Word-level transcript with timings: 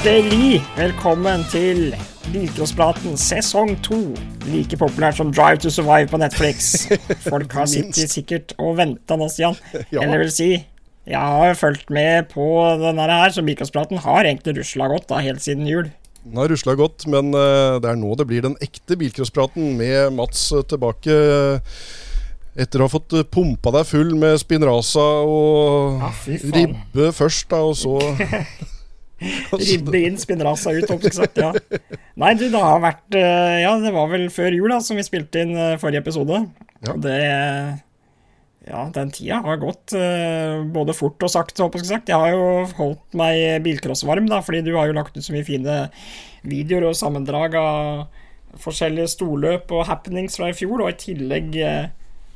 Hjertelig 0.00 0.62
velkommen 0.78 1.42
til 1.52 1.90
Bilcrosspraten 2.32 3.18
sesong 3.20 3.74
to. 3.84 3.98
Like 4.48 4.78
populært 4.80 5.18
som 5.18 5.28
Drive 5.34 5.60
to 5.60 5.68
Survive 5.72 6.08
på 6.08 6.16
Netflix. 6.22 6.86
Folk 7.28 7.52
har 7.52 7.68
sittet 7.68 8.08
sikkert 8.08 8.54
og 8.56 8.78
venta 8.80 9.18
nå, 9.20 9.28
Stian. 9.28 9.58
Ja. 9.92 10.00
Eller 10.06 10.22
vil 10.24 10.32
si, 10.32 10.48
jeg 11.04 11.20
har 11.20 11.52
fulgt 11.58 11.92
med 11.92 12.30
på 12.32 12.46
denne 12.80 13.10
her, 13.12 13.28
så 13.34 13.44
Bilcrosspraten 13.44 14.00
har 14.06 14.24
egentlig 14.24 14.56
rusla 14.62 14.88
godt 14.88 15.10
da, 15.12 15.20
helt 15.20 15.44
siden 15.44 15.68
jul. 15.68 15.90
Den 16.24 16.40
har 16.40 16.48
rusla 16.52 16.78
godt, 16.80 17.04
men 17.10 17.34
eh, 17.36 17.76
det 17.84 17.92
er 17.92 18.00
nå 18.00 18.16
det 18.20 18.28
blir 18.32 18.44
den 18.48 18.56
ekte 18.64 18.96
bilcrosspraten 19.00 19.74
med 19.76 20.16
Mats 20.16 20.48
eh, 20.56 20.64
tilbake. 20.70 21.12
eh, 21.12 21.80
Etter 22.60 22.80
å 22.82 22.88
ha 22.88 22.96
fått 22.96 23.12
pumpa 23.30 23.70
deg 23.76 23.84
full 23.86 24.16
med 24.18 24.40
Spinraza 24.40 25.04
og 25.28 26.00
Ja, 26.02 26.08
ribbe 26.56 27.12
først, 27.14 27.46
da, 27.52 27.60
og 27.68 27.76
så 27.78 27.98
Ribbe 29.60 30.00
inn, 30.00 30.16
spinnerasa 30.20 30.72
ut, 30.74 30.88
håper 30.88 31.10
jeg 31.10 31.16
sagt. 31.18 31.40
Ja. 31.40 31.52
Nei, 32.20 32.32
du, 32.38 32.46
det 32.52 32.62
har 32.62 32.80
vært 32.82 33.16
eh, 33.18 33.60
Ja, 33.64 33.74
det 33.82 33.92
var 33.94 34.08
vel 34.12 34.28
før 34.32 34.56
jul 34.56 34.72
da, 34.72 34.80
som 34.84 34.98
vi 35.00 35.04
spilte 35.06 35.44
inn 35.44 35.54
eh, 35.56 35.76
forrige 35.80 36.04
episode. 36.04 36.42
Ja. 36.86 36.96
Det 36.96 37.16
Ja, 38.70 38.84
den 38.94 39.12
tida 39.12 39.40
har 39.44 39.60
gått 39.60 39.94
eh, 39.96 40.60
både 40.72 40.96
fort 40.96 41.20
og 41.26 41.32
sakte, 41.32 41.64
håper 41.64 41.82
jeg 41.82 41.90
sagt. 41.90 42.12
Jeg 42.12 42.20
har 42.20 42.32
jo 42.32 42.64
holdt 42.78 43.18
meg 43.18 43.60
bilcrossvarm, 43.66 44.28
da, 44.30 44.40
fordi 44.46 44.64
du 44.66 44.74
har 44.78 44.88
jo 44.88 44.96
lagt 44.96 45.16
ut 45.16 45.26
så 45.26 45.34
mye 45.36 45.48
fine 45.48 45.82
videoer 46.48 46.88
og 46.88 46.96
sammendrag 46.96 47.56
av 47.60 48.06
forskjellige 48.60 49.12
storløp 49.12 49.70
og 49.76 49.84
happenings 49.86 50.38
fra 50.40 50.48
i 50.50 50.56
fjor, 50.56 50.80
og 50.82 50.90
i 50.90 50.98
tillegg 50.98 51.52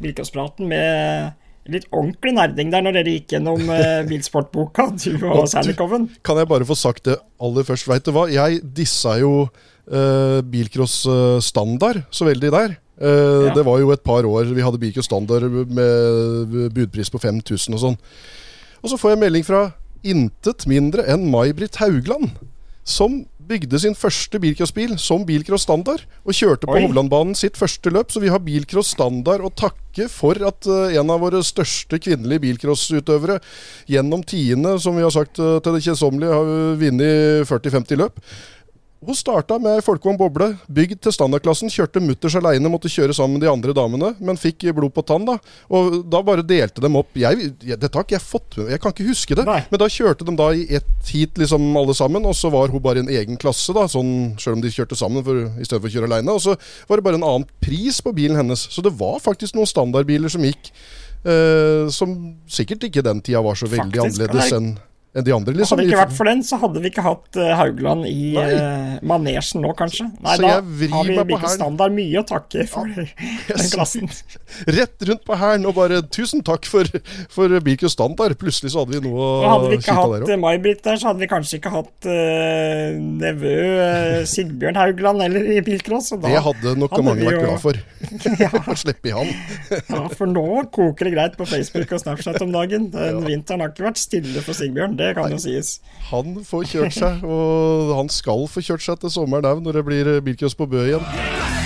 bilcrosspraten 0.05 0.69
med 0.69 1.33
litt 1.71 1.87
ordentlig 1.91 2.35
nerding 2.37 2.73
der 2.73 2.83
når 2.85 2.99
dere 2.99 3.13
gikk 3.17 3.35
gjennom 3.37 3.69
eh, 3.73 4.03
bilsportboka, 4.11 4.91
du 5.01 5.27
og 5.31 5.47
Sandercoven. 5.49 6.09
kan 6.27 6.41
jeg 6.41 6.51
bare 6.51 6.67
få 6.69 6.77
sagt 6.77 7.07
det 7.09 7.19
aller 7.41 7.65
først. 7.67 7.89
Veit 7.89 8.05
du 8.05 8.13
hva? 8.17 8.27
Jeg 8.33 8.61
dissa 8.77 9.17
jo 9.21 9.47
uh, 9.47 10.41
bilcross 10.45 11.03
eh, 11.09 11.39
standard 11.45 12.03
så 12.15 12.29
veldig 12.31 12.51
der. 12.55 12.77
Eh, 13.01 13.21
Ja. 13.49 13.55
Det 13.57 13.65
var 13.67 13.81
jo 13.81 13.91
et 13.91 14.05
par 14.07 14.23
år 14.23 14.47
vi 14.55 14.63
hadde 14.63 14.79
bilcross 14.79 15.09
standard 15.09 15.43
med 15.67 16.71
budpris 16.77 17.11
på 17.11 17.19
5000 17.19 17.75
og 17.75 17.81
sånn. 17.83 17.97
Og 18.85 18.93
så 18.93 18.99
får 19.01 19.15
jeg 19.15 19.23
melding 19.25 19.45
fra 19.47 19.65
intet 20.05 20.67
mindre 20.71 21.03
enn 21.11 21.25
May-Britt 21.33 21.81
Haugland, 21.81 22.37
som 22.85 23.25
bygde 23.49 23.79
sin 23.81 23.97
første 23.99 24.41
bilcrossbil 24.41 24.97
som 25.01 25.25
bilcross 25.29 25.67
standard, 25.67 26.05
og 26.25 26.37
kjørte 26.37 26.69
på 26.69 26.79
Hovlandbanen 26.79 27.37
sitt 27.39 27.59
første 27.61 27.93
løp. 27.93 28.13
Så 28.13 28.23
vi 28.23 28.33
har 28.33 28.43
bilcross 28.45 28.95
standard 28.95 29.45
å 29.45 29.53
takke 29.53 30.09
for 30.11 30.39
at 30.47 30.67
uh, 30.71 30.95
en 30.95 31.13
av 31.13 31.23
våre 31.23 31.43
største 31.47 32.01
kvinnelige 32.03 32.43
bilcrossutøvere 32.49 33.39
gjennom 33.91 34.25
tiende, 34.27 34.77
som 34.83 34.97
vi 34.99 35.05
har 35.07 35.15
sagt 35.15 35.41
uh, 35.43 35.59
til 35.65 35.77
det 35.77 35.85
kjedsommelige, 35.87 36.41
har 36.41 36.81
vunnet 36.83 37.49
40-50 37.51 38.03
løp. 38.03 38.21
Hun 39.05 39.17
starta 39.17 39.59
med 39.61 39.83
folkevogn 39.85 40.17
boble, 40.17 40.47
bygd 40.73 41.03
til 41.05 41.13
standardklassen, 41.13 41.73
kjørte 41.73 42.01
mutters 42.01 42.37
aleine, 42.39 42.71
måtte 42.73 42.89
kjøre 42.93 43.15
sammen 43.17 43.37
med 43.37 43.45
de 43.45 43.51
andre 43.51 43.75
damene, 43.77 44.13
men 44.25 44.39
fikk 44.41 44.65
blod 44.77 44.95
på 44.97 45.05
tann, 45.05 45.27
da. 45.29 45.37
Og 45.69 45.99
da 46.09 46.23
bare 46.25 46.45
delte 46.47 46.81
dem 46.81 46.97
opp. 46.97 47.11
Jeg, 47.19 47.51
jeg, 47.61 47.79
dette 47.81 47.93
har 47.99 48.07
ikke 48.07 48.17
jeg 48.17 48.25
fått 48.25 48.57
med 48.59 48.73
Jeg 48.73 48.81
kan 48.83 48.95
ikke 48.95 49.09
huske 49.11 49.37
det. 49.37 49.45
Nei. 49.49 49.61
Men 49.71 49.83
da 49.83 49.91
kjørte 49.93 50.27
de 50.29 50.37
da 50.39 50.49
i 50.57 50.65
ett 50.79 51.13
heat, 51.13 51.37
liksom 51.41 51.69
alle 51.81 51.97
sammen, 51.97 52.25
og 52.25 52.37
så 52.39 52.51
var 52.55 52.73
hun 52.73 52.83
bare 52.85 53.03
i 53.03 53.05
en 53.05 53.13
egen 53.13 53.41
klasse, 53.41 53.75
da, 53.77 53.85
sånn, 53.91 54.15
selv 54.41 54.59
om 54.59 54.65
de 54.65 54.73
kjørte 54.73 54.99
sammen 54.99 55.27
for, 55.27 55.45
i 55.53 55.69
stedet 55.69 55.83
for 55.83 55.91
å 55.91 55.95
kjøre 55.99 56.11
aleine. 56.11 56.39
Og 56.39 56.43
så 56.47 56.57
var 56.89 57.01
det 57.01 57.07
bare 57.11 57.21
en 57.21 57.29
annen 57.29 57.49
pris 57.65 58.01
på 58.05 58.15
bilen 58.17 58.41
hennes. 58.41 58.67
Så 58.73 58.85
det 58.85 58.95
var 58.99 59.21
faktisk 59.25 59.59
noen 59.59 59.69
standardbiler 59.69 60.33
som 60.33 60.49
gikk, 60.49 60.73
eh, 61.29 61.93
som 61.93 62.17
sikkert 62.49 62.89
ikke 62.89 63.05
den 63.05 63.23
tida 63.25 63.45
var 63.45 63.59
så 63.61 63.69
veldig 63.69 64.01
Faktisk, 64.01 64.25
annerledes 64.25 64.57
enn 64.57 64.75
enn 65.15 65.25
de 65.27 65.35
andre. 65.35 65.55
Liksom. 65.55 65.79
Hadde 65.79 65.87
det 65.87 65.93
ikke 65.93 66.01
vært 66.01 66.17
for 66.17 66.29
den, 66.29 66.41
så 66.47 66.59
hadde 66.59 66.81
vi 66.83 66.91
ikke 66.91 67.05
hatt 67.05 67.39
eh, 67.39 67.53
Haugland 67.55 68.07
i 68.11 68.35
eh, 68.41 68.97
manesjen 69.07 69.63
nå, 69.63 69.71
kanskje. 69.79 70.09
Nei, 70.19 70.35
Så 70.37 70.43
da 70.43 70.55
har 70.59 71.11
vi 71.11 71.27
på 71.31 71.51
Standard 71.55 71.95
mye 71.95 72.19
å 72.19 72.27
takke 72.27 72.67
for 72.71 72.91
den 72.91 73.71
klassen. 73.75 74.11
Rett 74.67 75.07
rundt 75.07 75.23
på 75.27 75.39
hælen 75.39 75.69
og 75.71 75.77
bare 75.79 76.01
'tusen 76.03 76.43
takk 76.47 76.67
for, 76.67 76.89
for 77.33 77.55
Bilcross 77.65 77.95
Standard'. 77.95 78.35
Plutselig 78.41 78.75
så 78.75 78.83
hadde 78.83 78.99
vi 78.99 79.05
noe 79.07 79.23
Og 79.23 79.47
hadde 79.53 79.71
vi 79.71 79.79
ikke 79.79 79.97
hatt 80.01 80.27
eh, 80.35 80.41
May-Britt 80.41 80.83
der, 80.87 80.99
så 80.99 81.13
hadde 81.13 81.23
vi 81.23 81.31
kanskje 81.31 81.61
ikke 81.61 81.73
hatt 81.75 82.09
uh, 82.11 82.99
nevø 83.23 83.55
uh, 83.55 84.21
Sigbjørn 84.29 84.81
Haugland 84.81 85.23
heller 85.23 85.47
i 85.55 85.61
bilcross. 85.65 86.11
Det 86.25 86.43
hadde 86.49 86.75
nok 86.81 86.97
hadde 86.97 87.07
mange 87.07 87.29
vært 87.29 87.39
jo- 87.39 87.45
glad 87.47 87.63
for. 87.63 87.79
Å 88.75 88.77
slippe 88.79 89.13
i 89.13 89.15
han. 89.15 89.31
Ja, 89.71 90.03
for 90.11 90.27
nå 90.31 90.47
koker 90.75 91.07
det 91.09 91.15
greit 91.15 91.39
på 91.39 91.47
Facebook 91.49 91.95
og 91.95 92.03
Snapchat 92.03 92.43
om 92.43 92.53
dagen. 92.55 92.91
Den 92.95 93.23
vinteren 93.27 93.63
har 93.63 93.71
ikke 93.71 93.87
vært 93.87 94.03
stille 94.03 94.43
for 94.45 94.57
Sigbjørn, 94.59 94.99
det 94.99 95.04
kan 95.17 95.35
jo 95.35 95.41
sies. 95.43 95.79
Han 96.11 96.39
får 96.47 96.67
kjørt 96.73 96.97
seg, 96.97 97.25
og 97.27 97.95
han 97.99 98.11
skal 98.13 98.47
få 98.51 98.65
kjørt 98.65 98.87
seg 98.87 99.05
til 99.05 99.13
sommeren 99.13 99.51
òg, 99.51 99.63
når 99.65 99.81
det 99.81 99.85
blir 99.89 100.13
bilcross 100.25 100.57
på 100.59 100.69
Bø 100.71 100.87
igjen. 100.87 101.64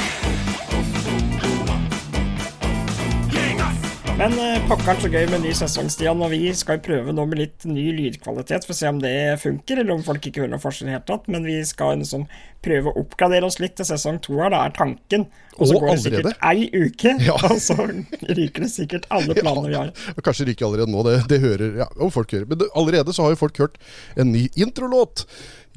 Men 4.19 4.33
pakkeren 4.35 4.65
pokkeren 4.67 4.99
så 4.99 5.09
gøy 5.13 5.29
med 5.31 5.45
ny 5.45 5.51
sesong, 5.55 5.89
Stian. 5.95 6.19
Og 6.27 6.33
vi 6.33 6.49
skal 6.59 6.81
prøve 6.83 7.13
nå 7.15 7.23
med 7.31 7.39
litt 7.39 7.67
ny 7.71 7.85
lydkvalitet 7.95 8.65
for 8.67 8.75
å 8.75 8.79
se 8.81 8.89
om 8.91 8.97
det 8.99 9.13
funker, 9.39 9.79
eller 9.79 9.95
om 9.95 10.03
folk 10.03 10.27
ikke 10.27 10.43
hører 10.43 10.57
noe 10.57 10.63
forskjell 10.65 10.89
i 10.89 10.91
det 10.91 10.97
hele 10.97 11.07
tatt. 11.07 11.29
Men 11.31 11.47
vi 11.47 11.55
skal 11.69 12.01
liksom 12.01 12.25
prøve 12.67 12.91
å 12.91 13.05
oppgradere 13.05 13.47
oss 13.47 13.61
litt 13.63 13.77
til 13.79 13.87
sesong 13.87 14.19
to 14.25 14.41
her, 14.41 14.51
det 14.51 14.59
er 14.59 14.75
tanken. 14.75 15.29
Og 15.55 15.71
så 15.71 15.79
går 15.79 15.93
det 15.93 16.03
sikkert 16.03 16.43
ei 16.51 16.67
uke, 16.67 17.15
Ja. 17.29 17.37
og 17.47 17.63
så 17.63 17.79
ryker 17.79 18.67
det 18.67 18.73
sikkert 18.73 19.07
alle 19.15 19.39
planene 19.39 19.71
vi 19.71 19.79
har. 19.79 19.95
Og 20.17 20.21
Kanskje 20.27 20.49
ryker 20.51 20.67
allerede 20.67 20.91
nå, 20.97 21.07
det, 21.07 21.15
det 21.31 21.39
hører 21.45 21.79
ja, 21.85 21.89
om 22.03 22.11
folk 22.11 22.35
hører. 22.35 22.51
Men 22.51 22.65
det, 22.65 22.73
allerede 22.75 23.15
så 23.15 23.29
har 23.29 23.37
jo 23.37 23.43
folk 23.45 23.63
hørt 23.63 23.79
en 24.19 24.35
ny 24.35 24.49
introlåt. 24.59 25.29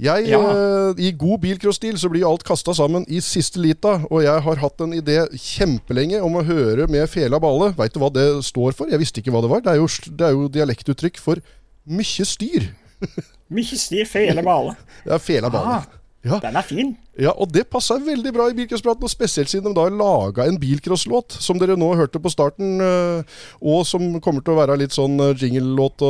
Jeg, 0.01 0.31
Ja. 0.31 0.39
uh, 0.41 0.97
I 0.97 1.11
god 1.13 1.43
bilcross-stil 1.43 1.97
så 2.01 2.09
blir 2.09 2.25
alt 2.25 2.41
kasta 2.47 2.73
sammen 2.73 3.03
i 3.07 3.19
siste 3.21 3.61
lita, 3.61 3.99
og 4.09 4.23
jeg 4.25 4.41
har 4.47 4.61
hatt 4.63 4.81
en 4.81 4.95
idé 4.97 5.19
kjempelenge 5.37 6.21
om 6.25 6.39
å 6.39 6.43
høre 6.47 6.87
med 6.89 7.05
fela 7.11 7.37
bale. 7.39 7.69
Veit 7.77 7.93
du 7.93 7.99
hva 8.01 8.09
det 8.13 8.25
står 8.47 8.73
for? 8.73 8.89
Jeg 8.89 8.97
visste 9.03 9.21
ikke 9.21 9.29
hva 9.35 9.43
det 9.45 9.51
var. 9.53 9.61
Det 9.61 9.75
er 9.75 9.77
jo, 9.77 9.87
det 10.17 10.25
er 10.25 10.33
jo 10.33 10.47
dialektuttrykk 10.57 11.21
for 11.21 11.43
mykje 11.85 12.25
styr. 12.25 12.65
mykje 13.55 13.77
styr, 13.77 14.09
fele 14.09 14.41
bale. 14.45 14.73
Er 15.05 15.21
fela 15.21 15.53
bale. 15.53 15.77
Ah, 15.83 16.00
Ja, 16.21 16.37
den 16.37 16.53
er 16.59 16.61
fin. 16.61 16.91
ja, 17.17 17.31
og 17.33 17.49
det 17.49 17.63
passa 17.73 17.95
veldig 17.97 18.29
bra 18.35 18.45
i 18.51 18.53
bilcrosspraten, 18.53 19.07
og 19.07 19.09
spesielt 19.09 19.49
siden 19.49 19.71
de 19.71 19.79
da 19.79 19.87
laga 19.89 20.45
en 20.45 20.59
bilcrosslåt, 20.61 21.33
som 21.41 21.57
dere 21.57 21.73
nå 21.79 21.87
hørte 21.97 22.21
på 22.21 22.29
starten, 22.29 22.75
eh, 22.85 23.39
og 23.57 23.81
som 23.89 24.05
kommer 24.21 24.45
til 24.45 24.53
å 24.53 24.59
være 24.59 24.77
litt 24.83 24.93
sånn 24.93 25.17
eh, 25.17 25.33
jingle-låt, 25.33 26.05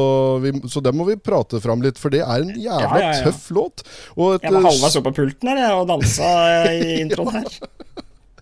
så 0.68 0.84
den 0.84 1.00
må 1.00 1.08
vi 1.08 1.16
prate 1.16 1.62
fram 1.64 1.84
litt, 1.86 2.02
for 2.02 2.12
det 2.12 2.26
er 2.26 2.44
en 2.44 2.52
jævla 2.52 3.00
Ja, 3.00 3.14
ja, 3.14 3.24
tøff 3.24 3.48
låt. 3.56 3.86
Jeg 3.86 4.20
var 4.52 4.60
eh, 4.60 4.68
halvveis 4.68 5.00
oppe 5.00 5.14
på 5.14 5.22
pulten 5.24 5.54
her 5.56 5.78
og 5.80 5.88
dansa 5.94 6.34
i 6.76 6.98
introen 7.06 7.40
her. 7.40 7.62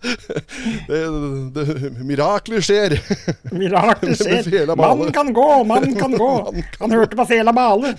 det, 0.88 1.00
det, 1.54 1.90
mirakler 2.04 2.64
skjer. 2.64 2.96
Mirakler 3.60 4.14
skjer. 4.20 4.74
Mannen 4.76 5.12
kan 5.12 5.32
gå, 5.36 5.48
mannen 5.64 5.94
kan 5.98 6.16
gå. 6.16 6.30
Han 6.78 6.96
hørte 6.96 7.18
på 7.18 7.26
fela 7.28 7.52
bale. 7.52 7.94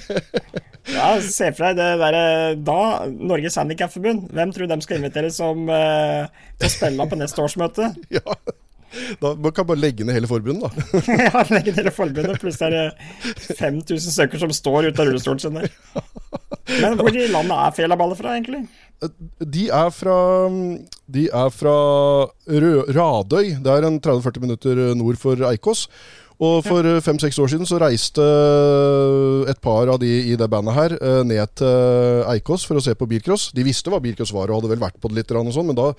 Ja, 0.89 1.13
se 1.21 1.51
for 1.53 1.67
deg 1.67 1.77
det 1.77 1.89
derre 2.01 2.23
Da, 2.65 2.79
Norges 3.05 3.59
Handikapforbund, 3.61 4.31
hvem 4.33 4.53
tror 4.55 4.71
de 4.71 4.79
skal 4.81 4.97
invitere 4.97 5.29
som 5.33 5.69
eh, 5.69 6.25
til 6.57 6.71
å 6.71 6.73
spille 6.73 7.07
på 7.11 7.21
neste 7.21 7.45
årsmøte? 7.45 7.93
ja. 8.17 8.37
Da, 9.21 9.29
man 9.39 9.53
kan 9.55 9.63
bare 9.63 9.79
legge 9.79 10.03
ned 10.03 10.17
hele 10.17 10.27
forbundet, 10.27 10.67
da. 10.67 10.99
ja, 11.15 11.43
legge 11.47 11.71
ned 11.71 11.77
hele 11.79 11.93
forbundet, 11.95 12.41
er 12.65 12.73
det 12.75 13.55
5000 13.55 14.11
stykker 14.17 14.41
som 14.41 14.51
står 14.51 14.89
ute 14.89 14.99
av 14.99 15.07
rullestolen 15.07 15.39
sin 15.39 15.55
der. 15.61 15.69
Men 16.81 16.97
hvor 16.99 17.15
i 17.15 17.29
landet 17.31 17.55
er 17.55 17.77
fela 17.77 17.95
bale 17.99 18.17
fra, 18.19 18.35
egentlig? 18.35 18.65
De 19.01 19.63
er 19.73 19.89
fra, 19.89 20.15
de 21.09 21.23
er 21.33 21.49
fra 21.49 21.77
Radøy. 22.97 23.55
Det 23.63 23.71
er 23.73 23.87
en 23.87 23.97
30-40 23.97 24.43
minutter 24.43 24.81
nord 24.95 25.17
for 25.17 25.41
Eikås. 25.49 25.87
Og 26.41 26.63
for 26.65 26.87
fem-seks 27.05 27.37
år 27.37 27.51
siden 27.53 27.67
så 27.69 27.77
reiste 27.77 28.23
et 29.51 29.59
par 29.61 29.91
av 29.93 29.99
de 30.01 30.09
i 30.31 30.37
det 30.39 30.47
bandet 30.49 30.73
her 30.73 30.95
eh, 30.97 31.19
ned 31.27 31.53
til 31.59 32.23
Eikås 32.31 32.63
for 32.65 32.79
å 32.79 32.81
se 32.81 32.95
på 32.97 33.05
bilcross. 33.09 33.51
De 33.53 33.65
visste 33.65 33.93
hva 33.93 33.99
bilcross 34.01 34.33
var 34.33 34.49
og 34.49 34.57
hadde 34.57 34.71
vel 34.73 34.81
vært 34.81 34.97
på 35.01 35.11
det 35.11 35.19
litt, 35.19 35.33
og 35.37 35.51
sånn, 35.53 35.69
men 35.69 35.77
da, 35.77 35.91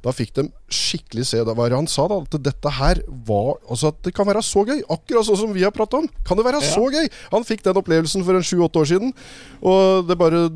da 0.00 0.14
fikk 0.16 0.32
de 0.38 0.46
skikkelig 0.72 1.26
se 1.28 1.42
Hva 1.44 1.66
han 1.74 1.88
sa, 1.90 2.06
da? 2.08 2.20
At 2.24 2.38
dette 2.40 2.72
her 2.78 3.02
var 3.26 3.58
Altså 3.68 3.90
at 3.90 4.00
det 4.06 4.14
kan 4.16 4.28
være 4.28 4.42
så 4.44 4.62
gøy. 4.64 4.80
Akkurat 4.90 5.26
sånn 5.26 5.38
som 5.42 5.52
vi 5.54 5.64
har 5.66 5.74
prata 5.74 6.00
om. 6.00 6.08
Kan 6.26 6.38
det 6.38 6.46
være 6.46 6.62
så 6.64 6.86
gøy? 6.92 7.10
Han 7.34 7.44
fikk 7.46 7.64
den 7.66 7.80
opplevelsen 7.80 8.24
for 8.24 8.38
en 8.38 8.46
sju-åtte 8.46 8.80
år 8.80 8.88
siden, 8.88 9.12
og 9.60 10.08
det 10.08 10.16
bare 10.18 10.46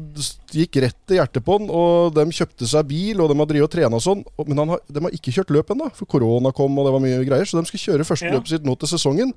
gikk 0.55 0.79
rett 0.85 1.13
i 1.15 1.19
hjertet 1.19 1.45
på 1.45 1.59
han. 1.59 1.69
Og 1.69 2.15
de 2.17 2.25
kjøpte 2.35 2.69
seg 2.71 2.89
bil, 2.89 3.21
og 3.21 3.31
de 3.31 3.39
har 3.43 3.51
drevet 3.51 3.69
og 3.69 3.75
trena 3.75 4.01
sånn, 4.03 4.25
men 4.47 4.63
han 4.63 4.75
har, 4.75 4.83
de 4.89 5.05
har 5.05 5.17
ikke 5.19 5.35
kjørt 5.37 5.53
løp 5.55 5.75
ennå, 5.75 5.91
for 5.99 6.09
korona 6.11 6.55
kom 6.57 6.79
og 6.79 6.89
det 6.89 6.95
var 6.97 7.05
mye 7.05 7.23
greier, 7.27 7.49
så 7.49 7.61
de 7.61 7.69
skal 7.71 7.85
kjøre 7.87 8.09
første 8.09 8.31
Ja. 8.31 8.39
løpet 8.39 8.55
sitt 8.55 8.65
nå 8.67 8.75
til 8.81 8.89
sesongen. 8.95 9.34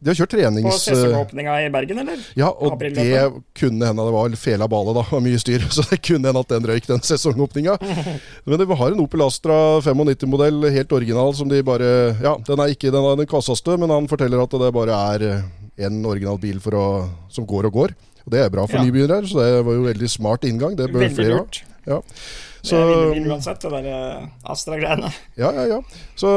De 0.00 0.08
har 0.08 0.16
kjørt 0.16 0.32
trenings... 0.32 0.64
På 0.64 0.78
sesongåpninga 0.80 1.54
i 1.60 1.68
Bergen, 1.72 1.98
eller? 2.00 2.20
Ja, 2.38 2.48
og 2.48 2.80
det 2.80 3.04
kunne 3.58 3.84
hende 3.90 4.06
det 4.06 4.14
var 4.14 4.36
fela 4.40 4.68
bale, 4.72 4.94
da. 4.96 5.02
Mye 5.26 5.40
styr. 5.42 5.66
Så 5.68 5.84
det 5.90 5.98
kunne 6.06 6.30
hende 6.30 6.40
at 6.40 6.54
den 6.54 6.68
røyk, 6.70 6.86
den 6.88 7.04
sesongåpninga. 7.04 7.74
Men 8.48 8.62
de 8.62 8.68
har 8.80 8.94
en 8.96 9.02
Opel 9.04 9.26
Astra 9.26 9.58
95-modell, 9.84 10.70
helt 10.72 10.94
original, 10.96 11.34
som 11.36 11.52
de 11.52 11.60
bare 11.66 11.90
Ja, 12.24 12.38
den 12.48 12.64
er 12.64 12.72
ikke 12.72 12.88
den, 12.88 13.04
er 13.04 13.20
den 13.20 13.28
kvasseste, 13.28 13.76
men 13.80 13.92
han 13.92 14.08
forteller 14.08 14.40
at 14.40 14.56
det 14.62 14.72
bare 14.72 14.96
er 15.12 15.26
en 15.84 16.00
original 16.08 16.40
bil 16.40 16.56
å, 16.80 16.86
som 17.32 17.44
går 17.48 17.68
og 17.68 17.76
går. 17.82 17.94
Og 18.24 18.32
det 18.32 18.40
er 18.40 18.52
bra 18.52 18.64
for 18.68 18.80
Ja. 18.80 18.86
nybegynnere, 18.86 19.28
så 19.28 19.40
det 19.44 19.64
var 19.68 19.76
jo 19.76 19.84
veldig 19.84 20.08
smart 20.12 20.48
inngang. 20.48 20.76
Det 20.80 20.88
bør 20.88 21.04
Veldig 21.04 21.16
flere 21.18 21.36
ha. 21.36 21.44
lurt. 21.44 21.62
Ja. 22.60 22.68
Det 22.68 22.68
Så, 22.68 22.76
er 22.76 22.90
villebil 22.90 23.30
uansett, 23.32 23.62
det 23.62 23.70
der 23.72 23.86
eh, 23.88 24.26
Astra-greiene. 24.52 25.10
ja, 25.40 25.50
ja, 25.56 25.64
ja. 25.66 25.78
Så, 26.14 26.28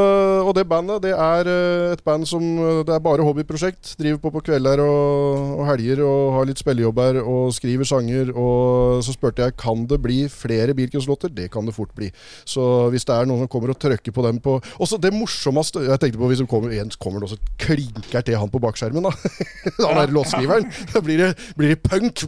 og 0.47 0.53
det 0.55 0.63
bandet, 0.69 1.01
det 1.03 1.11
er 1.11 1.47
eh, 1.51 1.91
et 1.93 2.03
band 2.03 2.25
som 2.25 2.41
eh, 2.41 2.83
Det 2.87 2.93
er 2.95 2.99
bare 3.03 3.25
hobbyprosjekt. 3.27 3.95
Driver 3.99 4.17
på 4.23 4.31
på 4.31 4.43
kvelder 4.47 4.79
og, 4.79 5.59
og 5.59 5.67
helger 5.67 5.99
og 6.05 6.33
har 6.37 6.47
litt 6.47 6.61
spillejobber 6.61 7.19
og 7.21 7.51
skriver 7.53 7.83
sanger. 7.83 8.31
Og 8.31 9.03
så 9.03 9.11
spurte 9.15 9.43
jeg 9.43 9.57
kan 9.59 9.83
det 9.89 9.99
bli 10.01 10.21
flere 10.31 10.73
Birkens-låter. 10.73 11.29
Det 11.29 11.49
kan 11.51 11.65
det 11.67 11.75
fort 11.75 11.91
bli. 11.95 12.07
Så 12.45 12.89
hvis 12.93 13.03
det 13.05 13.17
er 13.17 13.27
noen 13.27 13.43
som 13.43 13.51
kommer 13.51 13.73
og 13.75 13.79
trykker 13.83 14.15
på 14.15 14.23
dem 14.25 14.39
på 14.43 14.55
Også 14.79 14.97
det 15.01 15.11
morsomste 15.13 15.83
Jeg 15.83 15.99
tenkte 15.99 16.19
på 16.21 16.27
hvis 16.31 16.39
det 16.39 16.47
kommer 16.49 16.71
en 16.71 16.91
kommer 16.99 17.19
det 17.19 17.31
også 17.31 17.39
klinker 17.59 18.21
til 18.23 18.37
han 18.39 18.49
på 18.49 18.59
bakskjermen, 18.63 19.03
da. 19.03 19.11
han 19.87 19.99
der 19.99 20.13
låtskriveren. 20.15 20.69
Da 20.93 21.01
blir 21.03 21.17
det, 21.19 21.29
blir 21.57 21.73
det 21.75 21.81
punk. 21.83 22.23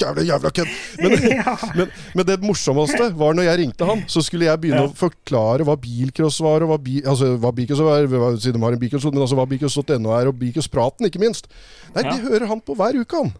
Jævla, 0.00 0.22
jævla 0.24 0.50
kødd. 0.54 0.72
Men, 1.02 1.16
men, 1.78 1.92
men 2.16 2.26
det 2.28 2.38
morsomste 2.42 3.01
var 3.10 3.34
når 3.34 3.44
jeg 3.48 3.58
ringte 3.58 3.84
han, 3.88 4.02
så 4.06 4.22
skulle 4.22 4.46
jeg 4.46 4.60
begynne 4.60 4.82
Ja. 4.82 4.88
å 4.88 4.94
forklare 4.96 5.64
hva 5.66 5.76
bilcross 5.76 6.40
var, 6.40 6.62
og 6.62 6.68
hva, 6.70 6.78
bi, 6.78 7.00
altså, 7.02 7.36
hva 7.38 7.52
bilcross 7.52 7.80
var, 7.80 8.06
siden 8.38 8.60
de 8.60 8.62
har 8.64 8.72
en 8.72 8.78
bilcross, 8.78 9.04
men 9.10 9.22
altså 9.22 9.36
hva 9.36 9.46
bilcross.no 9.50 10.12
er, 10.18 10.28
og 10.28 10.38
bilcrosspraten, 10.38 11.06
ikke 11.06 11.20
minst. 11.20 11.46
Nei, 11.94 12.02
Ja. 12.04 12.10
det 12.16 12.22
hører 12.28 12.46
han 12.48 12.60
på 12.60 12.74
hver 12.76 12.94
uke, 13.00 13.16
han. 13.16 13.32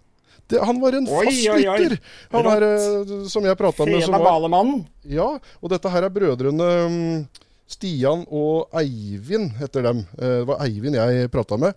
Det, 0.49 0.59
han 0.61 0.81
var 0.83 0.93
en 0.99 1.07
Oi, 1.09 1.25
fast 1.25 1.47
lytter. 1.47 1.99
Han 2.33 2.47
er, 2.47 2.63
eh, 2.63 3.29
som 3.31 3.45
jeg 3.45 3.57
prata 3.57 3.87
med, 3.87 4.03
som 4.03 4.13
Fela 4.13 4.25
Balemannen. 4.25 4.85
Ja, 5.09 5.39
og 5.63 5.71
dette 5.71 5.89
her 5.89 6.03
er 6.03 6.11
brødrene 6.11 6.67
mm, 6.91 7.29
Stian 7.73 8.25
og 8.29 8.69
Eivind, 8.77 9.55
heter 9.57 9.85
dem. 9.87 10.03
Eh, 10.19 10.41
Det 10.43 10.47
var 10.49 10.61
Eivind 10.65 10.97
jeg 10.99 11.31
prata 11.33 11.57
med, 11.57 11.73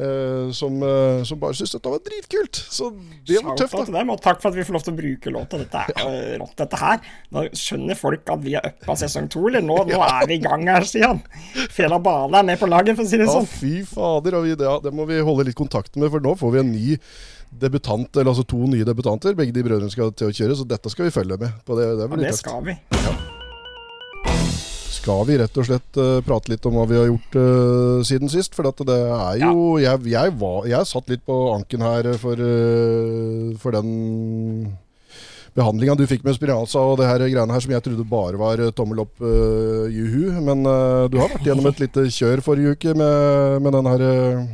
eh, 0.00 0.50
som, 0.50 0.82
eh, 0.82 1.22
som 1.24 1.38
bare 1.38 1.54
syntes 1.54 1.76
dette 1.76 1.92
var 1.92 2.00
dritkult. 2.02 2.56
Så 2.56 2.90
det 3.26 3.44
var 3.44 3.54
tøft, 3.56 3.76
da. 3.86 3.98
dem, 3.98 4.10
og 4.10 4.20
takk 4.20 4.40
for 4.42 4.50
at 4.50 4.56
vi 4.56 4.64
får 4.66 4.72
lov 4.74 4.82
til 4.82 4.94
å 4.94 4.96
bruke 4.96 5.30
låta. 5.30 5.60
Dette 5.62 5.84
er 5.84 5.92
ja. 5.94 6.38
rått, 6.42 6.56
dette 6.56 6.80
her. 6.80 6.98
Da 7.30 7.44
skjønner 7.52 7.94
folk 8.00 8.28
at 8.34 8.42
vi 8.42 8.56
er 8.58 8.66
uppa 8.72 8.96
sesong 8.98 9.30
to, 9.30 9.46
eller? 9.46 9.62
Nå, 9.62 9.78
nå 9.92 10.02
er 10.02 10.26
vi 10.26 10.40
i 10.40 10.42
gang 10.42 10.66
her, 10.66 10.82
Stian. 10.88 11.22
Fela 11.70 12.00
Bale 12.02 12.42
er 12.42 12.50
med 12.50 12.58
på 12.58 12.66
laget, 12.70 12.96
for 12.96 13.04
å 13.04 13.08
si 13.08 13.16
det 13.20 13.28
Ja, 13.28 13.38
sånn. 13.38 13.46
fy 13.46 13.84
fader. 13.86 14.40
Og 14.40 14.48
vi, 14.48 14.56
ja, 14.56 14.76
det 14.82 14.92
må 14.92 15.06
vi 15.06 15.22
holde 15.22 15.46
litt 15.46 15.58
kontakt 15.58 15.94
med, 15.96 16.10
for 16.10 16.20
nå 16.20 16.34
får 16.36 16.56
vi 16.56 16.64
en 16.64 16.72
ny 16.74 16.98
debutant, 17.56 18.10
eller 18.16 18.32
altså 18.34 18.44
to 18.48 18.66
nye 18.66 18.84
debutanter. 18.84 19.38
Begge 19.38 19.54
de 19.54 19.62
brødrene 19.62 19.92
skal 19.94 20.10
til 20.12 20.32
å 20.32 20.34
kjøre, 20.34 20.58
så 20.58 20.66
dette 20.66 20.90
skal 20.90 21.06
vi 21.06 21.14
følge 21.14 21.38
med 21.38 21.62
på. 21.64 21.78
Det, 21.78 21.92
det 22.02 22.10
Ja, 22.10 22.22
det 22.26 22.36
skal 22.42 22.62
vi. 22.66 22.80
Skal 25.06 25.22
vi 25.28 25.36
rett 25.38 25.58
og 25.60 25.66
slett 25.68 25.98
uh, 26.02 26.18
prate 26.26 26.50
litt 26.50 26.64
om 26.66 26.74
hva 26.74 26.84
vi 26.90 26.96
har 26.98 27.04
gjort 27.06 27.36
uh, 27.38 28.02
siden 28.02 28.26
sist? 28.26 28.56
For 28.58 28.66
det 28.66 28.96
er 28.96 29.36
jo 29.44 29.76
jeg, 29.78 30.02
jeg, 30.10 30.32
var, 30.40 30.66
jeg 30.66 30.88
satt 30.90 31.12
litt 31.12 31.22
på 31.22 31.36
anken 31.52 31.84
her 31.86 32.08
for, 32.18 32.42
uh, 32.42 33.52
for 33.62 33.76
den 33.76 33.92
behandlinga 35.54 35.94
du 35.94 36.02
fikk 36.10 36.26
med 36.26 36.34
Spiralsa 36.34 36.82
og 36.82 36.98
det 36.98 37.06
her 37.06 37.22
greiene 37.22 37.54
her 37.54 37.62
som 37.62 37.76
jeg 37.76 37.86
trodde 37.86 38.08
bare 38.10 38.42
var 38.42 38.66
tommel 38.74 39.06
opp 39.06 39.22
uh, 39.22 39.86
juhu. 39.94 40.34
Men 40.42 40.66
du 40.66 41.20
har 41.22 41.30
vært 41.30 41.46
gjennom 41.52 41.70
et 41.70 41.86
lite 41.86 42.08
kjør 42.10 42.42
forrige 42.50 42.74
uke 42.74 42.98
med, 42.98 43.62
med 43.62 43.78
den 43.78 43.94
her 43.94 44.06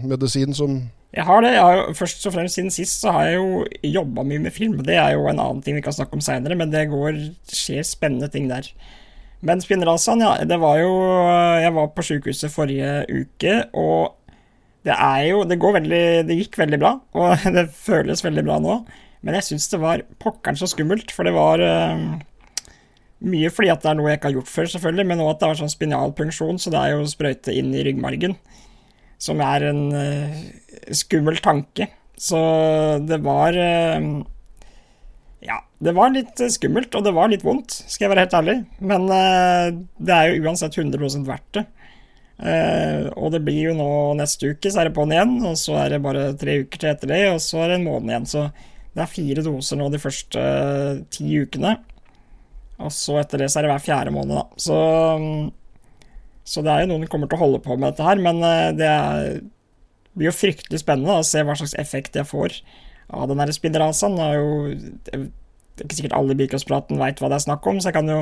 medisinen 0.04 0.52
som 0.52 0.82
Jeg 1.16 1.30
har 1.32 1.40
det. 1.40 1.56
Jeg 1.56 1.64
har 1.64 1.80
jo, 1.80 1.92
først 1.96 2.28
og 2.28 2.36
fremst 2.36 2.60
siden 2.60 2.74
sist 2.76 3.00
så 3.00 3.16
har 3.16 3.30
jeg 3.30 3.40
jo 3.40 3.94
jobba 4.02 4.28
mye 4.28 4.48
med 4.50 4.52
film. 4.52 4.82
Det 4.84 5.00
er 5.00 5.16
jo 5.16 5.30
en 5.32 5.40
annen 5.40 5.64
ting 5.64 5.80
vi 5.80 5.88
kan 5.88 5.96
snakke 5.96 6.20
om 6.20 6.24
seinere, 6.24 6.60
men 6.60 6.68
det 6.76 6.90
går, 6.92 7.30
skjer 7.48 7.88
spennende 7.88 8.28
ting 8.28 8.52
der. 8.52 8.68
Men 9.42 9.62
Spinrazaen, 9.62 10.22
ja. 10.22 10.34
Det 10.46 10.58
var 10.62 10.78
jo 10.78 10.90
Jeg 11.62 11.74
var 11.74 11.92
på 11.94 12.04
sykehuset 12.06 12.52
forrige 12.54 13.02
uke, 13.10 13.56
og 13.74 14.18
det 14.86 14.94
er 14.94 15.22
jo 15.30 15.44
Det 15.46 15.58
går 15.62 15.78
veldig 15.80 16.04
Det 16.28 16.36
gikk 16.38 16.58
veldig 16.62 16.78
bra, 16.82 16.96
og 17.18 17.46
det 17.56 17.68
føles 17.74 18.24
veldig 18.24 18.44
bra 18.46 18.60
nå. 18.62 18.82
Men 19.22 19.38
jeg 19.38 19.52
syns 19.52 19.68
det 19.70 19.82
var 19.82 20.02
pokkeren 20.22 20.58
så 20.58 20.66
skummelt, 20.70 21.12
for 21.14 21.26
det 21.26 21.34
var 21.36 21.62
eh, 21.62 22.00
mye 23.22 23.50
fordi 23.54 23.70
at 23.70 23.84
det 23.84 23.92
er 23.92 23.98
noe 23.98 24.10
jeg 24.10 24.18
ikke 24.18 24.30
har 24.30 24.38
gjort 24.40 24.50
før, 24.50 24.70
selvfølgelig, 24.72 25.06
men 25.12 25.22
òg 25.22 25.30
at 25.30 25.42
det 25.42 25.50
var 25.50 25.60
sånn 25.60 25.70
spinalpunksjon, 25.70 26.58
så 26.58 26.72
det 26.74 26.80
er 26.80 26.94
jo 26.96 27.06
sprøyte 27.06 27.54
inn 27.54 27.70
i 27.70 27.84
ryggmargen. 27.86 28.34
Som 29.22 29.38
er 29.46 29.68
en 29.68 29.82
uh, 29.94 30.40
skummel 30.98 31.38
tanke. 31.44 31.86
Så 32.18 32.38
det 33.06 33.20
var 33.22 33.54
eh, 33.54 34.02
Ja, 35.42 35.58
det 35.82 35.94
var 35.96 36.12
litt 36.14 36.38
eh, 36.40 36.50
skummelt, 36.54 36.94
og 36.94 37.02
det 37.06 37.12
var 37.16 37.30
litt 37.30 37.42
vondt, 37.42 37.74
skal 37.90 38.06
jeg 38.06 38.12
være 38.12 38.26
helt 38.26 38.36
ærlig. 38.38 38.56
Men 38.78 39.06
uh, 39.10 39.70
det 39.98 40.14
er 40.14 40.28
jo 40.30 40.44
uansett 40.46 40.76
100 40.78 41.24
verdt 41.26 41.56
det. 41.58 41.64
Uh, 42.42 43.08
og 43.18 43.32
det 43.34 43.42
blir 43.46 43.70
jo 43.70 43.72
nå 43.78 43.88
neste 44.18 44.52
uke, 44.52 44.70
så 44.70 44.82
er 44.82 44.88
det 44.88 44.96
på'n 44.98 45.14
igjen. 45.14 45.34
Og 45.48 45.56
så 45.58 45.80
er 45.82 45.94
det 45.94 46.02
bare 46.04 46.28
tre 46.38 46.60
uker 46.62 46.84
til 46.84 46.92
etter 46.92 47.10
det, 47.10 47.22
og 47.32 47.40
så 47.42 47.64
er 47.64 47.72
det 47.72 47.80
en 47.80 47.88
måned 47.88 48.12
igjen. 48.12 48.28
Så 48.30 48.44
det 48.92 49.02
er 49.02 49.10
fire 49.10 49.46
doser 49.46 49.80
nå 49.80 49.88
de 49.90 50.02
første 50.02 50.44
uh, 50.44 51.02
ti 51.10 51.26
ukene. 51.42 51.74
Og 52.82 52.94
så 52.94 53.18
etter 53.22 53.42
det 53.42 53.50
så 53.50 53.60
er 53.60 53.66
det 53.66 53.74
hver 53.74 53.82
fjerde 53.88 54.14
måned, 54.14 54.38
da. 54.38 54.62
Så, 54.62 54.78
um, 55.18 55.50
så 56.46 56.62
det 56.62 56.70
er 56.70 56.84
jo 56.84 56.92
noen 56.92 57.08
som 57.08 57.16
kommer 57.16 57.30
til 57.30 57.40
å 57.40 57.42
holde 57.42 57.62
på 57.66 57.74
med 57.74 57.88
dette 57.90 58.06
her, 58.06 58.22
men 58.22 58.38
det 58.78 58.86
er, 58.86 59.42
blir 60.14 60.30
jo 60.30 60.38
fryktelig 60.38 60.82
spennende 60.82 61.10
da, 61.10 61.22
å 61.22 61.26
se 61.26 61.42
hva 61.46 61.54
slags 61.58 61.76
effekt 61.82 62.18
jeg 62.18 62.30
får 62.30 62.58
av 63.12 63.28
den 63.30 63.40
der 63.40 63.52
spinrazaen. 63.54 64.18
Det 64.18 64.26
er 64.26 64.40
jo 64.40 65.30
det 65.72 65.80
er 65.80 65.88
ikke 65.88 65.98
sikkert 65.98 66.16
alle 66.16 66.34
i 66.34 66.40
bilcrosspraten 66.40 67.00
veit 67.00 67.20
hva 67.20 67.30
det 67.32 67.38
er 67.38 67.46
snakk 67.46 67.66
om, 67.68 67.78
så 67.80 67.88
jeg 67.90 67.96
kan 67.96 68.10
jo 68.12 68.18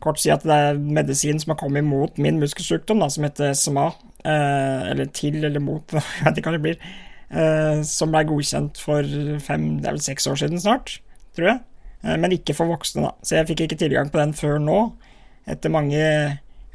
kort 0.00 0.20
si 0.22 0.30
at 0.32 0.44
det 0.46 0.56
er 0.56 0.78
medisin 0.80 1.40
som 1.42 1.52
har 1.52 1.60
kommet 1.60 1.84
imot 1.84 2.18
min 2.22 2.38
muskelsykdom, 2.40 3.02
da, 3.02 3.10
som 3.12 3.26
heter 3.26 3.54
SMA. 3.58 3.90
Eh, 4.20 4.90
eller 4.92 5.10
til 5.16 5.40
eller 5.44 5.62
mot, 5.64 5.84
jeg 5.94 6.26
vet 6.26 6.40
ikke 6.40 6.52
hva 6.52 6.56
det 6.56 6.64
blir. 6.64 6.92
Eh, 7.30 7.82
som 7.86 8.14
ble 8.14 8.22
godkjent 8.28 8.80
for 8.80 9.06
fem, 9.44 9.66
det 9.80 9.90
er 9.90 9.98
vel 9.98 10.04
seks 10.04 10.28
år 10.30 10.40
siden 10.40 10.62
snart, 10.62 10.98
tror 11.36 11.52
jeg. 11.52 11.62
Eh, 12.04 12.16
men 12.20 12.36
ikke 12.36 12.56
for 12.56 12.70
voksne, 12.70 13.08
da. 13.08 13.12
Så 13.26 13.36
jeg 13.38 13.50
fikk 13.50 13.66
ikke 13.66 13.80
tilgang 13.82 14.12
på 14.12 14.22
den 14.22 14.34
før 14.36 14.60
nå. 14.62 14.78
Etter 15.50 15.72
mange 15.72 16.04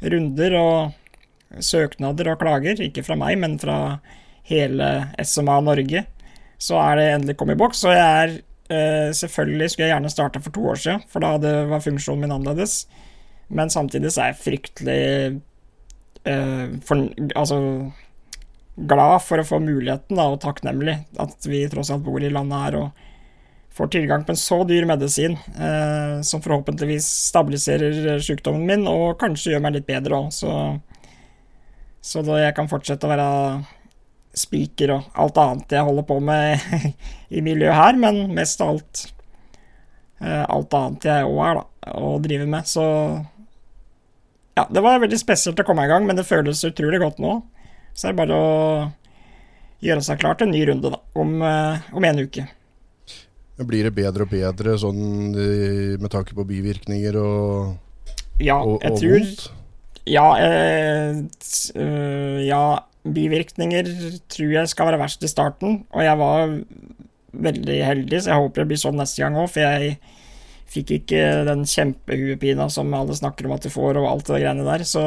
runder 0.04 0.58
og 0.60 1.62
søknader 1.62 2.34
og 2.34 2.40
klager. 2.42 2.82
Ikke 2.84 3.04
fra 3.06 3.16
meg, 3.18 3.38
men 3.40 3.56
fra 3.62 3.98
hele 4.46 4.90
SMA 5.24 5.58
Norge. 5.66 6.04
Så 6.58 6.78
er 6.80 6.96
det 6.98 7.08
endelig 7.14 7.36
kommet 7.38 7.58
i 7.58 7.62
boks. 7.62 7.84
Og 7.88 7.96
jeg 7.96 8.04
er 8.04 8.36
eh, 8.72 9.10
Selvfølgelig 9.16 9.70
skulle 9.72 9.88
jeg 9.88 9.94
gjerne 9.94 10.12
starta 10.12 10.42
for 10.42 10.54
to 10.54 10.64
år 10.72 10.80
siden, 10.82 11.04
for 11.10 11.24
da 11.24 11.34
hadde, 11.36 11.52
var 11.70 11.84
funksjonen 11.84 12.24
min 12.24 12.36
annerledes. 12.36 12.86
Men 13.48 13.70
samtidig 13.70 14.10
så 14.12 14.24
er 14.24 14.32
jeg 14.32 14.42
fryktelig 14.42 15.02
eh, 16.26 16.64
for, 16.86 17.06
Altså 17.36 17.60
glad 18.76 19.22
for 19.24 19.40
å 19.40 19.46
få 19.46 19.60
muligheten, 19.64 20.18
da, 20.18 20.28
og 20.28 20.42
takknemlig 20.42 20.98
at 21.22 21.46
vi 21.48 21.64
tross 21.72 21.92
alt 21.94 22.04
bor 22.04 22.20
i 22.20 22.32
landet 22.32 22.64
her 22.66 22.80
og 22.82 23.04
får 23.76 23.90
tilgang 23.92 24.24
på 24.24 24.32
en 24.32 24.40
så 24.40 24.58
dyr 24.68 24.86
medisin, 24.88 25.36
eh, 25.60 26.18
som 26.24 26.42
forhåpentligvis 26.44 27.06
stabiliserer 27.30 28.20
sykdommen 28.24 28.64
min, 28.68 28.86
og 28.88 29.18
kanskje 29.20 29.54
gjør 29.54 29.64
meg 29.64 29.78
litt 29.78 29.88
bedre 29.88 30.22
òg, 30.24 30.32
så 30.32 30.52
Så 32.06 32.22
da 32.22 32.36
jeg 32.38 32.54
kan 32.54 32.68
fortsette 32.70 33.02
å 33.02 33.10
være 33.10 33.30
spiker 34.36 34.92
og 34.96 35.20
alt 35.22 35.38
annet 35.40 35.72
jeg 35.78 35.86
holder 35.86 36.06
på 36.08 36.18
med 36.24 36.66
i 37.36 37.42
miljøet 37.44 37.78
her, 37.78 38.00
men 38.00 38.26
mest 38.36 38.60
av 38.60 38.74
alt 38.74 39.06
eh, 40.20 40.44
alt 40.44 40.76
annet 40.76 41.08
jeg 41.08 41.30
òg 41.30 41.40
er, 41.46 41.60
da, 41.60 41.96
og 41.96 42.20
driver 42.26 42.52
med, 42.56 42.68
så 42.68 42.86
Ja, 44.56 44.64
det 44.72 44.80
var 44.80 45.02
veldig 45.02 45.18
spesielt 45.20 45.60
å 45.60 45.66
komme 45.68 45.84
i 45.84 45.90
gang, 45.90 46.06
men 46.08 46.16
det 46.16 46.24
føles 46.24 46.64
utrolig 46.64 47.00
godt 47.02 47.18
nå. 47.20 47.34
Så 47.92 48.08
er 48.08 48.14
det 48.14 48.20
bare 48.22 48.36
å 48.36 48.54
gjøre 49.84 50.04
seg 50.04 50.20
klar 50.22 50.38
til 50.38 50.48
en 50.48 50.54
ny 50.56 50.62
runde, 50.68 50.92
da, 50.94 51.00
om, 51.20 51.34
eh, 51.44 51.90
om 51.92 52.06
en 52.08 52.22
uke. 52.24 52.46
Blir 53.56 53.88
det 53.88 53.94
bedre 53.96 54.24
og 54.26 54.32
bedre 54.32 54.76
sånn 54.80 55.36
eh, 55.36 55.94
med 56.00 56.10
tanke 56.12 56.36
på 56.36 56.44
bivirkninger 56.48 57.16
og, 57.20 57.76
Ja, 58.40 58.58
og, 58.60 58.80
og 58.80 58.98
tror 59.00 59.16
vondt? 59.16 59.46
Ja, 60.06 60.26
eh, 60.38 61.20
ja, 62.46 62.64
bivirkninger 63.14 63.88
tror 64.32 64.52
jeg 64.54 64.70
skal 64.72 64.90
være 64.90 65.00
verst 65.02 65.24
i 65.26 65.30
starten, 65.30 65.82
og 65.92 66.04
jeg 66.04 66.20
var 66.20 66.54
veldig 67.36 67.80
heldig, 67.84 68.20
så 68.22 68.32
jeg 68.32 68.42
håper 68.42 68.62
det 68.62 68.70
blir 68.70 68.80
sånn 68.80 68.96
neste 68.98 69.22
gang 69.22 69.36
òg, 69.38 69.50
for 69.52 69.64
jeg 69.64 69.98
fikk 70.72 70.92
ikke 70.96 71.20
den 71.46 71.62
kjempehuepina 71.68 72.66
som 72.72 72.94
alle 72.96 73.14
snakker 73.16 73.46
om 73.46 73.54
at 73.56 73.66
de 73.66 73.72
får, 73.72 74.00
og 74.00 74.08
alt 74.10 74.30
det 74.30 74.40
greiene 74.42 74.66
der, 74.66 74.86
så 74.88 75.04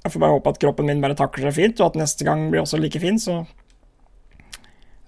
jeg 0.00 0.12
får 0.14 0.22
bare 0.22 0.36
håpe 0.36 0.52
at 0.52 0.60
kroppen 0.62 0.88
min 0.88 1.00
bare 1.04 1.16
takler 1.18 1.50
det 1.50 1.56
fint, 1.56 1.80
og 1.80 1.92
at 1.92 2.02
neste 2.02 2.26
gang 2.26 2.48
blir 2.52 2.64
også 2.64 2.80
like 2.80 3.00
fin, 3.02 3.18
så 3.18 3.44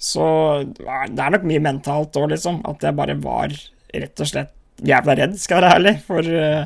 Så 0.02 0.25
det 0.66 1.21
er 1.23 1.30
nok 1.30 1.44
mye 1.47 1.62
mentalt 1.62 2.16
òg, 2.18 2.32
liksom, 2.32 2.56
at 2.66 2.82
jeg 2.82 2.97
bare 2.99 3.14
var 3.23 3.52
rett 3.94 4.21
og 4.21 4.26
slett 4.26 4.50
jævla 4.82 5.14
redd, 5.14 5.37
skal 5.38 5.61
jeg 5.61 5.62
være 5.62 5.76
ærlig, 5.78 5.92
for 6.02 6.26
øh, 6.26 6.64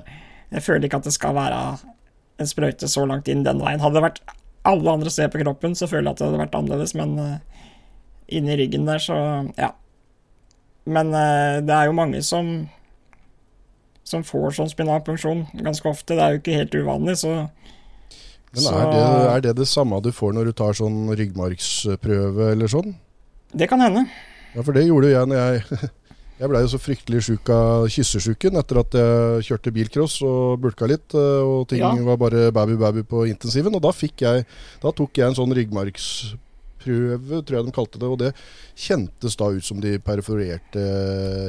jeg 0.55 0.63
føler 0.63 0.87
ikke 0.89 0.97
at 1.03 1.05
det 1.05 1.13
skal 1.13 1.35
være 1.37 1.59
en 2.41 2.49
sprøyte 2.49 2.89
så 2.89 3.05
langt 3.09 3.29
inn 3.29 3.45
den 3.45 3.61
veien. 3.61 3.83
Hadde 3.83 3.99
det 3.99 4.05
vært 4.07 4.23
alle 4.67 4.95
andre 4.99 5.13
steder 5.13 5.33
på 5.33 5.43
kroppen, 5.43 5.75
så 5.79 5.89
føler 5.91 6.11
jeg 6.11 6.17
at 6.17 6.23
det 6.23 6.29
hadde 6.29 6.43
vært 6.45 6.57
annerledes, 6.59 6.95
men 6.99 7.19
uh, 7.19 7.67
inni 8.29 8.57
ryggen 8.59 8.89
der, 8.89 9.03
så 9.03 9.19
ja. 9.57 9.73
Men 10.87 11.11
uh, 11.15 11.63
det 11.67 11.75
er 11.75 11.89
jo 11.89 11.99
mange 11.99 12.23
som 12.27 12.57
som 14.07 14.23
får 14.23 14.55
sånn 14.59 14.71
spinalpunksjon 14.71 15.47
ganske 15.67 15.91
ofte. 15.91 16.15
Det 16.15 16.23
er 16.23 16.35
jo 16.35 16.41
ikke 16.43 16.59
helt 16.61 16.77
uvanlig, 16.79 17.17
så 17.25 17.33
Men 18.55 18.69
er 18.71 18.87
det, 18.93 19.03
er 19.33 19.41
det 19.49 19.55
det 19.59 19.67
samme 19.69 19.99
du 20.01 20.13
får 20.15 20.37
når 20.37 20.51
du 20.51 20.57
tar 20.57 20.77
sånn 20.79 21.11
ryggmargsprøve 21.19 22.53
eller 22.55 22.71
sånn? 22.71 22.95
Det 23.51 23.67
kan 23.71 23.83
hende. 23.83 24.07
Ja, 24.55 24.63
for 24.63 24.77
det 24.77 24.87
gjorde 24.87 25.11
jo 25.11 25.17
jeg 25.19 25.31
når 25.33 25.43
jeg 25.43 25.91
Jeg 26.37 26.51
blei 26.53 26.61
jo 26.61 26.69
så 26.69 26.79
fryktelig 26.83 27.23
sjuk 27.25 27.49
av 27.49 27.87
kyssesjuken 27.89 28.59
etter 28.61 28.81
at 28.83 28.93
jeg 28.99 29.45
kjørte 29.49 29.73
bilcross 29.73 30.19
og 30.27 30.59
bulka 30.61 30.85
litt, 30.91 31.15
eh, 31.17 31.41
og 31.41 31.67
ting 31.71 31.81
Ja. 31.81 31.95
var 32.05 32.19
bare 32.21 32.51
baby-baby 32.53 33.05
på 33.09 33.25
intensiven. 33.27 33.75
Og 33.75 33.81
da 33.81 33.89
fikk 33.91 34.21
jeg 34.21 34.45
Da 34.83 34.91
tok 34.93 35.15
jeg 35.17 35.27
en 35.29 35.35
sånn 35.35 35.55
ryggmargsprøve, 35.57 37.41
tror 37.41 37.57
jeg 37.57 37.65
de 37.67 37.73
kalte 37.73 37.99
det, 37.99 38.09
og 38.13 38.19
det 38.19 38.35
kjentes 38.77 39.35
da 39.41 39.49
ut 39.49 39.65
som 39.65 39.81
de 39.81 39.97
perforerte 39.99 40.85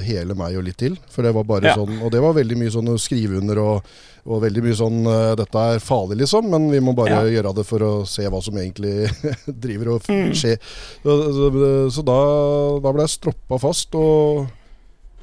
hele 0.07 0.33
meg 0.39 0.55
og 0.57 0.63
litt 0.63 0.77
til. 0.77 0.95
For 1.11 1.21
det 1.21 1.33
var 1.35 1.43
bare 1.43 1.63
Ja. 1.67 1.75
sånn 1.75 2.01
Og 2.01 2.09
det 2.11 2.21
var 2.21 2.33
veldig 2.33 2.55
mye 2.57 2.71
sånn 2.71 2.87
å 2.87 2.97
skrive 2.97 3.37
under 3.41 3.59
og, 3.59 3.83
og 4.25 4.41
veldig 4.41 4.63
mye 4.63 4.75
sånn 4.75 5.05
eh, 5.05 5.35
Dette 5.35 5.55
er 5.75 5.79
farlig, 5.79 6.17
liksom, 6.23 6.49
men 6.49 6.71
vi 6.71 6.79
må 6.79 6.95
bare 6.95 7.27
Ja. 7.27 7.41
gjøre 7.43 7.55
det 7.55 7.65
for 7.65 7.79
å 7.79 8.07
se 8.07 8.23
hva 8.23 8.41
som 8.41 8.53
egentlig 8.55 9.11
driver 9.59 9.95
og 9.95 10.01
Mm. 10.07 10.31
Så, 10.33 10.57
så, 11.03 11.91
så 11.91 12.05
da, 12.05 12.79
da 12.79 12.91
ble 12.93 13.01
jeg 13.03 13.19
stroppa 13.19 13.59
fast, 13.59 13.93
og 13.93 14.47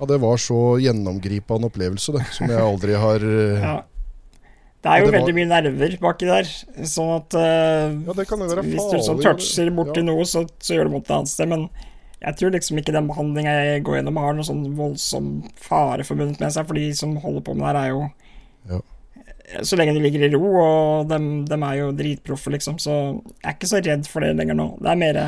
ja, 0.05 0.11
det 0.13 0.21
var 0.21 0.41
så 0.41 0.61
gjennomgripende 0.83 1.71
opplevelse, 1.71 2.13
det, 2.13 2.25
som 2.37 2.51
jeg 2.53 2.61
aldri 2.61 2.97
har 3.01 3.25
eh, 3.33 3.65
Ja. 3.65 3.75
Det 4.85 4.93
er 4.93 5.01
jo 5.01 5.07
det 5.07 5.13
var- 5.13 5.21
veldig 5.23 5.35
mye 5.39 5.49
nerver 5.49 5.95
baki 5.97 6.27
der, 6.29 6.49
sånn 6.85 7.15
at 7.17 7.35
uh, 7.41 7.89
Ja, 8.05 8.13
det 8.19 8.27
kan 8.29 8.43
jo 8.43 8.49
være 8.51 8.65
Hvis 8.69 8.91
du 8.93 8.99
sånn 9.01 9.23
toucher 9.25 9.71
borti 9.73 10.03
ja. 10.03 10.09
noe, 10.11 10.27
så, 10.29 10.45
så 10.61 10.77
gjør 10.77 10.91
det 10.91 10.93
vondt 10.93 11.09
et 11.09 11.15
annet 11.17 11.31
sted. 11.33 11.49
Men 11.49 11.63
jeg 12.21 12.37
tror 12.37 12.53
liksom 12.53 12.81
ikke 12.81 12.93
den 12.93 13.09
behandlinga 13.09 13.55
jeg 13.65 13.85
går 13.87 13.97
gjennom, 13.99 14.19
har 14.21 14.37
noe 14.37 14.45
sånn 14.45 14.67
voldsom 14.77 15.31
fare 15.57 16.05
forbundet 16.05 16.43
med 16.45 16.53
seg. 16.53 16.69
For 16.69 16.77
de 16.77 16.91
som 16.97 17.17
holder 17.23 17.47
på 17.47 17.55
med 17.57 17.65
det 17.65 17.71
her, 17.71 17.81
er 17.81 17.95
jo 17.95 18.03
Ja. 18.75 18.81
Så 19.65 19.77
lenge 19.77 19.93
de 19.97 20.01
ligger 20.05 20.25
i 20.25 20.31
ro, 20.33 20.41
og 20.57 21.09
de, 21.09 21.57
er 21.57 21.75
jo 21.79 21.89
dritproffe, 21.97 22.53
liksom. 22.53 22.77
Så 22.81 22.93
jeg 22.93 23.49
er 23.49 23.57
ikke 23.57 23.73
så 23.73 23.81
redd 23.85 24.09
for 24.09 24.25
det 24.25 24.37
lenger 24.37 24.57
nå. 24.57 24.69
Det 24.81 24.93
er 24.93 25.01
mer 25.01 25.19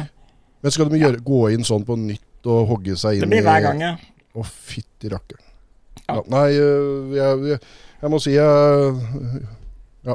Men 0.61 0.73
skal 0.73 0.89
de 0.93 1.01
gjøre, 1.01 1.25
gå 1.25 1.41
inn 1.53 1.65
sånn 1.65 1.85
på 1.85 1.97
nytt 2.01 2.49
og 2.49 2.69
hogge 2.71 2.97
seg 2.97 3.17
inn 3.17 3.27
Det 3.27 3.33
blir 3.33 3.45
hver 3.45 3.65
gang, 3.71 3.81
ja. 3.81 3.97
Å, 4.37 4.45
fytti 4.45 5.11
rakkeren. 5.13 5.43
Ja. 6.07 6.21
Ja, 6.21 6.23
nei, 6.31 6.49
øh, 6.61 7.15
jeg, 7.17 7.45
jeg, 7.51 7.61
jeg 8.03 8.11
må 8.13 8.21
si 8.23 8.37
jeg 8.37 8.97
Ja. 10.07 10.15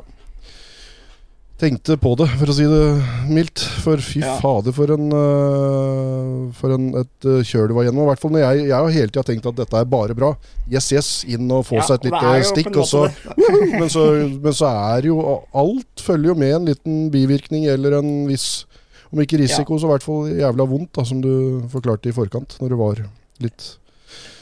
Tenkte 1.62 1.94
på 2.02 2.16
det, 2.18 2.26
for 2.40 2.50
å 2.50 2.54
si 2.58 2.64
det 2.66 2.86
mildt. 3.30 3.62
For 3.84 4.02
fy 4.02 4.24
Ja. 4.24 4.32
fader, 4.42 4.74
for 4.74 4.90
en 4.96 5.12
øh, 5.14 6.48
For 6.58 6.74
en, 6.74 6.88
et 7.04 7.28
øh, 7.30 7.44
kjør 7.46 7.68
du 7.70 7.76
var 7.78 7.86
gjennom. 7.86 8.08
I 8.08 8.10
hvert 8.10 8.22
fall 8.24 8.34
når 8.34 8.42
jeg, 8.42 8.64
jeg 8.72 8.74
har 8.78 8.96
hele 8.96 9.12
tida 9.14 9.24
tenkt 9.28 9.46
at 9.52 9.60
dette 9.60 9.78
er 9.78 9.86
bare 9.92 10.16
bra. 10.18 10.32
Yes, 10.72 10.88
yes, 10.96 11.10
inn 11.30 11.52
og 11.54 11.68
få 11.70 11.84
seg 11.86 12.00
et 12.00 12.08
lite 12.10 12.32
stikk, 12.50 12.72
og 12.82 12.88
så 12.90 13.04
men, 13.78 13.86
så, 13.94 14.08
men 14.42 14.58
så 14.58 14.72
er 14.96 15.06
jo 15.12 15.20
Alt 15.54 16.02
følger 16.02 16.32
jo 16.32 16.38
med 16.40 16.56
en 16.56 16.72
liten 16.72 16.98
bivirkning 17.14 17.68
eller 17.70 18.00
en 18.00 18.10
viss 18.30 18.66
Om 19.12 19.22
ikke 19.22 19.42
risiko, 19.44 19.78
så 19.78 19.86
i 19.90 19.92
hvert 19.92 20.06
fall 20.08 20.32
jævla 20.40 20.66
vondt, 20.72 20.94
da, 20.98 21.04
som 21.06 21.22
du 21.22 21.32
forklarte 21.70 22.10
i 22.10 22.16
forkant, 22.16 22.56
når 22.62 22.74
du 22.74 22.78
var 22.80 23.02
litt 23.44 23.66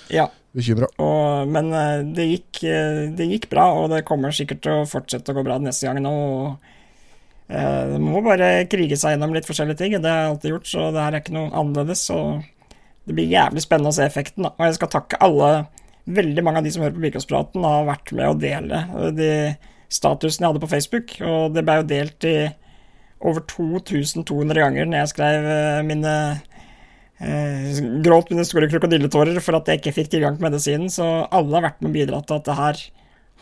Ja. 0.09 0.29
bekymra. 0.51 0.87
Men 1.47 1.71
eh, 1.73 2.01
det 2.15 2.25
gikk, 2.25 2.63
eh, 2.65 3.01
det 3.15 3.27
gikk 3.29 3.49
bra, 3.51 3.69
og 3.77 3.89
det 3.93 4.05
kommer 4.07 4.33
sikkert 4.35 4.63
til 4.65 4.81
å 4.81 4.87
fortsette 4.89 5.33
å 5.33 5.37
gå 5.37 5.45
bra 5.45 5.59
neste 5.61 5.87
gang 5.87 6.01
nå. 6.03 6.13
Og, 6.13 6.69
eh, 7.53 7.97
må 8.01 8.23
bare 8.25 8.65
krige 8.71 8.97
seg 8.99 9.15
gjennom 9.15 9.35
litt 9.35 9.49
forskjellige 9.49 9.81
ting, 9.81 9.97
det 9.97 10.09
har 10.09 10.23
jeg 10.23 10.31
alltid 10.33 10.55
gjort, 10.55 10.71
så 10.71 10.87
det 10.93 11.03
her 11.05 11.17
er 11.17 11.23
ikke 11.23 11.37
noe 11.37 11.53
annerledes. 11.53 12.05
Så 12.09 12.19
det 13.05 13.17
blir 13.17 13.29
jævlig 13.31 13.65
spennende 13.65 13.93
å 13.93 13.97
se 13.97 14.07
effekten. 14.07 14.47
Da. 14.47 14.53
Og 14.57 14.65
jeg 14.67 14.79
skal 14.79 14.93
takke 14.95 15.21
alle, 15.25 15.51
veldig 16.09 16.45
mange 16.45 16.61
av 16.61 16.65
de 16.65 16.73
som 16.73 16.83
hører 16.83 16.97
på 16.97 17.05
Bilkåspraten, 17.05 17.69
har 17.69 17.89
vært 17.89 18.13
med 18.17 18.31
å 18.31 18.39
dele 18.39 18.83
eh, 18.89 19.11
de 19.13 19.33
statusene 19.89 20.45
jeg 20.45 20.53
hadde 20.53 20.65
på 20.65 20.73
Facebook, 20.73 21.15
og 21.25 21.55
det 21.55 21.65
ble 21.65 21.79
jo 21.79 21.89
delt 21.89 22.25
i 22.29 22.37
over 23.25 23.41
2200 23.51 24.61
ganger 24.61 24.85
når 24.87 25.01
jeg 25.01 25.11
skrev 25.11 25.47
mine 25.83 26.11
eh, 27.21 27.79
gråt 28.05 28.31
mine 28.33 28.45
store 28.47 28.69
krokodilletårer 28.71 29.39
for 29.43 29.59
at 29.59 29.67
jeg 29.71 29.81
ikke 29.81 29.95
fikk 30.01 30.11
tilgang 30.15 30.37
til 30.39 30.47
medisinen, 30.47 30.89
så 30.93 31.07
alle 31.29 31.55
har 31.59 31.67
vært 31.69 31.81
med 31.81 31.91
og 31.91 31.97
bidratt 31.99 32.27
til 32.29 32.39
at 32.39 32.49
det 32.49 32.57
her 32.59 32.83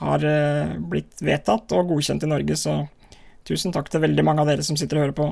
har 0.04 0.28
eh, 0.30 0.78
blitt 0.92 1.24
vedtatt 1.26 1.74
og 1.78 1.90
godkjent 1.94 2.24
i 2.28 2.32
Norge, 2.32 2.56
så 2.60 2.80
tusen 3.48 3.72
takk 3.74 3.90
til 3.90 4.04
veldig 4.04 4.26
mange 4.28 4.44
av 4.44 4.50
dere 4.52 4.66
som 4.66 4.78
sitter 4.78 5.00
og 5.00 5.08
hører 5.08 5.18
på. 5.18 5.28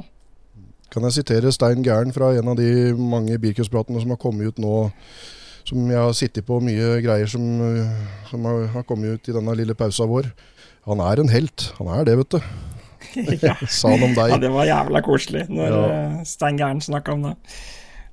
Kan 0.94 1.04
jeg 1.08 1.18
sitere 1.18 1.52
Stein 1.52 1.82
Gæren 1.84 2.14
fra 2.16 2.30
en 2.38 2.48
av 2.54 2.56
de 2.60 2.94
mange 2.96 3.38
bilcrospratene 3.42 4.00
som 4.02 4.14
har 4.14 4.22
kommet 4.22 4.54
ut 4.54 4.62
nå? 4.62 4.76
Som 5.66 5.88
jeg 5.90 5.98
har 5.98 6.14
sittet 6.14 6.46
på 6.46 6.60
mye 6.62 7.00
greier 7.02 7.26
som, 7.28 7.42
øh, 7.42 7.88
som 8.30 8.44
har, 8.46 8.68
har 8.76 8.84
kommet 8.86 9.18
ut 9.18 9.30
i 9.32 9.34
denne 9.34 9.56
lille 9.58 9.74
pausa 9.74 10.06
vår. 10.06 10.30
Han 10.86 11.02
er 11.02 11.24
en 11.24 11.32
helt. 11.34 11.72
Han 11.80 11.90
er 11.90 12.06
det, 12.06 12.14
vet 12.22 12.36
du. 12.38 12.40
ja. 13.50 13.56
Sa 13.66 13.90
han 13.96 14.04
om 14.06 14.14
deg. 14.14 14.30
ja, 14.36 14.38
det 14.44 14.52
var 14.54 14.70
jævla 14.70 15.02
koselig 15.06 15.48
når 15.50 15.74
Ja. 15.74 15.82
eh, 15.90 16.20
Stein 16.30 16.62
Gæren 16.62 16.84
snakka 16.86 17.16
om 17.18 17.26
det. 17.26 17.34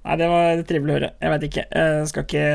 Nei, 0.02 0.16
det 0.18 0.28
var 0.32 0.62
trivelig 0.66 0.92
å 0.92 0.97
høre. 0.99 1.11
Jeg 1.23 1.35
vet 1.35 1.44
ikke. 1.49 1.64
Jeg 1.71 2.09
skal 2.11 2.26
ikke 2.26 2.47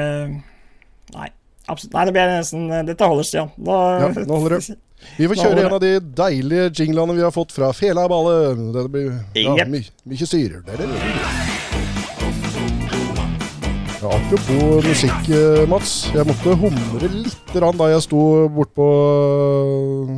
Nei. 1.16 1.30
Absolutt. 1.68 1.94
Nei, 1.94 2.04
det 2.08 2.14
blir 2.16 2.30
nesten 2.32 2.68
Dette 2.88 3.08
holder, 3.08 3.28
Stian. 3.28 3.54
Nå, 3.60 3.78
Ja, 4.04 4.12
nå 4.28 4.42
holder 4.42 4.58
det. 4.58 4.78
Vi 5.18 5.28
får 5.30 5.40
kjøre 5.40 5.62
en 5.62 5.76
av 5.76 5.82
de 5.84 5.92
deilige 6.18 6.72
jinglene 6.82 7.14
vi 7.16 7.22
har 7.22 7.34
fått 7.36 7.54
fra 7.54 7.70
Fela 7.76 8.08
Bale. 8.10 8.56
Det 8.74 8.88
blir 8.92 9.12
ja, 9.38 9.68
my, 9.70 9.84
mye 10.10 10.28
styr. 10.28 10.58
Det 10.66 10.74
er 10.74 10.84
det. 10.84 10.88
Ja, 13.98 14.12
apropos 14.14 14.86
musikk, 14.86 15.30
eh, 15.34 15.64
Mats. 15.70 15.94
Jeg 16.14 16.28
måtte 16.30 16.54
humre 16.62 17.08
litt 17.14 17.54
da 17.58 17.88
jeg 17.90 18.04
sto 18.06 18.24
bortpå 18.54 18.90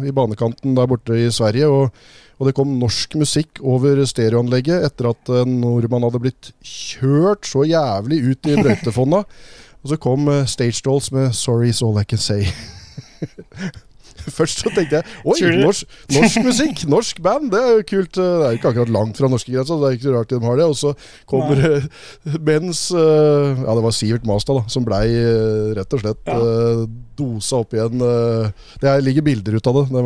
i 0.03 0.11
banekanten 0.15 0.75
der 0.75 0.89
borte 0.91 1.15
i 1.15 1.29
Sverige. 1.31 1.69
Og, 1.71 1.93
og 2.39 2.47
det 2.47 2.55
kom 2.55 2.77
norsk 2.79 3.17
musikk 3.19 3.59
over 3.59 3.99
stereoanlegget 4.07 4.85
etter 4.87 5.11
at 5.11 5.31
en 5.41 5.57
nordmann 5.59 6.05
hadde 6.07 6.21
blitt 6.23 6.51
kjørt 6.63 7.49
så 7.49 7.65
jævlig 7.67 8.21
ut 8.31 8.49
i 8.49 8.55
brøytefonna. 8.61 9.25
Og 9.79 9.93
så 9.93 9.95
kom 9.95 10.27
eh, 10.27 10.47
Stage 10.47 10.81
Dolls 10.83 11.11
med 11.15 11.31
'Sorry 11.31 11.69
Is 11.71 11.81
All 11.81 11.99
I 11.99 12.03
Can 12.03 12.19
Say'. 12.19 12.51
Først 14.27 14.59
så 14.59 14.71
tenkte 14.75 14.99
jeg 14.99 15.03
Oi, 15.23 15.37
norsk, 15.61 15.99
norsk 16.11 16.41
musikk, 16.43 16.81
norsk 16.95 17.21
band, 17.23 17.51
det 17.53 17.59
er 17.59 17.77
jo 17.77 17.85
kult. 17.87 18.15
Det 18.15 18.25
er 18.25 18.53
jo 18.53 18.57
ikke 18.59 18.71
akkurat 18.73 18.91
langt 18.93 19.19
fra 19.19 19.29
norskegrensa, 19.31 19.73
så 19.73 19.79
det 19.79 19.89
er 19.89 19.99
ikke 19.99 20.15
rart 20.17 20.33
de 20.33 20.39
har 20.43 20.59
det. 20.59 20.67
Og 20.67 20.75
så 20.79 20.93
kommer 21.29 21.61
det 21.63 22.39
mens 22.43 22.89
eh, 22.91 23.63
Ja, 23.63 23.75
det 23.77 23.85
var 23.85 23.95
Sivert 23.95 24.27
Mastad 24.27 24.59
da, 24.59 24.65
som 24.71 24.87
blei 24.87 25.05
eh, 25.13 25.71
rett 25.79 25.95
og 25.95 26.03
slett 26.03 26.27
Ja. 26.27 26.39
Eh, 27.19 27.25
dosa 27.39 27.59
opp 27.63 27.75
igjen. 27.75 28.01
eh, 28.01 28.51
det 28.81 28.89
er, 28.89 29.03
ligger 29.05 29.25
bilder 29.25 29.57
ut 29.59 29.69
av 29.69 29.79
det. 29.79 29.85
det 29.93 30.03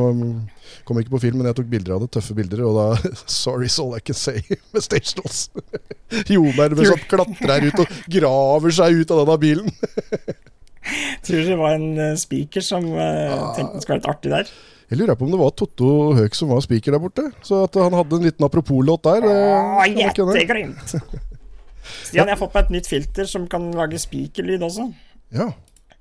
kom 0.88 1.00
ikke 1.00 1.14
på 1.16 1.22
film, 1.24 1.40
men 1.40 1.50
jeg 1.52 1.60
tok 1.60 1.70
bilder 1.72 1.96
av 1.96 2.04
det. 2.04 2.10
Tøffe 2.16 2.36
bilder. 2.38 2.64
Og 2.68 2.78
da 2.80 3.14
Sorry, 3.30 3.70
is 3.70 3.80
all 3.80 3.96
I 3.96 4.02
can 4.02 4.18
say' 4.18 4.44
med 4.74 4.84
Stage 4.86 5.16
Dolls. 5.20 5.48
Med 5.54 6.84
sånn 6.84 7.08
klatrer 7.10 7.70
ut 7.70 7.84
og 7.84 7.98
graver 8.12 8.76
seg 8.76 9.02
ut 9.02 9.14
av 9.14 9.24
denne 9.24 9.40
bilen. 9.42 9.72
Tror 11.24 11.46
det 11.48 11.56
var 11.56 11.78
en 11.78 11.90
spiker 12.20 12.60
speaker 12.60 12.66
som 12.66 12.86
eh, 12.92 13.34
tenkte 13.56 13.78
det 13.78 13.84
skulle 13.86 13.96
være 13.96 14.02
litt 14.02 14.10
artig 14.12 14.34
der. 14.34 14.54
Jeg 14.92 15.00
lurer 15.00 15.16
på 15.18 15.26
om 15.26 15.32
det 15.32 15.40
var 15.40 15.54
Totto 15.58 15.90
Høek 16.18 16.36
som 16.38 16.52
var 16.52 16.60
speaker 16.62 16.94
der 16.94 17.02
borte. 17.02 17.30
Så 17.42 17.64
at 17.66 17.78
han 17.80 17.96
hadde 17.96 18.20
en 18.20 18.28
liten 18.28 18.46
apropos-låt 18.46 19.08
der. 19.08 19.26
Åh. 19.26 19.86
Gjettegrymt! 19.90 20.98
Stian, 21.84 22.28
jeg 22.28 22.36
har 22.36 22.40
fått 22.40 22.54
meg 22.56 22.68
et 22.68 22.76
nytt 22.78 22.90
filter 22.92 23.28
som 23.28 23.48
kan 23.52 23.72
lage 23.76 24.00
speakerlyd 24.00 24.64
også. 24.64 24.90
Ja, 25.34 25.50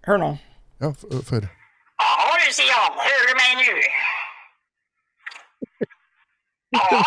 Hør 0.06 0.18
nå. 0.18 0.30
Ja 0.82 0.92
før. 1.30 1.46
Ja 2.02 2.32
du 2.42 2.74
han? 2.74 2.98
Hører 3.06 3.26
du 3.28 3.34
meg 3.40 3.50
nu? 3.60 3.70
Ja, 6.72 7.02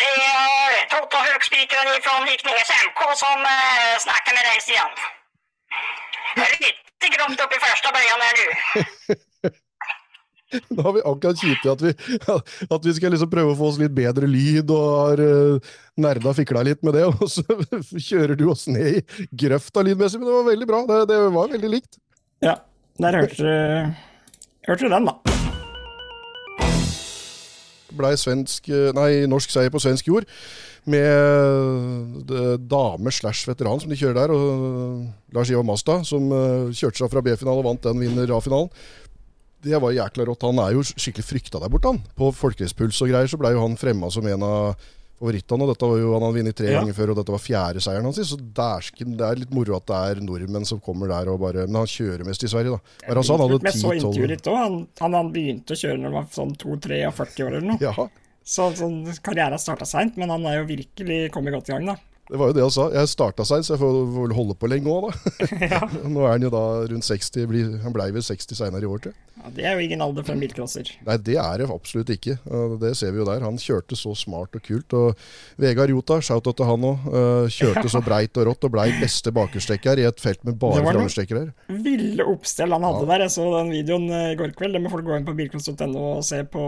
det 0.00 0.10
er 0.24 0.74
Toto 0.92 1.20
Högspikaren 1.28 2.02
fra 2.04 2.16
Viknes 2.26 2.72
MK 2.88 3.00
som 3.22 3.46
eh, 3.52 3.94
snakker 4.04 4.36
med 4.36 4.44
deg, 4.48 4.60
Stian. 4.64 4.92
Litt 6.38 7.08
gromt 7.16 7.40
upp 7.44 7.56
i 7.56 7.62
første 7.64 7.94
bøyen 7.96 8.26
her 8.26 8.38
nu. 8.42 8.48
Da 10.48 10.80
har 10.80 10.94
vi 10.96 11.00
akkurat 11.04 11.40
kjipt 11.42 11.66
at 11.68 11.82
vi, 11.84 11.90
at 12.74 12.86
vi 12.86 12.92
skal 12.96 13.12
liksom 13.12 13.28
prøve 13.28 13.52
å 13.52 13.56
få 13.58 13.66
oss 13.68 13.80
litt 13.82 13.92
bedre 13.92 14.24
lyd, 14.30 14.70
og 14.72 14.86
har 14.96 15.20
uh, 15.20 15.74
nerda 16.00 16.32
fikla 16.38 16.62
litt 16.64 16.80
med 16.86 16.96
det. 16.96 17.04
Og 17.10 17.28
så 17.28 17.44
kjører 17.92 18.32
du 18.38 18.46
oss 18.48 18.64
ned 18.72 19.02
i 19.02 19.26
grøfta 19.44 19.84
lydmessig, 19.84 20.22
men 20.22 20.30
det 20.30 20.38
var 20.38 20.48
veldig 20.48 20.70
bra. 20.70 20.80
Det, 20.88 21.02
det 21.12 21.18
var 21.36 21.52
veldig 21.52 21.72
likt. 21.74 22.00
Ja, 22.40 22.54
der 22.98 23.20
hørte 23.22 23.42
du 23.42 23.94
Hørte 24.68 24.90
den, 24.92 25.06
da? 25.08 25.14
Blei 27.98 28.12
eh, 28.12 29.28
norsk 29.30 29.52
seier 29.52 29.72
på 29.72 29.80
svensk 29.80 30.10
jord. 30.10 30.26
Med 30.88 32.28
eh, 32.28 32.56
dame 32.60 33.12
slash 33.12 33.48
veteran 33.48 33.80
som 33.80 33.88
de 33.88 33.96
kjører 33.96 34.18
der. 34.18 34.34
Og 34.34 35.32
Lars 35.32 35.52
Ivar 35.52 35.64
Masta, 35.64 36.02
som 36.04 36.28
eh, 36.28 36.74
kjørte 36.76 37.00
seg 37.00 37.12
fra 37.14 37.24
B-finale 37.24 37.62
og 37.62 37.68
vant 37.70 37.88
den 37.88 38.04
vinner 38.04 38.34
A-finalen. 38.36 38.68
Det 39.64 39.80
var 39.82 39.96
jækla 39.96 40.28
rått. 40.28 40.44
Han 40.46 40.60
er 40.62 40.76
jo 40.76 40.84
skikkelig 40.86 41.26
frykta 41.26 41.62
der 41.62 41.72
borte, 41.72 41.94
han. 41.94 42.04
På 42.18 42.28
folkehetspuls 42.36 43.00
og 43.02 43.10
greier 43.10 43.30
så 43.30 43.40
blei 43.40 43.54
jo 43.56 43.64
han 43.64 43.80
fremma 43.80 44.12
som 44.12 44.28
en 44.28 44.44
av 44.46 44.88
favorittene. 45.18 45.66
Dette 45.70 45.88
var 45.90 45.98
jo, 46.00 46.12
han 46.14 46.22
hadde 46.26 46.38
vunnet 46.38 46.56
tre 46.58 46.70
Ja. 46.72 46.80
ganger 46.80 46.94
før, 46.96 47.10
og 47.10 47.16
dette 47.20 47.34
var 47.34 47.42
fjerde 47.42 47.82
seieren 47.84 48.04
hans. 48.08 48.18
Så 48.18 48.38
dersken, 48.38 49.16
det 49.18 49.26
er 49.26 49.36
litt 49.42 49.50
moro 49.54 49.76
at 49.76 49.86
det 49.86 49.98
er 50.18 50.22
nordmenn 50.24 50.66
som 50.66 50.80
kommer 50.80 51.08
der 51.08 51.28
og 51.32 51.40
bare 51.40 51.66
Men 51.66 51.74
han 51.82 51.86
kjører 51.90 52.24
mest 52.24 52.44
i 52.44 52.48
Sverige, 52.48 52.76
da. 52.76 52.80
Hva 53.06 53.10
er 53.10 53.20
han? 53.22 53.42
Hadde 53.42 53.58
Men 53.62 53.72
jeg 53.72 53.82
10-12 53.82 53.98
intervjuet 53.98 54.28
ditt 54.36 54.46
òg. 54.52 54.56
Han, 54.62 54.78
han, 55.00 55.12
han 55.18 55.32
begynte 55.32 55.74
å 55.74 55.80
kjøre 55.82 55.98
når 55.98 56.08
han 56.08 56.18
var 56.18 56.26
sånn 56.32 56.56
2-43 56.56 57.44
år 57.44 57.52
eller 57.58 57.68
noe. 57.72 57.78
Ja. 57.80 57.94
Så 58.48 58.70
så 58.74 58.86
karrieren 59.22 59.58
starta 59.60 59.84
seint, 59.84 60.16
men 60.16 60.30
han 60.30 60.44
er 60.46 60.62
jo 60.62 60.68
virkelig 60.70 61.30
kommet 61.34 61.52
godt 61.52 61.68
i 61.68 61.72
gang, 61.76 61.84
da. 61.90 61.96
Det 62.28 62.36
var 62.36 62.50
jo 62.50 62.56
det 62.58 62.64
han 62.66 62.72
sa. 62.74 62.88
Jeg 62.92 63.08
starta 63.08 63.44
seint, 63.48 63.64
så 63.64 63.72
jeg 63.74 63.80
får 63.80 63.94
vel 64.12 64.34
holde 64.36 64.54
på 64.60 64.68
lenge 64.68 64.92
òg, 64.92 65.06
da. 65.08 65.48
Nå 66.12 66.26
er 66.26 66.34
han 66.34 66.44
jo 66.44 66.50
da 66.52 66.62
rundt 66.90 67.06
60. 67.08 67.46
blir- 67.48 67.78
Han 67.84 67.94
blei 67.94 68.10
vel 68.12 68.24
60 68.26 68.58
seinere 68.58 68.84
i 68.84 68.90
år, 68.90 69.00
tror 69.06 69.14
jeg. 69.14 69.24
Ja, 69.38 69.50
det 69.54 69.64
er 69.70 69.76
jo 69.78 69.84
ingen 69.86 70.00
alder 70.02 70.24
for 70.26 70.34
en 70.34 70.40
bilcrosser. 70.42 70.88
Nei, 71.06 71.14
det 71.22 71.36
er 71.40 71.62
det 71.62 71.68
absolutt 71.70 72.10
ikke. 72.10 72.34
Det 72.82 72.90
ser 72.98 73.12
vi 73.14 73.20
jo 73.22 73.26
der. 73.28 73.44
Han 73.46 73.56
kjørte 73.62 73.96
så 73.96 74.10
smart 74.18 74.56
og 74.58 74.64
kult. 74.66 74.96
Og 74.98 75.20
Vegard 75.62 75.92
Jota, 75.94 76.18
shout-out 76.26 76.58
til 76.58 76.66
han 76.68 76.86
òg, 76.90 77.06
kjørte 77.54 77.86
så 77.94 78.02
breit 78.04 78.36
og 78.42 78.48
rått 78.50 78.66
og 78.66 78.74
blei 78.74 78.88
beste 78.98 79.30
bakerstekker 79.32 80.02
i 80.02 80.08
et 80.10 80.20
felt 80.20 80.42
med 80.48 80.58
bare 80.60 80.82
framstekkere. 80.84 81.46
Ville 81.86 82.26
oppstell 82.28 82.74
han 82.74 82.84
hadde 82.90 83.06
der. 83.12 83.24
Jeg 83.28 83.36
så 83.38 83.46
den 83.60 83.70
videoen 83.76 84.10
eh, 84.10 84.32
i 84.34 84.40
går 84.42 84.52
kveld. 84.58 84.74
Det 84.76 84.82
må 84.84 84.92
folk 84.92 85.06
gå 85.06 85.16
inn 85.20 85.28
på 85.30 85.36
bilcross.no 85.38 86.02
og 86.18 86.26
se 86.26 86.42
på 86.50 86.66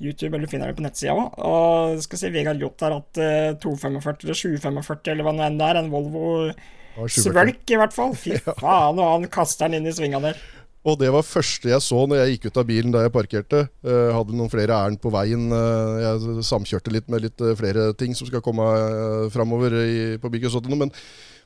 YouTube, 0.00 0.32
eller 0.36 0.46
du 0.46 0.52
finner 0.52 0.70
det 0.72 0.76
på 0.78 0.84
nettsida 0.86 1.12
òg. 1.14 1.36
Og 1.48 2.00
skal 2.06 2.22
si 2.22 2.30
Vegard 2.34 2.62
Hjort 2.62 2.78
der 2.82 2.96
at 3.00 3.20
uh, 3.20 3.58
245 3.62 4.24
eller 4.24 4.40
745, 4.40 5.12
eller 5.12 5.28
hva 5.28 5.34
nå 5.36 5.44
enn 5.46 5.60
det 5.60 5.68
er. 5.68 5.82
En 5.82 5.92
Volvo 5.92 6.24
Ja, 6.48 7.06
740. 7.06 7.22
Svølk, 7.26 7.62
i 7.72 7.78
hvert 7.80 7.94
fall. 7.96 8.16
Fy 8.18 8.36
faen, 8.64 8.98
og 8.98 9.06
han 9.16 9.28
kaster 9.32 9.68
den 9.70 9.80
inn 9.82 9.90
i 9.92 9.94
svinga 9.96 10.20
der. 10.24 10.40
Og 10.82 10.96
det 10.98 11.12
var 11.14 11.22
første 11.22 11.70
jeg 11.70 11.78
så 11.84 12.00
når 12.10 12.18
jeg 12.24 12.32
gikk 12.34 12.48
ut 12.50 12.56
av 12.58 12.64
bilen 12.66 12.90
da 12.94 13.04
jeg 13.04 13.12
parkerte. 13.14 13.60
Uh, 13.86 14.10
hadde 14.16 14.34
noen 14.34 14.50
flere 14.50 14.74
ærend 14.74 14.98
på 15.02 15.12
veien. 15.14 15.44
Uh, 15.54 16.00
jeg 16.02 16.46
samkjørte 16.48 16.90
litt 16.94 17.06
med 17.12 17.22
litt 17.22 17.44
eh, 17.44 17.52
flere 17.58 17.92
ting 17.94 18.16
som 18.18 18.26
skal 18.26 18.42
komme 18.42 18.66
uh, 18.66 19.28
framover 19.30 19.76
i- 19.84 20.16
på 20.18 20.30
Byggesotino. 20.34 20.74
Men, 20.80 20.90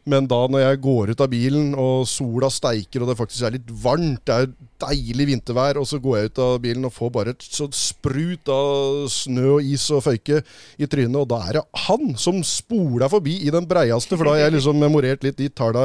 men 0.06 0.28
da 0.30 0.38
når 0.46 0.62
jeg 0.62 0.80
går 0.84 1.10
ut 1.12 1.22
av 1.25 1.30
bilen 1.32 1.72
og 1.75 2.04
sola 2.06 2.46
steiker 2.52 3.02
og 3.02 3.10
det 3.10 3.16
faktisk 3.18 3.46
er 3.46 3.56
litt 3.56 3.70
varmt, 3.82 4.22
det 4.28 4.36
er 4.36 4.50
deilig 4.86 5.26
vintervær, 5.32 5.80
og 5.80 5.88
så 5.90 5.98
går 6.02 6.18
jeg 6.18 6.30
ut 6.30 6.40
av 6.44 6.58
bilen 6.62 6.86
og 6.86 6.94
får 6.94 7.10
bare 7.14 7.34
et 7.34 7.46
sånt 7.46 7.75
sprut 7.75 8.50
av 8.52 9.06
snø 9.10 9.56
og 9.56 9.66
is 9.66 9.88
og 9.94 10.04
føyke 10.06 10.42
i 10.78 10.88
trynet, 10.90 11.18
og 11.18 11.26
da 11.32 11.40
er 11.48 11.58
det 11.58 11.64
han 11.88 12.14
som 12.20 12.38
spoler 12.46 13.10
forbi 13.10 13.40
i 13.48 13.54
den 13.54 13.66
breiaste, 13.66 14.14
for 14.14 14.28
da 14.28 14.36
har 14.36 14.46
jeg 14.46 14.58
liksom 14.58 14.78
memorert 14.78 15.26
litt 15.26 15.40
de 15.40 15.50
talla 15.50 15.82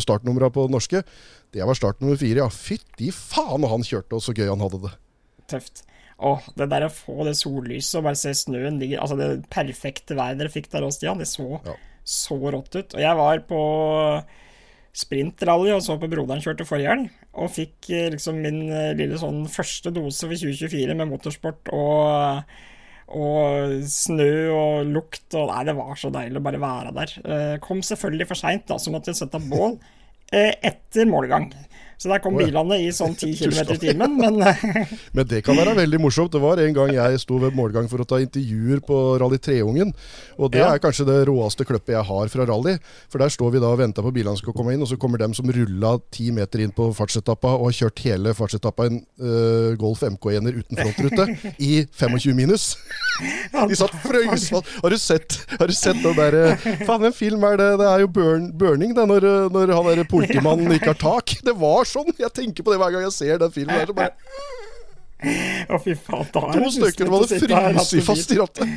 startnumra 0.00 0.48
på 0.54 0.64
norske. 0.72 1.04
Det 1.52 1.64
var 1.64 1.76
start 1.76 2.00
nummer 2.00 2.16
fire, 2.20 2.42
ja. 2.44 2.48
Fytti 2.52 3.12
faen, 3.14 3.64
og 3.64 3.76
han 3.76 3.84
kjørte, 3.84 4.16
og 4.16 4.24
så 4.24 4.36
gøy 4.36 4.48
han 4.48 4.64
hadde 4.64 4.82
det. 4.86 4.96
Tøft. 5.48 5.84
Åh, 6.18 6.48
det 6.58 6.66
der 6.72 6.86
å 6.88 6.90
få 6.90 7.22
det 7.28 7.36
sollyset 7.38 8.00
og 8.00 8.08
bare 8.08 8.18
se 8.18 8.32
snøen 8.34 8.80
ligge 8.80 8.98
Altså, 8.98 9.14
det 9.20 9.46
perfekte 9.54 10.16
været 10.18 10.40
dere 10.40 10.50
fikk 10.50 10.66
der 10.72 10.82
òg, 10.82 10.90
Stian, 10.96 11.20
det 11.22 11.28
så 11.30 11.60
Ja. 11.64 11.76
så 12.02 12.38
rått 12.50 12.74
ut. 12.74 12.94
Og 12.96 13.00
jeg 13.00 13.16
var 13.20 13.38
på 13.46 13.60
sprintrally 14.98 15.70
og 15.76 15.82
så 15.84 15.94
på 16.00 16.08
broderen 16.10 16.40
kjørte 16.42 16.66
forrige 16.66 16.90
helg, 16.90 17.10
og 17.38 17.52
fikk 17.54 17.90
eh, 17.94 18.08
liksom 18.14 18.40
min 18.42 18.64
eh, 18.72 18.94
lille 18.98 19.18
sånn 19.20 19.44
første 19.52 19.92
dose 19.94 20.26
for 20.26 20.34
2024 20.34 20.96
med 20.98 21.10
motorsport 21.12 21.70
og 21.76 22.42
og 23.08 23.86
snø 23.88 24.32
og 24.52 24.88
lukt 24.92 25.32
og 25.38 25.46
Nei, 25.48 25.62
det 25.64 25.74
var 25.78 25.94
så 25.96 26.10
deilig 26.12 26.42
å 26.42 26.44
bare 26.44 26.58
være 26.60 26.90
der. 26.92 27.12
Eh, 27.24 27.54
Kom 27.64 27.78
selvfølgelig 27.80 28.26
for 28.28 28.36
seint, 28.36 28.66
da, 28.68 28.76
så 28.76 28.92
måtte 28.92 29.08
jeg 29.14 29.16
sette 29.22 29.40
bål 29.48 29.78
eh, 30.36 30.50
etter 30.60 31.08
målgang. 31.08 31.46
Så 31.98 32.06
der 32.12 32.20
kom 32.22 32.36
ja. 32.38 32.46
bilene 32.46 32.76
i 32.78 32.90
sånn 32.94 33.16
10 33.18 33.32
km 33.40 33.72
i 33.74 33.78
timen, 33.82 34.12
men 34.20 34.36
eh, 34.46 34.92
Men 35.16 35.26
det 35.26 35.40
kan 35.46 35.58
være 35.58 35.74
veldig 35.80 35.98
morsomt. 36.02 36.30
Det 36.30 36.40
var 36.42 36.60
en 36.62 36.76
gang 36.76 36.92
jeg 36.94 37.18
sto 37.24 37.40
ved 37.42 37.56
målgang 37.58 37.88
for 37.90 38.04
å 38.04 38.06
ta 38.06 38.20
intervjuer 38.22 38.78
på 38.86 38.98
Rally 39.18 39.40
Treungen. 39.42 39.90
Og 40.38 40.52
det 40.54 40.62
Ja. 40.62 40.68
er 40.74 40.82
kanskje 40.82 41.06
det 41.08 41.16
råeste 41.26 41.66
kløppet 41.66 41.96
jeg 41.96 42.06
har 42.06 42.30
fra 42.30 42.46
rally. 42.46 42.76
For 43.10 43.18
der 43.18 43.32
står 43.34 43.50
vi 43.56 43.62
da 43.64 43.72
og 43.74 43.80
venter 43.82 44.06
på 44.06 44.12
bilene 44.14 44.38
skal 44.38 44.54
komme 44.54 44.76
inn, 44.76 44.82
og 44.84 44.90
så 44.92 44.98
kommer 45.00 45.18
dem 45.18 45.34
som 45.34 45.50
rulla 45.50 45.96
ti 46.14 46.30
meter 46.34 46.62
inn 46.62 46.70
på 46.74 46.86
fartsetappa 46.94 47.56
og 47.58 47.66
har 47.72 47.76
kjørt 47.80 48.04
hele 48.06 48.34
fartsetappa 48.38 48.86
en 48.86 49.00
uh, 49.18 49.74
Golf 49.80 50.04
MK1-er 50.06 50.60
uten 50.62 50.78
frontrute 50.78 51.26
i 51.70 51.82
25 51.98 52.36
minus. 52.38 52.68
De 53.50 53.74
satt 53.78 53.94
frøys. 54.04 54.46
Har 54.54 54.94
du 54.94 54.98
sett, 55.02 55.40
har 55.58 55.66
du 55.66 55.74
sett 55.74 55.98
den 56.04 56.14
derre 56.14 56.54
Faen, 56.86 57.00
hvem 57.02 57.14
film 57.16 57.42
er 57.48 57.58
det? 57.58 57.68
Det 57.82 57.88
er 57.90 58.04
jo 58.04 58.10
burn, 58.14 58.48
Burning, 58.54 58.94
det, 58.94 59.06
når, 59.10 59.26
når 59.50 59.74
han 59.74 59.90
derre 59.90 60.06
politimannen 60.08 60.76
ikke 60.76 60.92
har 60.92 61.00
tak. 61.02 61.34
Det 61.42 61.54
var 61.58 61.87
sånn! 61.90 62.12
Jeg 62.20 62.32
tenker 62.36 62.66
på 62.66 62.74
det 62.74 62.80
hver 62.82 62.94
gang 62.94 63.04
jeg 63.08 63.14
ser 63.16 63.40
den 63.42 63.54
filmen. 63.54 63.74
der, 63.74 63.90
så 63.90 63.96
bare 63.96 64.14
Å, 65.18 65.78
fy 65.82 65.96
faen. 65.98 66.28
Da 66.30 66.40
er 66.46 66.60
To 66.62 66.68
stykker 66.70 67.08
som 67.08 67.14
hadde 67.16 67.38
fryst 67.42 68.06
fast 68.06 68.30
i 68.30 68.36
rattet. 68.38 68.68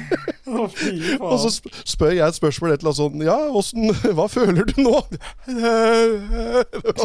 Å, 0.50 0.64
fy 0.74 0.96
faen. 1.12 1.28
Og 1.28 1.38
så 1.44 1.52
spør 1.94 2.16
jeg 2.16 2.26
et 2.26 2.40
spørsmål 2.40 2.74
et 2.74 2.82
eller 2.82 2.90
annet 2.90 3.02
sånn 3.04 3.22
Ja, 3.28 3.38
åssen 3.62 3.94
Hva 4.18 4.26
føler 4.32 4.66
du 4.72 4.82
nå? 4.82 4.96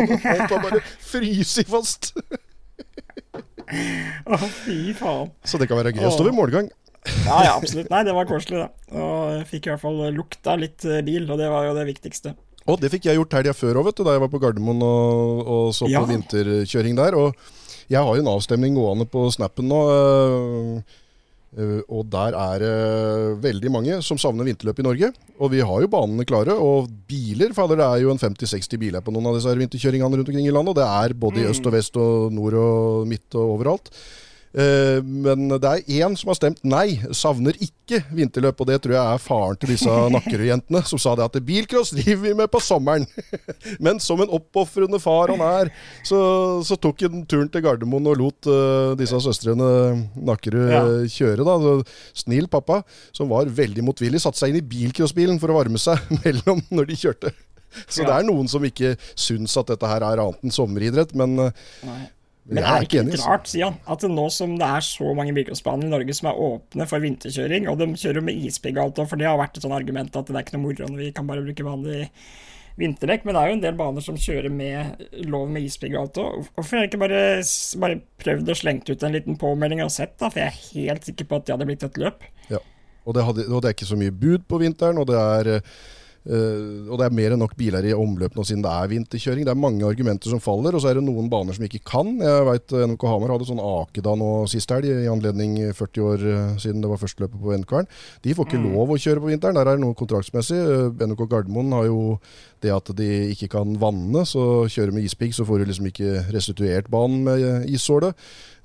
Var 0.01 0.57
bare 0.57 0.81
fryst 1.05 1.61
fast. 1.69 2.13
Å, 3.67 4.41
fy 4.63 4.81
faen. 4.97 5.31
Så 5.45 5.61
det 5.61 5.69
kan 5.69 5.83
være 5.83 5.93
gøy 5.97 6.09
å 6.09 6.15
stå 6.17 6.27
ved 6.31 6.37
målgang. 6.39 6.73
Ja, 7.27 7.39
ja, 7.45 7.53
absolutt. 7.59 7.91
Nei, 7.93 8.03
det 8.09 8.17
var 8.17 8.27
koselig, 8.27 8.65
da. 8.65 8.97
Og 8.99 9.37
jeg 9.37 9.47
fikk 9.53 9.69
i 9.69 9.71
hvert 9.75 9.85
fall 9.85 10.01
lukta 10.17 10.57
litt 10.59 10.83
bil, 11.07 11.29
og 11.31 11.39
det 11.39 11.53
var 11.53 11.69
jo 11.69 11.77
det 11.77 11.85
viktigste. 11.93 12.33
Og 12.67 12.81
det 12.83 12.91
fikk 12.91 13.07
jeg 13.09 13.19
gjort 13.21 13.37
helga 13.39 13.55
før 13.55 13.79
òg, 13.81 13.89
vet 13.91 13.99
du, 14.01 14.05
da 14.07 14.17
jeg 14.17 14.23
var 14.25 14.31
på 14.33 14.41
Gardermoen 14.43 14.81
og, 14.83 15.47
og 15.47 15.67
så 15.77 15.89
Ja. 15.91 16.01
på 16.03 16.11
vinterkjøring 16.11 16.97
der. 16.99 17.15
Og 17.15 17.35
jeg 17.89 18.03
har 18.03 18.15
jo 18.17 18.23
en 18.25 18.33
avstemning 18.35 18.75
gående 18.75 19.07
på 19.07 19.29
snappen 19.31 19.69
nå. 19.71 19.81
øh, 19.95 20.81
øh, 21.57 21.83
og 21.89 22.11
der 22.11 22.35
er 22.35 22.59
det 22.59 22.75
veldig 23.45 23.71
mange 23.71 24.03
som 24.03 24.19
savner 24.19 24.45
vinterløp 24.45 24.81
i 24.83 24.87
Norge. 24.89 25.13
Og 25.39 25.53
vi 25.55 25.61
har 25.63 25.81
jo 25.81 25.87
banene 25.93 26.27
klare. 26.27 26.59
Og 26.59 26.91
biler 27.09 27.55
fader, 27.55 27.77
Det 27.77 27.87
er 27.87 28.03
jo 28.03 28.11
en 28.11 28.19
50-60 28.19 28.79
biler 28.83 29.01
på 29.01 29.15
noen 29.15 29.31
av 29.31 29.39
disse 29.39 29.55
vinterkjøringene 29.55 30.17
rundt 30.19 30.29
omkring 30.29 30.47
i 30.51 30.51
landet. 30.51 30.75
Og 30.75 30.81
det 30.83 30.89
er 30.91 31.15
både 31.15 31.43
i 31.45 31.49
øst 31.53 31.67
og 31.67 31.73
vest 31.73 31.97
og 31.97 32.33
nord 32.35 32.55
og 32.55 33.07
midt 33.07 33.35
og 33.39 33.55
overalt. 33.61 33.91
Eh, 34.57 35.03
Men 35.05 35.49
det 35.53 35.69
er 35.69 35.83
én 36.01 36.15
som 36.17 36.31
har 36.33 36.39
stemt 36.39 36.63
nei, 36.65 36.97
savner 37.13 37.53
ikke 37.61 37.99
vinterløp. 38.17 38.61
Og 38.65 38.67
det 38.71 38.79
tror 38.83 38.95
jeg 38.97 39.05
er 39.15 39.21
faren 39.21 39.59
til 39.61 39.75
disse 39.75 39.97
Nakkerud-jentene, 40.15 40.81
som 40.89 40.99
sa 41.03 41.13
det 41.19 41.27
at 41.29 41.37
bilcross 41.45 41.93
driver 41.93 42.23
vi 42.25 42.33
med 42.39 42.49
på 42.53 42.61
sommeren. 42.65 43.05
Men 43.85 44.01
som 44.01 44.21
en 44.25 44.33
oppofrende 44.33 45.01
far 45.03 45.29
han 45.35 45.45
er, 45.45 45.71
så, 46.07 46.19
så 46.65 46.79
tok 46.81 47.05
han 47.07 47.27
turen 47.29 47.51
til 47.53 47.65
Gardermoen 47.67 48.09
og 48.09 48.17
lot 48.23 48.49
eh, 48.51 48.95
disse 49.01 49.21
søstrene 49.27 49.69
Nakkerud 50.17 50.73
Ja. 50.73 50.83
kjøre. 51.13 51.45
da. 51.47 51.59
Så 51.61 52.25
Snill 52.25 52.49
pappa, 52.49 52.81
som 53.13 53.29
var 53.29 53.47
veldig 53.53 53.85
motvillig, 53.85 54.23
satte 54.25 54.41
seg 54.41 54.55
inn 54.55 54.63
i 54.63 54.67
bilcrossbilen 54.67 55.39
for 55.43 55.53
å 55.53 55.59
varme 55.61 55.79
seg 55.81 56.01
mellom 56.25 56.65
når 56.73 56.89
de 56.95 56.97
kjørte. 57.05 57.35
Så 57.93 58.03
Ja. 58.03 58.09
det 58.09 58.15
er 58.17 58.27
noen 58.31 58.49
som 58.49 58.65
ikke 58.65 58.95
syns 59.19 59.53
at 59.61 59.69
dette 59.69 59.85
her 59.91 60.01
er 60.07 60.23
annet 60.23 60.45
enn 60.47 60.55
sommeridrett, 60.55 61.13
men 61.19 61.35
eh, 61.51 61.65
Nei. 61.85 62.03
Men 62.47 62.63
er 62.63 62.79
det 62.79 62.87
ikke 62.87 63.03
litt 63.03 63.17
altså. 63.17 63.31
rart, 63.31 63.49
sier 63.51 63.71
han, 63.71 63.79
at 63.91 64.05
nå 64.07 64.25
som 64.31 64.53
det 64.59 64.67
er 64.79 64.85
så 64.87 65.13
mange 65.19 65.35
bilcrossbaner 65.35 65.89
i 65.89 65.91
Norge 65.91 66.15
som 66.15 66.29
er 66.31 66.43
åpne 66.47 66.87
for 66.87 67.03
vinterkjøring, 67.03 67.67
og 67.71 67.81
de 67.81 67.89
kjører 67.99 68.23
med 68.23 68.45
ispigg 68.47 68.79
og 68.79 68.85
alt, 68.85 69.01
og 69.03 69.09
for 69.11 69.21
det 69.21 69.27
har 69.27 69.41
vært 69.41 69.59
et 69.59 69.67
sånt 69.67 69.75
argument 69.75 70.15
at 70.15 70.31
det 70.31 70.37
er 70.37 70.47
ikke 70.47 70.55
noe 70.55 70.67
moro 70.69 70.91
når 70.91 71.03
vi 71.03 71.15
kan 71.17 71.27
bare 71.27 71.43
bruke 71.43 71.67
vanlig 71.67 72.05
vinterdekk, 72.77 73.25
men 73.25 73.35
det 73.35 73.43
er 73.43 73.51
jo 73.51 73.57
en 73.57 73.65
del 73.65 73.77
baner 73.79 74.05
som 74.05 74.21
kjører 74.21 74.53
med 74.53 75.05
lov 75.33 75.49
med 75.51 75.67
ispigg 75.67 75.97
og 75.97 76.03
alt. 76.05 76.23
òg. 76.23 76.49
hvorfor 76.55 76.77
har 76.77 76.85
jeg 76.85 76.93
ikke 76.93 77.03
bare, 77.03 77.21
bare 77.83 78.01
prøvd 78.23 78.53
å 78.53 78.59
slengt 78.61 78.91
ut 78.93 79.03
en 79.03 79.17
liten 79.17 79.39
påmelding 79.41 79.83
og 79.83 79.93
sett, 79.95 80.15
da? 80.21 80.31
For 80.31 80.45
jeg 80.45 80.53
er 80.53 80.91
helt 80.91 81.09
sikker 81.09 81.31
på 81.31 81.41
at 81.41 81.47
det 81.47 81.57
hadde 81.57 81.69
blitt 81.71 81.87
et 81.89 82.01
løp. 82.03 82.27
Ja. 82.53 82.61
Og 83.07 83.17
det, 83.17 83.25
hadde, 83.27 83.47
og 83.49 83.63
det 83.63 83.71
er 83.71 83.79
ikke 83.79 83.89
så 83.89 83.99
mye 83.99 84.15
bud 84.15 84.45
på 84.51 84.61
vinteren, 84.61 85.01
og 85.01 85.09
det 85.09 85.19
er 85.19 85.51
eh, 86.29 86.91
og 86.91 87.01
det 87.01 87.07
er 87.09 87.17
mer 87.17 87.35
enn 87.35 87.43
nok 87.43 87.57
biler 87.59 87.87
i 87.89 87.95
omløp 87.97 88.37
nå 88.37 88.45
siden 88.47 88.65
det 88.65 88.73
er 88.73 88.93
vinterkjøring. 88.93 89.47
Det 89.49 89.55
er 89.55 89.63
mange 89.63 89.87
argumenter 89.89 90.33
som 90.33 90.43
faller, 90.43 90.77
og 90.77 90.85
så 90.85 90.91
er 90.91 91.01
det 91.01 91.07
noen 91.07 91.31
baner 91.33 91.57
som 91.57 91.67
ikke 91.67 91.83
kan. 91.87 92.13
Jeg 92.23 92.49
vet 92.51 92.77
eh, 92.77 92.87
NMK 92.91 93.07
Hamar 93.11 93.35
hadde 93.35 93.49
sånn 93.49 93.63
Akeda 93.63 94.17
nå 94.19 94.31
sist 94.53 94.75
helg, 94.75 94.91
i 94.91 95.11
anledning 95.11 95.57
40 95.77 96.07
år 96.11 96.27
eh, 96.33 96.53
siden 96.63 96.85
det 96.85 96.93
var 96.93 97.03
førsteløpet 97.03 97.43
på 97.43 97.61
NK-en. 97.65 97.91
De 98.27 98.37
får 98.37 98.51
ikke 98.51 98.65
lov 98.65 98.93
å 98.93 99.01
kjøre 99.01 99.25
på 99.25 99.33
vinteren, 99.33 99.59
der 99.59 99.71
er 99.71 99.79
det 99.81 99.85
noe 99.87 99.99
kontraktsmessig. 99.99 100.61
NMK 101.01 101.25
Gardermoen 101.27 101.75
har 101.77 101.89
jo 101.91 102.01
det 102.65 102.73
at 102.73 102.93
de 102.99 103.11
ikke 103.35 103.51
kan 103.53 103.77
vanne, 103.81 104.25
så 104.29 104.67
kjører 104.73 104.95
med 104.97 105.07
ispigg, 105.07 105.35
så 105.37 105.45
får 105.47 105.63
du 105.63 105.71
liksom 105.71 105.91
ikke 105.91 106.29
restituert 106.35 106.89
banen 106.93 107.27
med 107.27 107.43
issålet 107.71 107.87
issåle. 107.87 108.13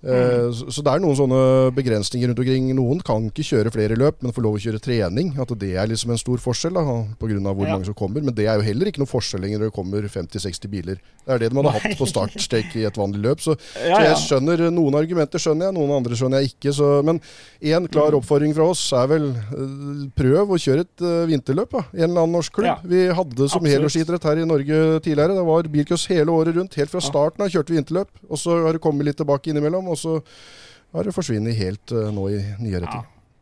Eh, 0.04 0.50
Så 0.72 0.82
det 0.82 0.92
er 0.96 1.00
noen 1.04 1.16
sånne 1.16 1.72
begrensninger 1.78 2.28
rundt 2.32 2.40
omkring. 2.42 2.72
Noen 2.76 3.02
kan 3.06 3.28
ikke 3.30 3.46
kjøre 3.46 3.72
flere 3.74 3.96
løp, 4.00 4.22
men 4.22 4.32
får 4.34 4.42
lov 4.44 4.56
å 4.58 4.62
kjøre 4.62 4.82
trening. 4.82 5.34
At 5.40 5.52
det 5.60 5.76
er 5.78 5.88
liksom 5.88 6.10
en 6.12 6.18
stor 6.18 6.38
forskjell, 6.42 6.74
da, 6.74 6.82
pga. 7.20 7.54
hvor 7.54 7.68
Ja. 7.68 7.76
mange 7.78 7.86
som 7.86 7.94
kommer. 7.94 8.22
Men 8.24 8.34
det 8.34 8.48
er 8.48 8.56
jo 8.58 8.62
heller 8.66 8.88
ikke 8.88 8.98
noen 9.00 9.12
forskjell 9.12 9.42
lenger 9.42 9.60
når 9.60 9.70
det 9.70 9.74
kommer 9.78 10.02
50-60 10.10 10.68
biler. 10.70 10.96
Det 11.26 11.30
er 11.36 11.38
det 11.40 11.54
man 11.54 11.66
hadde 11.66 11.80
hatt 11.82 11.98
på 12.00 12.08
startstake 12.10 12.76
i 12.82 12.86
et 12.86 12.96
vanlig 12.98 13.22
løp. 13.22 13.40
Så, 13.42 13.56
Ja, 13.78 13.98
så 13.98 14.02
jeg 14.02 14.18
skjønner 14.42 14.72
noen 14.72 14.96
argumenter, 14.98 15.38
skjønner 15.38 15.70
jeg, 15.70 15.74
noen 15.78 15.92
andre 15.98 16.16
skjønner 16.16 16.42
jeg 16.42 16.54
ikke. 16.56 16.74
Så, 16.74 17.04
men 17.06 17.22
én 17.62 17.82
Mm. 17.82 17.88
klar 17.92 18.12
oppfordring 18.14 18.54
fra 18.56 18.64
oss 18.70 18.92
er 18.94 19.08
vel 19.08 19.30
eh, 19.30 20.10
prøv 20.16 20.50
å 20.50 20.58
kjøre 20.58 20.80
et 20.82 21.02
eh, 21.02 21.26
vinterløp. 21.30 21.70
Da, 21.72 21.86
i 21.94 22.02
en 22.02 22.10
eller 22.10 22.24
annen 22.26 22.36
norsk 22.42 22.52
klubb. 22.54 22.66
Ja. 22.66 22.78
Vi 22.84 23.08
hadde 23.14 23.50
som 23.50 23.62
helårsidrett 23.64 24.24
her 24.24 24.38
i 24.42 24.46
Norge 24.46 25.00
tidligere. 25.02 25.36
Det 25.38 25.46
var 25.46 25.64
bilcross 25.64 26.08
hele 26.08 26.32
året 26.32 26.56
rundt. 26.56 26.74
Helt 26.76 26.90
fra 26.90 27.00
starten 27.00 27.42
av 27.46 27.50
kjørte 27.50 27.70
vi 27.70 27.78
vinterløp. 27.82 28.08
Og 28.30 28.38
så 28.38 28.66
har 28.66 28.74
det 28.74 28.82
kommet 28.82 29.06
litt 29.06 29.18
tilbake 29.18 29.52
innimellom. 29.54 29.91
Og 29.92 30.00
så 30.00 30.18
har 30.96 31.08
det 31.08 31.16
forsvunnet 31.16 31.58
helt 31.60 31.96
eh, 31.96 32.12
nå 32.14 32.28
i 32.34 32.44
nyere 32.64 32.88
Ja. 32.90 33.02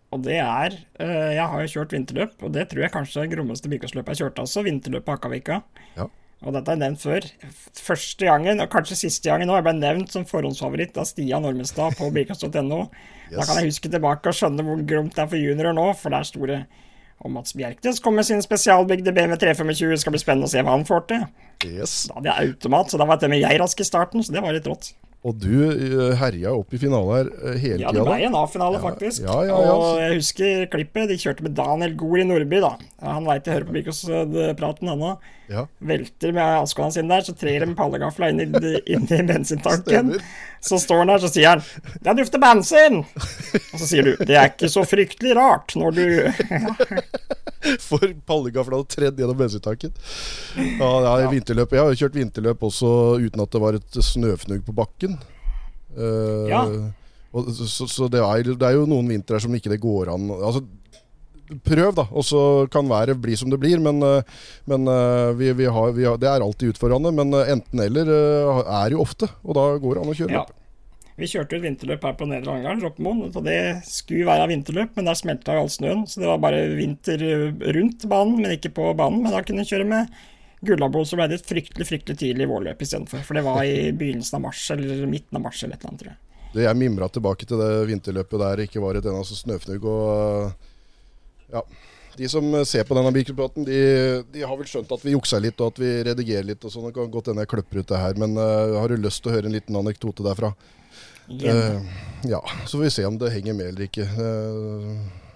Og 0.09 0.23
det 0.25 0.39
er 0.41 0.73
eh, 0.97 1.35
Jeg 1.37 1.45
har 1.51 1.61
jo 1.61 1.69
kjørt 1.69 1.91
vinterløp, 1.93 2.39
og 2.41 2.53
det 2.55 2.63
tror 2.71 2.81
jeg 2.81 2.93
kanskje 2.93 3.19
er 3.21 3.27
det 3.27 3.35
grommeste 3.35 3.69
bilcrossløpet 3.69 4.15
jeg 4.15 4.23
kjørte 4.23 4.45
også. 4.45 4.63
Vinterløpet 4.65 5.05
på 5.05 5.17
Akavika. 5.17 5.59
Ja. 5.97 6.07
Og 6.39 6.55
dette 6.55 6.71
har 6.71 6.77
jeg 6.77 6.81
nevnt 6.85 7.03
før. 7.03 7.25
Første 7.77 8.25
gangen, 8.25 8.61
og 8.63 8.71
kanskje 8.71 8.97
siste 9.01 9.27
gangen 9.27 9.49
nå, 9.51 9.57
jeg 9.59 9.65
ble 9.67 9.73
nevnt 9.75 10.13
som 10.13 10.25
forhåndsfavoritt 10.25 10.97
av 10.97 11.07
Stian 11.09 11.45
Ormestad 11.45 11.97
på 11.99 12.07
bilcross.no. 12.15 12.85
Da 13.35 13.45
kan 13.45 13.59
jeg 13.59 13.69
huske 13.69 13.91
tilbake 13.91 14.31
og 14.31 14.37
skjønne 14.37 14.65
hvor 14.65 14.79
gromt 14.89 15.13
det 15.13 15.21
er 15.21 15.29
for 15.29 15.37
juniorer 15.37 15.75
nå, 15.77 15.83
for 15.99 16.09
det 16.09 16.21
er 16.21 16.29
store. 16.31 16.61
Og 17.19 17.33
Mats 17.35 17.53
Bjerknes 17.59 17.99
kom 18.01 18.15
med 18.15 18.25
sin 18.25 18.41
spesialbygde 18.41 19.11
BMW 19.13 19.35
325. 19.35 19.91
Det 19.91 19.99
skal 20.01 20.15
bli 20.15 20.21
spennende 20.23 20.47
å 20.47 20.53
se 20.53 20.63
hva 20.63 20.73
han 20.73 20.87
får 20.87 21.05
til. 21.11 21.27
Yes. 21.67 22.05
Da 22.07 22.17
hadde 22.17 22.31
jeg 22.31 22.53
automat, 22.53 22.89
så 22.89 23.01
da 23.01 23.07
var 23.09 23.19
det 23.19 23.29
med 23.29 23.43
jeg 23.43 23.59
rask 23.59 23.83
i 23.83 23.87
starten, 23.87 24.23
så 24.23 24.33
det 24.33 24.41
var 24.45 24.55
litt 24.55 24.69
rått. 24.71 24.93
Og 25.27 25.35
du 25.35 25.51
eh, 25.67 26.13
herja 26.15 26.53
opp 26.55 26.71
i 26.73 26.77
finale 26.79 27.17
her 27.17 27.29
hele 27.59 27.79
tida. 27.81 27.81
Ja, 27.83 27.91
det 27.91 28.03
ble 28.07 28.19
en 28.29 28.35
A-finale, 28.39 28.79
faktisk. 28.79 29.25
ja, 29.25 29.33
ja, 29.49 29.57
ja. 29.65 29.73
Og 29.75 29.97
jeg 29.99 30.13
husker 30.21 30.61
klippet. 30.71 31.09
De 31.11 31.17
kjørte 31.19 31.43
med 31.43 31.57
Daniel 31.57 31.97
Gohl 31.99 32.21
i 32.23 32.27
Nordby, 32.29 32.61
da. 32.63 32.69
Han 33.03 33.27
veit 33.27 33.43
jeg 33.49 33.57
hører 33.57 33.67
på 33.67 33.75
Birkos-praten, 33.75 34.87
ennå. 34.93 35.17
Ja. 35.51 35.65
Velter 35.81 36.31
med 36.31 36.59
avskåla 36.61 36.91
sine 36.95 37.09
der, 37.11 37.25
så 37.27 37.33
trer 37.35 37.65
de 37.65 37.75
pallegafla 37.75 38.29
inn, 38.31 38.39
i- 38.63 38.81
inn 38.95 39.07
i 39.11 39.21
bensintanken. 39.27 40.13
Så 40.61 40.79
står 40.81 40.97
han 41.03 41.07
der, 41.13 41.21
så 41.23 41.29
sier 41.31 41.49
han 41.53 41.61
'Det 42.03 42.15
dufter 42.17 42.41
bensin'. 42.41 43.03
Og 43.73 43.79
så 43.79 43.85
sier 43.87 44.03
du 44.03 44.15
'Det 44.17 44.35
er 44.35 44.49
ikke 44.51 44.69
så 44.69 44.83
fryktelig 44.83 45.35
rart 45.37 45.75
når 45.75 45.91
du 45.95 46.05
For 47.83 47.99
pallegafla 48.27 48.77
hadde 48.79 48.93
tredd 48.93 49.19
gjennom 49.19 49.37
bensintanken. 49.39 49.91
Ja, 50.55 50.91
ja, 51.03 51.13
ja. 51.25 51.29
vinterløp. 51.31 51.73
Jeg 51.75 51.83
har 51.83 51.91
jo 51.91 51.99
kjørt 52.05 52.15
vinterløp 52.15 52.63
også 52.63 53.19
uten 53.19 53.43
at 53.43 53.51
det 53.51 53.61
var 53.61 53.75
et 53.75 53.99
snøfnugg 53.99 54.63
på 54.65 54.75
bakken. 54.75 55.17
Uh, 55.97 56.47
Ja. 56.47 56.61
og, 57.33 57.49
så 57.51 57.87
så 57.89 58.07
det, 58.07 58.21
er, 58.23 58.43
det 58.55 58.63
er 58.65 58.77
jo 58.77 58.85
noen 58.87 59.09
vintre 59.09 59.39
som 59.41 59.53
ikke 59.53 59.69
det 59.73 59.81
går 59.81 60.13
an 60.13 60.29
Altså, 60.31 60.63
prøv, 61.65 61.91
da. 61.97 62.05
Og 62.11 62.25
så 62.27 62.41
kan 62.71 62.87
været 62.89 63.17
bli 63.21 63.35
som 63.39 63.49
det 63.51 63.59
blir. 63.61 63.81
Men, 63.83 64.01
eh, 64.05 64.21
men 64.69 64.87
eh, 64.87 65.33
vi, 65.39 65.51
vi 65.57 65.65
har, 65.65 65.91
vi 65.97 66.05
har, 66.07 66.17
det 66.21 66.29
er 66.29 66.45
alltid 66.45 66.75
utfordrende. 66.75 67.11
Men 67.15 67.33
eh, 67.33 67.51
enten-eller 67.55 68.11
er 68.63 68.95
jo 68.95 69.03
ofte, 69.03 69.29
og 69.43 69.57
da 69.57 69.65
går 69.81 69.99
det 69.99 70.05
an 70.05 70.13
å 70.13 70.17
kjøre 70.21 70.35
Ja. 70.37 70.45
løp. 70.45 70.55
Vi 71.19 71.27
kjørte 71.27 71.57
et 71.57 71.63
vinterløp 71.65 72.05
her 72.07 72.13
på 72.15 72.25
Nedre 72.31 72.53
Angeren, 72.55 72.79
Droppemoen. 72.79 73.25
Og 73.35 73.43
det 73.43 73.57
skulle 73.83 74.23
være 74.29 74.45
vinterløp, 74.53 74.93
men 74.95 75.09
der 75.09 75.17
smelta 75.19 75.57
jo 75.57 75.65
all 75.65 75.71
snøen. 75.73 76.05
Så 76.07 76.21
det 76.21 76.29
var 76.29 76.39
bare 76.39 76.61
vinter 76.77 77.19
rundt 77.75 78.05
banen, 78.07 78.37
men 78.39 78.55
ikke 78.55 78.71
på 78.77 78.93
banen. 78.95 79.25
Men 79.25 79.35
da 79.35 79.41
kunne 79.43 79.65
vi 79.65 79.73
kjøre 79.73 79.89
med 79.89 80.13
Gullabo, 80.63 81.03
så 81.07 81.19
ble 81.19 81.27
det 81.31 81.41
et 81.41 81.49
fryktelig 81.49 81.87
fryktelig 81.87 82.17
tidlig 82.19 82.47
vårløp 82.47 82.81
istedenfor. 82.83 83.21
For 83.27 83.35
det 83.35 83.43
var 83.43 83.61
i 83.67 83.91
begynnelsen 83.95 84.39
av 84.39 84.45
mars, 84.47 84.63
eller 84.71 85.03
midten 85.11 85.39
av 85.39 85.43
mars, 85.43 85.59
eller 85.63 85.75
et 85.75 85.83
eller 85.83 85.91
annet, 85.91 86.01
tror 86.05 86.11
jeg. 86.13 86.19
Det 86.55 86.63
jeg 86.65 86.79
mimra 86.79 87.07
tilbake 87.13 87.45
til 87.45 87.59
det 87.61 87.69
vinterløpet 87.91 88.41
der 88.41 88.63
ikke 88.63 88.81
var 88.81 88.97
et 88.97 89.05
eneste 89.11 89.37
snøfnugg. 89.37 89.83
Og 89.91 90.69
ja, 91.51 91.63
de 92.19 92.27
som 92.31 92.43
ser 92.67 92.83
på 92.83 92.97
denne 92.97 93.11
bilpraten, 93.15 93.63
de, 93.67 93.79
de 94.33 94.41
har 94.43 94.57
vel 94.59 94.67
skjønt 94.67 94.91
at 94.91 95.05
vi 95.05 95.13
jukser 95.13 95.43
litt 95.43 95.61
og 95.61 95.71
at 95.71 95.79
vi 95.79 95.91
redigerer 96.09 96.49
litt. 96.49 96.65
og 96.65 96.73
sånn. 96.73 96.89
Det 96.89 96.97
kan 96.97 97.13
godt 97.13 97.31
hende 97.31 97.45
jeg 97.45 97.53
kløpper 97.53 97.79
ut 97.79 97.93
det 97.93 98.01
her, 98.01 98.19
men 98.19 98.35
uh, 98.35 98.75
har 98.75 98.91
du 98.91 98.99
lyst 98.99 99.23
til 99.23 99.31
å 99.31 99.37
høre 99.37 99.47
en 99.47 99.55
liten 99.55 99.77
anekdote 99.79 100.25
derfra? 100.25 100.51
Eh, 101.29 101.81
ja, 102.27 102.41
så 102.65 102.77
får 102.77 102.83
vi 102.83 102.91
se 102.91 103.05
om 103.05 103.17
det 103.21 103.31
henger 103.31 103.53
med 103.53 103.71
eller 103.71 103.85
ikke. 103.85 104.03
Eh, 104.03 105.28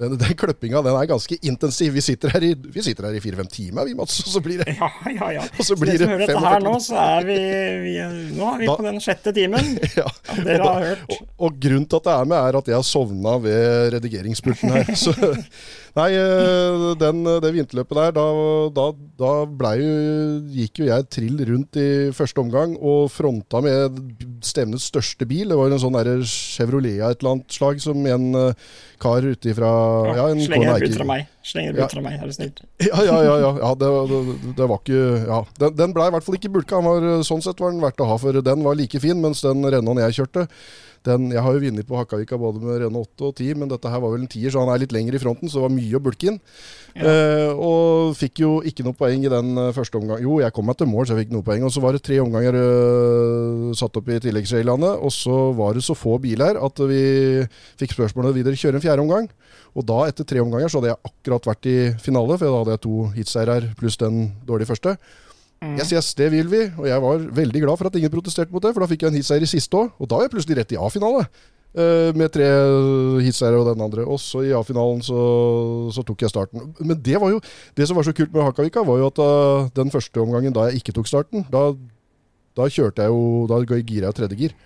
den, 0.00 0.14
den 0.20 0.36
kløppinga 0.40 0.80
den 0.86 0.96
er 0.96 1.08
ganske 1.10 1.36
intensiv. 1.46 1.92
Vi 1.96 2.02
sitter 2.04 2.32
her 2.32 2.46
i, 2.46 2.54
vi 2.56 2.82
sitter 2.84 3.08
her 3.08 3.16
i 3.18 3.20
fire-fem 3.22 3.48
timer, 3.52 3.84
vi, 3.88 3.94
Mats. 3.98 4.20
Og 4.24 4.32
så 4.32 4.40
blir 4.44 4.62
det 4.62 4.74
Ja, 4.78 4.88
ja, 5.12 5.28
ja. 5.36 5.44
Og 5.58 5.66
så 5.66 5.76
blir 5.76 5.98
som 5.98 6.06
det 6.06 6.10
hører 6.14 6.24
dette 6.26 6.44
her 6.46 6.64
nå, 6.64 6.74
så 6.84 6.96
er 7.02 7.28
vi, 7.28 7.38
vi 7.84 7.94
Nå 8.38 8.48
er 8.54 8.62
vi 8.62 8.70
Da- 8.70 8.76
på 8.80 8.86
den 8.88 9.00
sjette 9.04 9.34
timen. 9.36 9.74
ja. 10.00 10.06
Ja, 10.30 10.38
dere 10.46 10.70
har 10.70 10.86
hørt. 10.92 11.04
Og, 11.16 11.26
og 11.48 11.60
grunnen 11.62 11.86
til 11.90 12.00
at 12.00 12.08
det 12.08 12.14
er 12.16 12.30
med, 12.32 12.38
er 12.40 12.58
at 12.62 12.70
jeg 12.72 12.78
har 12.80 12.86
sovna 12.86 13.36
ved 13.44 13.94
redigeringspulten 13.96 14.72
her. 14.78 14.94
Så, 15.04 15.12
nei, 15.98 16.08
eh, 16.14 16.84
den, 17.00 17.22
det 17.42 17.50
vinterløpet 17.54 17.98
der, 17.98 18.12
da, 18.16 18.24
da, 18.76 18.84
da 19.20 19.32
ble 19.46 19.72
jo, 19.80 19.94
gikk 20.54 20.82
jo 20.82 20.88
jeg 20.90 21.08
trill 21.12 21.40
rundt 21.48 21.78
i 21.80 21.88
første 22.16 22.42
omgang 22.42 22.76
og 22.78 23.08
fronta 23.14 23.62
med 23.64 23.98
stevnets 24.46 24.86
største 24.92 25.26
bil. 25.28 25.50
Det 25.50 25.58
var 25.58 25.72
en 25.74 25.82
sånn 25.82 25.98
der 25.98 26.22
Chevrolet 26.26 27.00
av 27.02 27.14
et 27.14 27.22
eller 27.24 27.36
annet 27.36 27.56
slag 27.58 27.82
som 27.82 28.06
en 28.06 28.28
eh, 28.38 28.68
kar 29.00 29.24
ute 29.24 29.50
ifra 29.52 29.70
ja, 30.16 30.26
en 30.30 30.42
Slenger 30.44 30.84
ut 30.84 30.98
fra 30.98 31.08
meg. 31.08 31.26
Slenger 31.46 31.78
Ja. 31.80 31.88
fra 31.88 32.04
meg, 32.04 32.18
er 32.20 32.28
du 32.28 32.36
snill. 32.36 32.52
ja, 32.84 33.00
ja, 33.06 33.16
ja. 33.24 33.34
ja, 33.46 33.50
ja 33.62 33.72
det, 33.80 33.90
det, 34.12 34.52
det 34.58 34.68
var 34.68 34.82
ikke 34.82 35.02
ja. 35.24 35.40
Den, 35.62 35.74
den 35.78 35.96
ble 35.96 36.06
i 36.10 36.14
hvert 36.14 36.26
fall 36.26 36.36
ikke 36.36 36.52
bulka. 36.52 36.80
Han 36.80 36.88
var, 36.90 37.10
sånn 37.26 37.42
sett 37.44 37.60
var 37.62 37.72
den 37.72 37.82
verdt 37.82 38.02
å 38.04 38.08
ha, 38.12 38.20
for 38.20 38.40
den 38.44 38.64
var 38.66 38.76
like 38.78 39.00
fin. 39.02 39.18
Mens 39.22 39.42
den 39.46 39.64
Renaulten 39.64 40.04
jeg 40.04 40.20
kjørte 40.20 40.46
den, 41.06 41.30
Jeg 41.32 41.42
har 41.42 41.54
jo 41.54 41.62
vunnet 41.62 41.86
på 41.88 41.96
Hakkavika 41.96 42.36
både 42.40 42.60
med 42.60 42.82
Renault 42.82 43.08
8 43.16 43.28
og 43.30 43.34
10, 43.36 43.54
men 43.60 43.70
dette 43.70 43.88
her 43.88 44.02
var 44.02 44.12
vel 44.12 44.24
en 44.24 44.30
tier, 44.30 44.52
så 44.52 44.64
han 44.64 44.72
er 44.72 44.82
litt 44.82 44.92
lenger 44.92 45.16
i 45.16 45.20
fronten, 45.22 45.48
så 45.48 45.60
det 45.60 45.64
var 45.64 45.74
mye 45.74 45.96
å 45.96 46.02
bulke 46.04 46.28
inn. 46.28 46.38
Eh, 46.98 47.52
og 47.54 48.16
fikk 48.18 48.42
jo 48.42 48.50
ikke 48.66 48.84
noe 48.84 48.98
poeng 48.98 49.24
i 49.24 49.30
den 49.32 49.52
eh, 49.62 49.70
første 49.76 50.00
omgang. 50.00 50.20
Jo, 50.24 50.40
jeg 50.42 50.54
kom 50.56 50.68
meg 50.68 50.76
til 50.80 50.90
mål, 50.90 51.06
så 51.06 51.14
jeg 51.14 51.24
fikk 51.24 51.34
noe 51.36 51.46
poeng. 51.46 51.64
Og 51.64 51.72
så 51.72 51.82
var 51.84 51.96
det 51.96 52.02
tre 52.04 52.18
omganger 52.22 52.58
øh, 52.60 53.70
satt 53.78 53.96
opp 54.00 54.10
i 54.10 54.20
tilleggsreglene, 54.26 54.92
og 54.98 55.14
så 55.14 55.38
var 55.56 55.78
det 55.78 55.86
så 55.86 55.96
få 55.98 56.18
biler 56.22 56.60
at 56.60 56.84
vi 56.90 57.02
fikk 57.80 57.96
spørsmålet 57.96 58.36
videre 58.36 58.60
kjøre 58.60 58.80
en 58.80 58.84
fjerde 58.84 59.06
omgang. 59.06 59.30
Og 59.78 59.86
da, 59.86 60.02
etter 60.10 60.26
tre 60.26 60.42
omganger, 60.42 60.68
så 60.68 60.80
hadde 60.80 60.92
jeg 60.92 61.02
akkurat 61.12 61.50
vært 61.52 61.70
i 61.70 61.78
finale, 62.02 62.36
for 62.36 62.50
da 62.50 62.62
hadde 62.64 62.76
jeg 62.76 62.84
to 62.86 62.94
hitseirer 63.16 63.68
pluss 63.78 64.00
den 64.00 64.24
dårlige 64.48 64.72
første. 64.72 64.96
Yes, 65.60 65.90
yes, 65.92 66.14
det 66.16 66.30
vil 66.32 66.48
vi. 66.48 66.62
Og 66.80 66.86
jeg 66.88 67.02
var 67.04 67.24
veldig 67.36 67.60
glad 67.60 67.76
for 67.76 67.90
at 67.90 67.96
ingen 67.98 68.12
protesterte 68.12 68.52
mot 68.52 68.64
det, 68.64 68.72
for 68.72 68.80
da 68.80 68.88
fikk 68.88 69.04
jeg 69.04 69.12
en 69.12 69.18
hitseier 69.20 69.44
i 69.44 69.48
siste 69.50 69.76
òg. 69.76 69.90
Og 70.00 70.08
da 70.08 70.16
var 70.16 70.24
jeg 70.24 70.32
plutselig 70.32 70.56
rett 70.56 70.72
i 70.72 70.78
A-finale. 70.80 71.26
eh, 71.74 72.10
med 72.16 72.32
tre 72.34 72.46
hitseiere 73.22 73.60
og 73.60 73.68
den 73.68 73.84
andre. 73.84 74.06
Også 74.08 74.42
i 74.46 74.54
A-finalen 74.56 75.02
så, 75.04 75.20
så 75.94 76.02
tok 76.06 76.24
jeg 76.24 76.32
starten. 76.32 76.72
Men 76.80 76.96
det 76.96 77.20
var 77.20 77.30
jo 77.30 77.40
Det 77.76 77.86
som 77.86 77.96
var 77.96 78.08
så 78.08 78.14
kult 78.16 78.32
med 78.32 78.42
Hakavika, 78.42 78.82
var 78.86 78.98
jo 78.98 79.10
at 79.10 79.20
da, 79.20 79.28
den 79.82 79.92
første 79.92 80.20
omgangen 80.20 80.56
da 80.56 80.68
jeg 80.68 80.80
ikke 80.80 80.96
tok 80.96 81.06
starten, 81.06 81.46
da, 81.52 81.70
da 82.56 82.66
kjørte 82.66 83.04
jeg 83.04 83.12
jo 83.12 83.46
Da 83.50 83.60
gira 83.84 84.10
jeg 84.10 84.18
tredje 84.18 84.40
gir. 84.40 84.56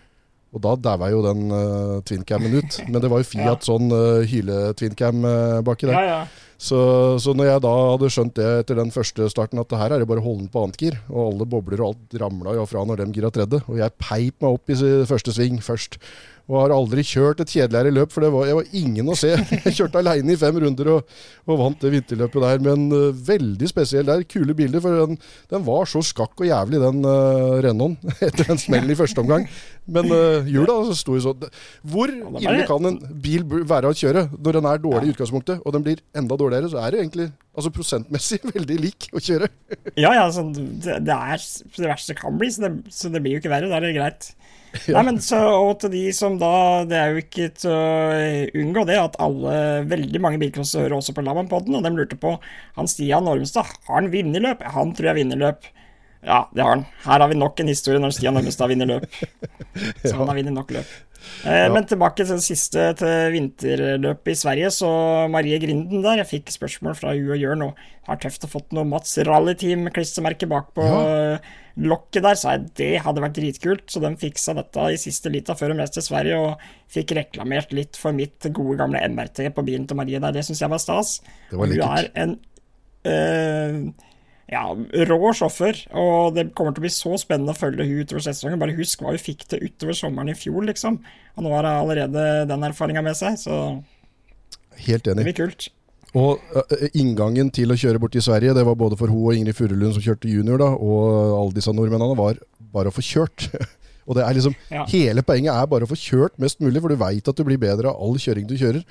Og 0.55 0.63
da 0.63 0.77
daua 0.79 1.11
jo 1.11 1.21
den 1.25 1.51
uh, 1.51 1.99
twincammen 2.07 2.55
ut. 2.55 2.77
Men 2.87 3.03
det 3.03 3.11
var 3.11 3.19
jo 3.19 3.27
Fiat 3.27 3.67
sånn 3.67 3.91
uh, 3.91 4.23
hyle-twincam 4.23 5.25
uh, 5.27 5.63
baki 5.67 5.89
der. 5.91 5.97
Ja, 5.99 6.05
ja. 6.07 6.44
Så, 6.61 6.79
så 7.21 7.35
når 7.37 7.49
jeg 7.49 7.63
da 7.65 7.73
hadde 7.91 8.11
skjønt 8.15 8.37
det 8.39 8.51
etter 8.61 8.79
den 8.79 8.93
første 8.95 9.27
starten, 9.33 9.61
at 9.61 9.71
det 9.71 9.81
her 9.81 9.95
er 9.95 10.03
det 10.03 10.09
bare 10.11 10.23
å 10.23 10.27
holde 10.29 10.45
den 10.45 10.53
på 10.53 10.63
annet 10.63 10.79
gir, 10.81 10.99
og 11.11 11.33
alle 11.33 11.49
bobler 11.51 11.83
og 11.83 11.93
alt 11.93 12.19
ramla 12.23 12.55
jo 12.59 12.67
fra 12.71 12.85
når 12.87 13.03
de 13.03 13.09
gira 13.17 13.33
tredje, 13.35 13.61
og 13.67 13.81
jeg 13.81 13.97
peip 14.01 14.45
meg 14.45 14.59
opp 14.59 14.73
i 14.73 14.79
første 15.11 15.35
sving 15.35 15.59
først. 15.65 15.99
Og 16.45 16.59
har 16.59 16.75
aldri 16.75 17.01
kjørt 17.09 17.39
et 17.41 17.53
kjedeligere 17.55 17.93
løp, 17.95 18.11
for 18.13 18.25
det 18.25 18.29
var, 18.35 18.45
jeg 18.45 18.57
var 18.59 18.73
ingen 18.77 19.07
å 19.09 19.17
se. 19.17 19.31
Jeg 19.65 19.77
kjørte 19.79 20.01
aleine 20.03 20.35
i 20.35 20.37
fem 20.37 20.59
runder 20.61 20.91
og, 20.93 21.15
og 21.49 21.61
vant 21.61 21.81
det 21.81 21.93
vinterløpet 21.95 22.45
der. 22.45 22.61
Men 22.67 22.83
uh, 22.93 23.23
veldig 23.31 23.69
spesiell 23.71 24.05
der. 24.11 24.27
Kule 24.29 24.57
bilder, 24.57 24.83
for 24.85 24.99
den, 24.99 25.17
den 25.53 25.65
var 25.65 25.89
så 25.89 26.03
skakk 26.05 26.37
og 26.43 26.49
jævlig, 26.51 26.83
den 26.83 27.01
uh, 27.09 27.57
Renaulten, 27.65 28.13
etter 28.29 28.51
den 28.53 28.61
smellen 28.61 28.93
i 28.93 28.99
første 28.99 29.25
omgang. 29.25 29.49
Men 29.89 30.13
uh, 30.13 30.45
hjula 30.51 30.77
så 30.91 30.99
sto 31.01 31.17
jo 31.17 31.25
sånn. 31.31 31.49
Hvor 31.95 32.13
ille 32.13 32.69
kan 32.69 32.91
en 32.93 33.01
bil 33.25 33.47
være 33.65 33.89
å 33.89 33.97
kjøre 33.97 34.27
når 34.37 34.61
den 34.61 34.69
er 34.69 34.85
dårlig 34.85 35.09
i 35.09 35.17
utgangspunktet, 35.17 35.65
og 35.65 35.77
den 35.77 35.87
blir 35.87 36.05
enda 36.13 36.37
dårligere, 36.41 36.69
så 36.75 36.83
er 36.85 36.93
det 36.93 37.05
egentlig 37.07 37.31
altså 37.55 37.73
prosentmessig 37.73 38.43
veldig 38.53 38.81
lik 38.85 39.09
å 39.17 39.23
kjøre. 39.23 39.49
Ja, 39.97 40.13
ja, 40.13 40.29
sånn, 40.35 40.53
det, 40.53 41.01
det 41.09 41.17
er 41.17 41.41
det 41.41 41.89
verste 41.89 42.19
kan 42.19 42.37
bli, 42.37 42.53
så 42.53 42.67
det, 42.67 42.75
så 42.93 43.09
det 43.13 43.25
blir 43.25 43.39
jo 43.39 43.41
ikke 43.41 43.53
verre. 43.55 43.73
Da 43.73 43.81
er 43.81 43.89
det 43.89 43.97
greit. 43.97 44.35
Nei, 44.95 45.03
men 45.07 45.21
så, 45.23 45.39
Og 45.55 45.77
til 45.83 45.93
de 45.93 46.03
som 46.17 46.35
da 46.41 46.83
Det 46.89 46.97
er 46.99 47.13
jo 47.13 47.23
ikke 47.23 47.47
til 47.55 47.71
å 47.71 48.59
unngå 48.59 48.83
det 48.89 48.99
at 48.99 49.19
alle, 49.23 49.55
veldig 49.91 50.23
mange 50.23 50.41
bilcrossere 50.43 50.89
hører 50.89 50.97
også 50.99 51.15
på 51.17 51.25
Laban-podden, 51.27 51.77
og 51.79 51.87
de 51.87 51.93
lurte 51.95 52.19
på 52.21 52.35
Han 52.79 52.91
Stian 52.91 53.31
Ormestad, 53.31 53.71
har 53.87 54.01
han 54.01 54.11
vunnet 54.13 54.43
løp? 54.45 54.65
Han 54.75 54.95
tror 54.97 55.13
jeg 55.13 55.21
vinner 55.23 55.41
løp. 55.41 55.69
Ja, 56.25 56.47
det 56.57 56.65
har 56.65 56.77
han. 56.77 56.87
Her 57.05 57.21
har 57.21 57.29
vi 57.29 57.37
nok 57.37 57.61
en 57.61 57.69
historie 57.69 58.01
når 58.01 58.15
Stian 58.17 58.37
Ormestad 58.41 58.73
vinner 58.73 58.89
løp. 58.89 59.09
Så 60.07 60.15
han 60.17 60.31
har 60.31 60.39
vunnet 60.39 60.57
nok 60.57 60.73
løp. 60.79 60.95
Eh, 61.45 61.67
Men 61.73 61.85
tilbake 61.85 62.25
til 62.25 62.37
det 62.39 62.45
siste, 62.47 62.87
til 62.97 63.33
vinterløpet 63.35 64.33
i 64.33 64.39
Sverige. 64.39 64.71
Så 64.73 64.89
Marie 65.31 65.59
Grinden 65.61 66.03
der, 66.05 66.23
jeg 66.23 66.31
fikk 66.31 66.53
spørsmål 66.55 66.97
fra 66.97 67.13
hun 67.13 67.31
og 67.35 67.41
Jørn 67.41 67.63
og 67.67 67.83
har 68.09 68.17
tøft 68.23 68.47
å 68.47 68.51
fått 68.53 68.73
noe 68.77 68.85
Mats 68.89 69.17
Rallyteam-klistremerke 69.25 70.49
bak 70.49 70.73
på 70.77 70.85
Ja. 70.85 71.39
lokket 71.77 72.23
der, 72.23 72.35
sa 72.39 72.53
jeg 72.55 72.69
det 72.79 72.91
hadde 73.03 73.21
vært 73.25 73.35
dritkult. 73.41 73.87
Så 73.91 74.01
de 74.01 74.15
fiksa 74.17 74.55
dette 74.55 74.79
i 74.93 74.97
siste 75.01 75.31
lita 75.33 75.55
før 75.59 75.73
de 75.75 75.81
reiste 75.81 76.01
til 76.01 76.09
Sverige, 76.09 76.39
og 76.39 76.59
fikk 76.93 77.15
reklamert 77.17 77.73
litt 77.73 77.97
for 77.97 78.13
mitt 78.13 78.41
gode 78.53 78.79
gamle 78.79 79.01
MRT 79.09 79.51
på 79.55 79.65
bilen 79.67 79.87
til 79.89 79.97
Marie 79.97 80.21
der. 80.21 80.33
Det 80.33 80.45
syns 80.47 80.61
jeg 80.61 80.71
var 80.71 80.79
stas. 80.79 81.21
Det 81.51 81.59
var 81.59 81.67
hun 81.67 81.81
er 81.99 82.11
en 82.15 82.39
eh, 83.05 83.93
ja, 84.55 84.63
rå 85.11 85.33
sjåfør, 85.37 85.81
og 85.99 86.37
det 86.39 86.49
kommer 86.57 86.75
til 86.75 86.85
å 86.85 86.87
bli 86.87 86.93
så 86.95 87.17
spennende 87.21 87.53
å 87.55 87.59
følge 87.59 87.87
hun 87.89 88.03
utover 88.05 88.25
sesongen. 88.25 88.61
Bare 88.63 88.77
husk 88.79 89.03
hva 89.03 89.13
hun 89.15 89.21
fikk 89.23 89.47
til 89.51 89.67
utover 89.67 89.99
sommeren 89.99 90.31
i 90.33 90.39
fjor, 90.39 90.63
liksom. 90.71 91.01
Og 91.35 91.45
nå 91.47 91.53
har 91.57 91.67
hun 91.67 91.81
allerede 91.83 92.27
den 92.51 92.67
erfaringa 92.71 93.03
med 93.05 93.19
seg, 93.19 93.39
så 93.43 93.59
Helt 94.87 95.07
enig. 95.11 95.23
det 95.25 95.31
blir 95.33 95.41
kult. 95.45 95.69
Og 96.15 96.39
inngangen 96.95 97.49
til 97.55 97.75
å 97.75 97.79
kjøre 97.79 97.99
bort 97.99 98.13
til 98.15 98.23
Sverige, 98.23 98.55
det 98.55 98.63
var 98.67 98.77
både 98.79 98.99
for 99.01 99.11
hun 99.11 99.25
og 99.33 99.35
Ingrid 99.35 99.57
Furulund 99.59 99.97
som 99.97 100.05
kjørte 100.05 100.31
junior, 100.31 100.61
da, 100.63 100.69
og 100.79 101.41
alle 101.41 101.57
disse 101.57 101.75
nordmennene, 101.75 102.15
var 102.19 102.39
bare 102.75 102.93
å 102.93 102.95
få 102.95 103.03
kjørt. 103.03 103.49
og 104.07 104.15
det 104.19 104.23
er 104.23 104.39
liksom, 104.39 104.55
Ja. 104.71 104.85
Hele 104.93 105.25
poenget 105.27 105.51
er 105.57 105.67
bare 105.71 105.89
å 105.89 105.91
få 105.91 105.99
kjørt 105.99 106.39
mest 106.43 106.63
mulig, 106.63 106.79
for 106.85 106.95
du 106.95 107.01
veit 107.03 107.27
at 107.31 107.35
du 107.39 107.43
blir 107.47 107.59
bedre 107.59 107.91
av 107.91 107.99
all 107.99 108.15
kjøring 108.23 108.47
du 108.47 108.55
kjører. 108.61 108.87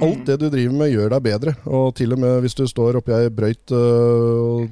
Alt 0.00 0.24
det 0.24 0.38
du 0.40 0.46
driver 0.48 0.72
med, 0.72 0.88
gjør 0.94 1.12
deg 1.12 1.24
bedre. 1.26 1.52
Og 1.68 1.90
til 1.98 2.14
og 2.14 2.22
med 2.22 2.38
hvis 2.40 2.56
du 2.56 2.64
står 2.64 2.96
oppi 3.02 3.12
ei 3.12 3.28
brøyt 3.28 3.74
og 3.76 4.70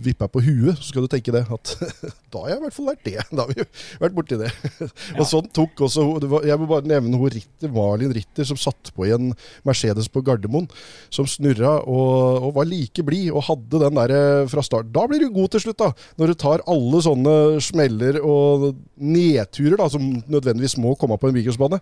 vipper 0.00 0.30
på 0.30 0.42
huet, 0.44 0.78
så 0.78 0.90
skal 0.90 1.04
du 1.04 1.10
tenke 1.12 1.32
det. 1.34 1.42
At 1.50 1.72
da 2.32 2.42
har 2.44 2.52
jeg 2.52 2.60
i 2.60 2.64
hvert 2.64 2.76
fall 2.76 2.88
lært 2.90 3.02
det. 3.06 3.16
Da 3.30 3.44
har 3.44 3.50
vi 3.52 3.66
vært 4.02 4.16
borti 4.16 4.38
det. 4.40 4.50
Og 5.18 5.24
sånn 5.28 5.50
tok 5.56 5.82
også 5.88 6.06
det 6.22 6.30
var, 6.30 6.46
Jeg 6.48 6.60
må 6.60 6.68
bare 6.70 6.88
nevne 6.88 7.20
hun 7.20 7.32
Ritter, 7.34 7.72
Malin 7.74 8.14
Ritter 8.14 8.48
som 8.48 8.60
satt 8.60 8.92
på 8.96 9.08
i 9.08 9.14
en 9.16 9.32
Mercedes 9.66 10.08
på 10.12 10.22
Gardermoen. 10.26 10.70
Som 11.12 11.28
snurra 11.30 11.78
og, 11.82 12.46
og 12.48 12.54
var 12.60 12.70
like 12.70 13.04
blid 13.06 13.30
og 13.32 13.44
hadde 13.50 13.82
den 13.84 13.98
derre 14.00 14.22
fra 14.52 14.64
start. 14.66 14.92
Da 14.94 15.06
blir 15.10 15.24
du 15.24 15.30
god 15.34 15.52
til 15.54 15.66
slutt, 15.66 15.80
da. 15.82 15.90
Når 16.20 16.32
du 16.32 16.40
tar 16.46 16.64
alle 16.70 17.02
sånne 17.04 17.36
smeller 17.64 18.20
og 18.24 18.70
nedturer 19.00 19.78
da, 19.80 19.90
som 19.92 20.02
nødvendigvis 20.30 20.78
må 20.80 20.94
komme 21.00 21.18
på 21.20 21.30
en 21.30 21.36
bilcrossbane. 21.36 21.80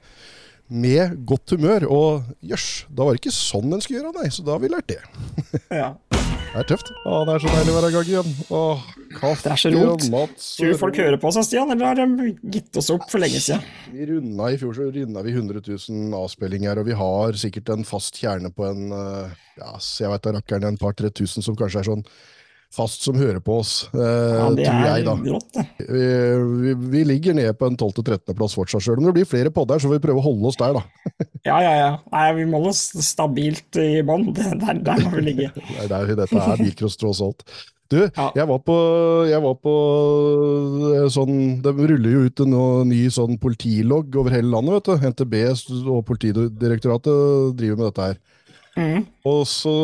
Med 0.68 1.14
godt 1.28 1.54
humør. 1.56 1.86
Og 1.88 2.26
jøss, 2.44 2.84
da 2.92 3.06
var 3.06 3.16
det 3.16 3.22
ikke 3.22 3.32
sånn 3.32 3.72
en 3.72 3.80
skulle 3.84 4.02
gjøre, 4.02 4.12
nei. 4.20 4.28
Så 4.32 4.44
da 4.44 4.56
har 4.56 4.64
vi 4.64 4.72
lært 4.72 4.90
det. 4.92 5.00
Ja. 5.80 5.94
Det 6.58 6.64
er 6.64 6.70
tøft. 6.72 6.88
Å, 7.06 7.18
det 7.22 7.34
er 7.36 7.42
så 7.44 7.50
deilig 7.54 7.70
å 7.70 7.74
være 7.76 7.88
i 7.88 7.94
gang 7.94 8.08
igjen. 8.10 8.30
Åh, 8.58 8.86
kaffe 9.14 9.44
Det 9.44 9.50
er 9.52 9.60
så 9.62 9.70
rot. 9.70 10.06
mat. 10.10 10.32
Tror 10.42 10.72
du 10.72 10.78
folk 10.80 10.96
hører 10.98 11.20
på 11.22 11.28
oss, 11.30 11.36
Stian, 11.46 11.70
eller 11.70 11.86
har 11.86 12.00
de 12.00 12.32
gitt 12.50 12.78
oss 12.80 12.88
opp 12.90 13.04
for 13.12 13.22
lenge 13.22 13.38
siden? 13.44 13.62
Vi 13.94 14.08
runda 14.10 14.48
I 14.50 14.58
fjor 14.58 14.74
så 14.74 14.88
runda 14.90 15.22
vi 15.22 15.36
100 15.36 15.62
000 15.62 16.16
avspillinger, 16.18 16.80
og 16.82 16.88
vi 16.90 16.96
har 16.98 17.38
sikkert 17.38 17.70
en 17.76 17.86
fast 17.86 18.18
kjerne 18.18 18.50
på 18.50 18.66
en 18.66 18.90
eh, 18.90 19.36
ja, 19.60 19.70
så 19.78 20.08
jeg 20.08 20.12
vet 20.16 20.26
da 20.26 20.34
rakkeren 20.40 20.66
en 20.72 20.80
par-tre 20.82 21.12
tusen 21.14 21.46
som 21.46 21.54
kanskje 21.58 21.84
er 21.84 21.88
sånn 21.92 22.02
fast 22.74 23.02
som 23.06 23.16
hører 23.16 23.40
på 23.42 23.54
oss, 23.62 23.88
eh, 23.96 24.00
Ja, 24.00 24.48
det 24.54 24.66
tror 24.68 24.82
jeg, 24.84 25.00
er 25.00 25.06
da. 25.06 25.14
rått, 25.32 25.48
det. 25.56 25.64
Vi, 25.88 26.02
vi, 26.66 26.74
vi 26.92 27.04
ligger 27.08 27.34
nede 27.38 27.54
på 27.56 27.66
en 27.70 27.78
12.-13.-plass 27.80 28.54
fortsatt, 28.58 28.84
sjøl 28.84 29.00
om 29.00 29.08
det 29.08 29.14
blir 29.16 29.28
flere 29.30 29.50
podder, 29.54 29.80
så 29.80 29.88
får 29.88 29.96
vi 29.98 30.04
prøve 30.04 30.20
å 30.20 30.26
holde 30.28 30.50
oss 30.52 30.60
der, 30.60 30.76
da. 30.76 30.84
Ja, 31.48 31.56
ja, 31.64 31.72
ja. 31.78 31.90
Nei, 32.12 32.26
vi 32.36 32.44
må 32.50 32.58
holde 32.60 32.74
oss 32.74 32.84
stabilt 33.08 33.78
i 33.80 34.02
bånn. 34.04 34.28
Der, 34.36 34.78
der 34.84 35.00
må 35.06 35.14
vi 35.16 35.22
ligge. 35.30 35.48
Det 35.56 35.86
er 35.86 35.90
der 35.94 36.14
dette 36.24 36.36
er 36.44 36.60
bilcross 36.60 36.98
tross 37.00 37.22
alt. 37.24 37.44
Du, 37.88 38.02
Ja. 38.04 38.26
jeg 38.36 38.44
var 38.50 38.58
på, 38.60 38.74
jeg 39.30 39.40
var 39.40 39.54
på 39.64 39.72
eh, 40.92 41.06
sånn 41.08 41.38
Det 41.64 41.72
ruller 41.72 42.10
jo 42.12 42.26
ut 42.28 42.42
en 42.44 42.52
ny 42.90 42.98
sånn 43.08 43.38
politilogg 43.40 44.12
over 44.20 44.34
hele 44.36 44.50
landet, 44.52 44.76
vet 44.76 44.90
du. 45.00 45.06
NTB 45.14 45.38
og 45.88 46.02
Politidirektoratet 46.10 47.56
driver 47.56 47.80
med 47.80 47.86
dette 47.88 48.08
her. 48.10 48.18
Mhm. 48.78 49.06
Og 49.26 49.40
så 49.50 49.74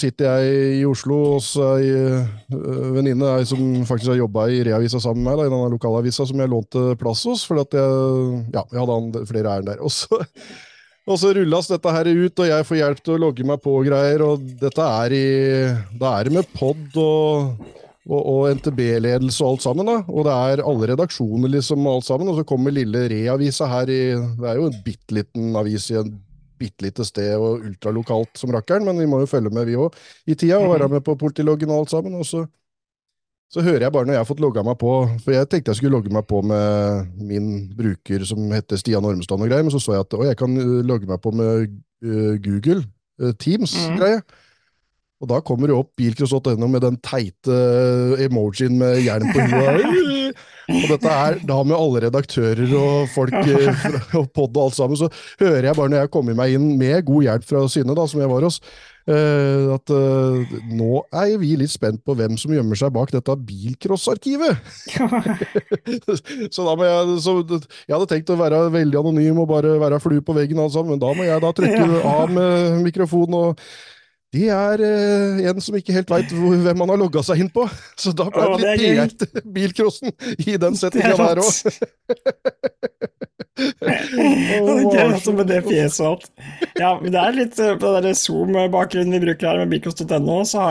sitter 0.00 0.30
jeg 0.30 0.78
i 0.80 0.84
Oslo 0.88 1.18
hos 1.34 1.50
ei 1.60 1.90
øh, 1.92 2.94
venninne 2.96 3.36
som 3.48 3.60
faktisk 3.84 4.14
har 4.14 4.22
jobba 4.22 4.46
i 4.48 4.62
Reavisa 4.64 5.00
sammen 5.02 5.26
med 5.26 5.34
meg, 5.34 5.42
da, 5.42 5.48
i 5.48 5.52
denne 5.52 5.74
lokalavisa 5.74 6.24
som 6.28 6.40
jeg 6.40 6.52
lånte 6.52 6.86
plass 7.00 7.26
hos, 7.28 7.44
fordi 7.44 7.66
at 7.66 7.76
jeg, 7.82 8.38
ja, 8.56 8.64
jeg 8.72 8.80
hadde 8.80 9.26
flere 9.28 9.58
ærend 9.58 9.68
der. 9.68 9.82
Og 9.84 9.92
så, 9.92 10.24
og 11.04 11.20
så 11.20 11.34
rulles 11.36 11.68
dette 11.68 11.92
her 11.92 12.08
ut, 12.08 12.40
og 12.40 12.48
jeg 12.48 12.64
får 12.64 12.80
hjelp 12.80 13.00
til 13.04 13.12
å 13.18 13.22
logge 13.26 13.44
meg 13.44 13.60
på 13.60 13.74
og 13.76 13.88
greier, 13.90 14.24
og 14.24 14.44
dette 14.56 14.86
er 15.04 15.12
i 15.12 15.24
Da 16.00 16.14
er 16.16 16.30
det 16.30 16.38
med 16.38 16.52
pod 16.56 16.96
og 16.96 17.72
og, 18.04 18.20
og 18.20 18.58
NTB-ledelse 18.58 19.40
og 19.44 19.54
alt 19.54 19.64
sammen. 19.64 19.88
da, 19.88 20.02
Og 20.12 20.26
det 20.26 20.32
er 20.34 20.62
alle 20.64 20.90
redaksjoner 20.92 21.52
liksom 21.54 21.86
alt 21.88 22.04
sammen. 22.04 22.28
Og 22.28 22.36
så 22.36 22.44
kommer 22.48 22.74
lille 22.74 23.06
Re-avisa 23.08 23.68
her 23.70 23.88
i 23.88 24.02
Det 24.12 24.48
er 24.50 24.60
jo 24.60 24.68
en 24.68 24.82
bitte 24.84 25.16
liten 25.16 25.54
avis 25.56 25.90
i 25.92 25.96
en 26.02 26.10
bitte 26.60 26.86
lite 26.86 27.06
sted 27.06 27.34
og 27.36 27.64
ultralokalt 27.68 28.38
som 28.38 28.52
rakkeren, 28.54 28.86
men 28.86 29.00
vi 29.00 29.08
må 29.10 29.22
jo 29.22 29.30
følge 29.30 29.52
med, 29.54 29.66
vi 29.68 29.78
òg, 29.80 29.96
i 30.26 30.36
tida, 30.36 30.60
og 30.60 30.74
være 30.74 30.90
med 30.96 31.04
på 31.06 31.16
politiloggen 31.20 31.72
og 31.72 31.84
alt 31.84 31.94
sammen. 31.94 32.14
Og 32.20 32.26
så, 32.28 32.44
så 33.52 33.64
hører 33.64 33.86
jeg 33.86 33.94
bare 33.94 34.08
når 34.08 34.16
jeg 34.16 34.22
har 34.24 34.30
fått 34.30 34.42
logga 34.44 34.64
meg 34.66 34.78
på, 34.80 34.94
for 35.24 35.36
jeg 35.36 35.50
tenkte 35.50 35.74
jeg 35.74 35.82
skulle 35.82 35.96
logge 35.96 36.14
meg 36.14 36.26
på 36.30 36.40
med 36.46 37.12
min 37.20 37.50
bruker 37.76 38.24
som 38.28 38.46
heter 38.54 38.80
Stian 38.80 39.06
Ormestad 39.06 39.40
og 39.40 39.50
greier, 39.50 39.66
men 39.66 39.74
så 39.74 39.82
så 39.82 39.98
jeg 39.98 40.06
at 40.06 40.18
å, 40.18 40.24
jeg 40.28 40.40
kan 40.40 40.56
uh, 40.58 40.80
logge 40.86 41.10
meg 41.10 41.22
på 41.24 41.34
med 41.34 41.68
uh, 42.06 42.34
Google 42.44 42.82
uh, 43.22 43.32
Teams-greie. 43.38 44.24
Og 45.22 45.30
da 45.30 45.38
kommer 45.40 45.70
det 45.70 45.76
opp 45.78 45.94
bilcross.no 45.96 46.68
med 46.68 46.82
den 46.84 46.98
teite 47.00 47.54
emojien 48.26 48.76
med 48.76 49.00
hjelm 49.06 49.30
på 49.32 49.46
huet. 49.48 50.20
Og 50.70 50.88
dette 50.88 51.12
er 51.12 51.38
da 51.44 51.58
med 51.66 51.76
alle 51.76 52.06
redaktører 52.06 52.72
og 52.78 53.12
folk 53.12 53.34
eh, 53.36 53.84
og 54.20 54.30
pod 54.34 54.56
og 54.56 54.66
alt 54.68 54.78
sammen, 54.78 54.98
så 54.98 55.10
hører 55.42 55.68
jeg 55.68 55.76
bare 55.76 55.92
når 55.92 56.04
jeg 56.04 56.12
kommer 56.14 56.36
meg 56.38 56.56
inn 56.56 56.74
med 56.80 57.04
god 57.06 57.28
hjelp 57.28 57.46
fra 57.48 57.64
Synne, 57.70 57.96
da, 57.96 58.06
som 58.08 58.22
jeg 58.22 58.30
var 58.30 58.46
hos, 58.46 58.60
eh, 59.10 59.68
at 59.74 59.94
eh, 59.94 60.56
nå 60.72 61.04
er 61.12 61.36
vi 61.42 61.54
litt 61.60 61.74
spent 61.74 62.00
på 62.06 62.16
hvem 62.16 62.38
som 62.40 62.54
gjemmer 62.56 62.80
seg 62.80 62.94
bak 62.96 63.12
dette 63.12 63.38
bilcrossarkivet. 63.48 64.74
så 66.54 66.68
da 66.68 66.76
må 66.78 66.88
jeg 66.88 67.18
så, 67.24 67.38
Jeg 67.44 67.96
hadde 67.96 68.12
tenkt 68.14 68.32
å 68.32 68.40
være 68.40 68.66
veldig 68.74 69.02
anonym 69.02 69.42
og 69.44 69.50
bare 69.52 69.76
være 69.82 70.00
flue 70.04 70.24
på 70.24 70.36
veggen, 70.36 70.60
og 70.62 70.70
alt 70.70 70.78
sammen, 70.78 70.96
men 70.96 71.04
da 71.04 71.12
må 71.16 71.28
jeg 71.28 71.44
da 71.44 71.56
trykke 71.56 72.06
av 72.14 72.32
med 72.32 72.80
mikrofonen. 72.86 73.42
og 73.42 73.92
det 74.34 74.48
er 74.50 74.82
eh, 74.82 75.44
en 75.50 75.60
som 75.62 75.76
ikke 75.78 75.94
helt 75.94 76.10
veit 76.10 76.32
hvem 76.34 76.82
han 76.82 76.90
har 76.92 76.98
logga 77.00 77.22
seg 77.26 77.44
inn 77.44 77.50
på. 77.54 77.68
Så 78.02 78.10
da 78.16 78.26
ble 78.34 78.48
det 78.58 78.74
litt. 78.82 79.24
PR 79.30 79.46
bilcrossen 79.58 80.10
i 80.44 80.56
den 80.60 80.74
settinga 80.80 81.14
er 81.14 81.20
der 81.22 81.42
òg. 81.44 81.54
Altså, 83.94 85.32
med 85.36 85.46
det 85.50 85.60
fjeset 85.66 86.00
og 86.02 86.08
alt. 86.14 86.30
Ja, 86.80 86.92
men 87.00 87.12
det 87.14 87.20
er 87.22 87.36
litt 87.38 87.60
eh, 87.62 87.74
på 87.80 87.92
den 88.04 88.16
Zoom-bakgrunnen 88.18 89.14
vi 89.14 89.22
bruker 89.28 89.52
her 89.52 89.60
med 89.62 89.74
bilcross.no, 89.74 90.40
så, 90.48 90.64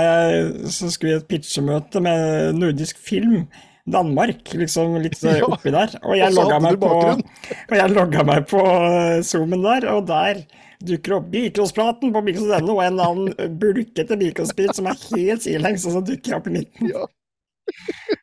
så 0.68 0.90
skulle 0.92 1.14
vi 1.16 1.22
et 1.22 1.30
pitchemøte 1.32 2.04
med 2.04 2.60
nordisk 2.60 3.00
film. 3.00 3.46
Danmark, 3.84 4.48
liksom 4.56 4.94
litt 5.04 5.18
eh, 5.28 5.42
Ja, 5.42 5.48
oppi 5.52 5.72
der. 5.74 5.92
Og 6.08 6.16
jeg 6.16 6.32
og 6.32 6.38
logga 6.40 6.60
meg, 6.64 6.78
på- 6.80 6.92
og 6.94 7.74
jeg 7.76 7.92
logga 7.92 8.24
meg 8.28 8.46
på 8.52 8.62
eh, 8.64 9.18
Zoomen 9.28 9.64
der, 9.66 9.88
og 9.92 10.06
der 10.08 10.44
dukker 10.86 11.18
opp 11.18 11.32
Bilkostpraten 11.34 12.14
på 12.14 12.22
Beatles.no, 12.28 12.76
og 12.78 12.84
en 12.86 13.02
annen 13.04 13.58
bulkete 13.62 14.18
bilkostbil 14.20 14.72
som 14.76 14.90
er 14.92 15.00
helt 15.10 15.46
sidelengs, 15.46 15.86
og 15.88 15.98
så 15.98 16.04
dukker 16.12 16.38
opp 16.38 16.50
i 16.52 16.56
midten. 16.60 16.92
Ja. 16.92 17.08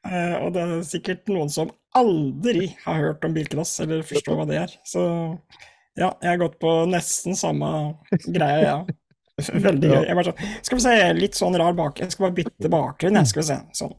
uh, 0.07 0.37
og 0.45 0.53
det 0.57 0.65
er 0.67 0.75
sikkert 0.89 1.31
noen 1.33 1.51
som 1.53 1.73
aldri 1.97 2.71
har 2.85 3.01
hørt 3.03 3.25
om 3.27 3.35
bilcross, 3.35 3.79
eller 3.83 4.05
forstår 4.07 4.39
hva 4.39 4.47
det 4.51 4.61
er. 4.63 4.77
Så 4.87 5.03
ja, 5.99 6.13
jeg 6.23 6.29
har 6.31 6.43
gått 6.45 6.61
på 6.63 6.75
nesten 6.91 7.37
samme 7.39 7.71
greia, 8.29 8.61
ja. 8.63 8.77
Veldig 9.41 9.89
gøy. 9.89 10.05
Jeg 10.05 10.17
bare 10.19 10.29
sånn, 10.31 10.55
skal 10.67 10.79
vi 10.79 10.85
se, 10.85 10.95
litt 11.17 11.39
sånn 11.39 11.57
rar 11.57 11.75
bak... 11.77 12.01
Jeg 12.03 12.13
skal 12.13 12.27
bare 12.29 12.37
bytte 12.43 12.71
bakgrunn, 12.73 13.17
jeg. 13.23 13.31
Skal 13.33 13.41
vi 13.43 13.49
se. 13.49 13.59
Sånn. 13.79 13.95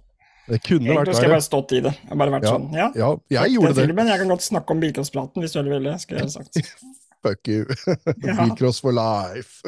Det 0.51 0.59
kunne 0.65 0.89
vært 0.89 0.97
Egentlig 0.97 1.15
skal 1.17 1.27
jeg 1.27 1.33
bare 1.35 1.45
stått 1.45 1.73
i 1.77 1.81
det. 1.85 1.93
Jeg 1.97 2.09
har 2.11 2.19
bare 2.21 2.33
vært 2.35 2.47
Ja. 2.47 2.53
sånn, 2.55 2.67
ja. 2.75 2.87
Ja, 2.97 3.09
jeg 3.37 3.53
gjorde 3.55 3.73
det. 3.73 3.85
Filmen, 3.87 4.09
jeg 4.11 4.21
kan 4.21 4.33
godt 4.33 4.45
snakke 4.45 4.75
om 4.75 4.81
bilcrosspraten 4.83 5.45
hvis 5.45 5.53
du 5.55 5.61
ville. 5.69 5.97
skulle 6.01 6.25
jeg 6.25 6.33
sagt. 6.33 6.61
Fuck 7.21 7.47
you. 7.47 7.65
Ja. 8.25 8.33
Bilcross 8.45 8.81
for 8.81 8.91
life. 8.91 9.61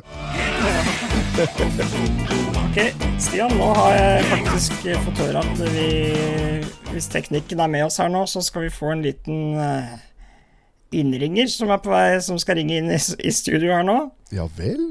Ok, 2.64 2.78
Stian, 3.22 3.52
nå 3.58 3.68
har 3.78 3.94
jeg 3.98 4.24
faktisk 4.32 4.86
fått 5.06 5.22
høre 5.22 5.42
at 5.44 5.62
vi, 5.76 5.88
hvis 6.94 7.08
teknikken 7.14 7.62
er 7.62 7.70
med 7.74 7.86
oss 7.86 8.00
her 8.02 8.10
nå, 8.14 8.24
så 8.30 8.42
skal 8.46 8.66
vi 8.66 8.72
få 8.74 8.92
en 8.94 9.04
liten 9.06 9.54
eh, 9.62 9.94
innringer 10.98 11.50
som 11.54 11.70
er 11.74 11.82
på 11.84 11.94
vei, 11.94 12.18
som 12.26 12.40
skal 12.42 12.58
ringe 12.62 12.80
inn 12.82 12.90
i, 12.94 12.98
i 12.98 13.34
studio 13.34 13.74
her 13.76 13.86
nå. 13.86 13.98
Ja 14.34 14.48
vel? 14.58 14.84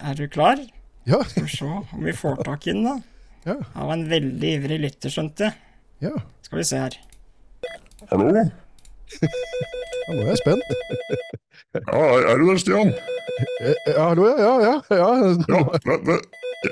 Er 0.00 0.16
du 0.18 0.24
klar? 0.32 0.60
Ja. 1.08 1.20
Skal 1.28 1.48
vi 1.48 1.56
se 1.56 1.68
om 1.68 2.04
vi 2.06 2.14
får 2.16 2.40
tak 2.48 2.68
i 2.68 2.76
den, 2.76 2.84
da. 2.88 2.98
Ja. 3.42 3.56
Av 3.74 3.88
en 3.90 4.04
veldig 4.06 4.50
ivrig 4.60 4.76
lytter, 4.84 5.10
skjønte 5.10 5.48
jeg. 5.48 5.56
ja. 6.06 6.12
Skal 6.46 6.60
vi 6.60 6.66
se 6.68 6.78
her. 6.84 6.94
Hallo? 8.12 8.28
Ja, 10.02 10.14
nå 10.16 10.22
er 10.24 10.30
jeg 10.32 10.38
spent. 10.40 10.62
Ja, 11.72 12.00
er 12.32 12.38
du 12.38 12.48
der, 12.50 12.58
Stian? 12.60 12.90
Eh, 12.92 13.74
Ja, 13.94 14.08
hallo, 14.10 14.26
ja, 14.28 14.36
ja, 14.44 14.54
ja. 14.62 14.74
Ja, 14.90 15.08
Ja, 15.48 15.96
det, 16.06 16.18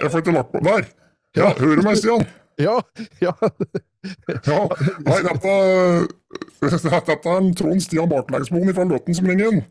jeg 0.00 0.10
får 0.12 0.22
ikke 0.22 0.34
lagt 0.36 0.52
på 0.52 0.60
Der! 0.66 0.84
Ja, 1.38 1.52
hører 1.58 1.80
du 1.80 1.82
meg, 1.86 1.96
Stian? 2.00 2.26
ja. 2.60 2.76
ja. 3.24 3.32
Ja, 4.46 4.58
nei, 5.06 5.18
dette, 5.24 5.54
dette 6.60 7.16
er 7.16 7.38
en 7.38 7.50
Trond 7.56 7.80
Stian 7.84 8.10
Bartlegsmoen 8.10 8.74
fra 8.76 8.84
Løten 8.88 9.16
som 9.16 9.28
ringer 9.30 9.54
inn. 9.54 9.62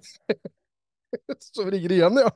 Så 1.41 1.65
ringer 1.69 1.93
igjen, 1.99 2.19
ja. 2.25 2.31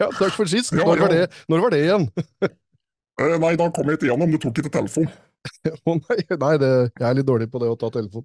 Ja, 0.00 0.08
Takk 0.16 0.32
for 0.34 0.48
sist. 0.50 0.72
Ja, 0.72 0.86
Når 0.86 1.02
var 1.04 1.12
det, 1.12 1.26
Når 1.52 1.60
var 1.66 1.74
det 1.74 1.82
igjen? 1.84 2.06
Eh, 2.46 3.34
Nei, 3.42 3.52
da 3.58 3.66
kom 3.74 3.90
jeg 3.90 3.98
ikke 3.98 4.08
igjennom, 4.10 4.32
du 4.32 4.38
tok 4.42 4.62
ikke 4.62 4.72
telefonen. 4.78 5.10
Å 5.88 5.94
nei, 5.98 6.16
nei 6.42 6.54
det, 6.62 6.70
jeg 6.98 7.06
er 7.10 7.18
litt 7.20 7.28
dårlig 7.28 7.46
på 7.52 7.60
det 7.62 7.68
å 7.70 7.76
ta 7.80 7.90
telefon. 7.94 8.24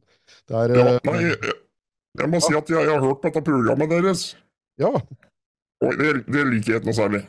Det 0.49 0.57
er 0.61 0.73
Ja, 0.77 0.85
eh, 0.95 1.03
nei, 1.09 1.19
jeg, 2.19 2.29
må 2.29 2.39
si 2.43 2.53
at 2.57 2.69
jeg, 2.69 2.81
jeg 2.85 2.91
har 2.91 3.03
hørt 3.05 3.21
på 3.21 3.29
dette 3.29 3.41
programmet 3.47 3.89
deres, 3.93 4.23
Ja. 4.79 4.91
og 5.81 5.95
det, 5.99 6.25
det 6.27 6.43
liker 6.49 6.73
jeg 6.73 6.81
ikke 6.81 6.89
noe 6.91 6.97
særlig. 6.97 7.21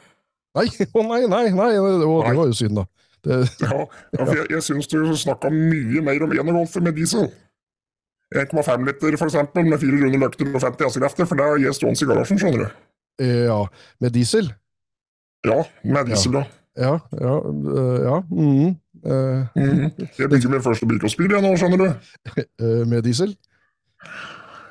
Nei, 0.56 0.66
å 0.98 1.02
nei, 1.08 1.20
nei, 1.30 1.44
nei. 1.56 1.70
Å, 1.78 1.92
det 1.98 2.34
var 2.36 2.50
jo 2.50 2.56
synd, 2.56 2.76
da. 2.80 2.84
Det, 3.22 3.36
Ja, 3.62 3.84
ja 4.18 4.24
for 4.26 4.34
jeg, 4.36 4.48
jeg 4.50 4.62
syns 4.66 4.88
du 4.90 4.98
snakka 5.16 5.48
mye 5.54 6.02
mer 6.04 6.24
om 6.26 6.32
enegolfer 6.34 6.82
med 6.84 6.96
diesel. 6.98 7.28
1,5 8.34 8.86
liter 8.88 9.16
for 9.20 9.28
eksempel, 9.28 9.66
med 9.68 9.78
400 9.80 10.18
løkter 10.20 10.48
og 10.48 10.60
50 10.64 10.86
hestekrefter, 10.88 11.28
for 11.28 11.36
det 11.38 11.46
har 11.46 11.58
jeg 11.60 11.76
stående 11.76 12.00
i 12.04 12.08
garasjen, 12.08 12.40
skjønner 12.40 12.64
du. 12.64 12.82
eh, 13.22 13.42
ja. 13.46 13.58
Med 14.00 14.14
diesel? 14.16 14.48
Ja, 15.46 15.58
med 15.84 16.08
diesel, 16.08 16.32
da. 16.38 16.42
Ja, 16.80 16.92
ja. 17.20 17.34
eh, 17.44 17.98
ja. 18.08 18.18
mhm, 18.30 18.70
eh, 19.04 19.58
Mhm. 19.60 20.08
Jeg 20.18 20.30
bygger 20.32 20.48
min 20.54 20.62
første 20.64 20.86
bilcrossbil 20.88 21.30
jeg 21.36 21.44
nå, 21.44 21.50
skjønner 21.60 21.82
du. 21.82 21.88
med 22.92 23.02
diesel? 23.04 23.36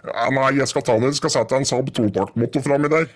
Ja, 0.02 0.30
nei, 0.34 0.48
jeg 0.58 0.68
skal 0.72 0.86
ta 0.86 0.96
den, 0.98 1.12
Jeg 1.12 1.20
skal 1.20 1.34
sette 1.36 1.58
en 1.58 1.68
Saab 1.68 1.92
totaktmotor 1.94 2.64
framme 2.66 2.90
der. 2.92 3.08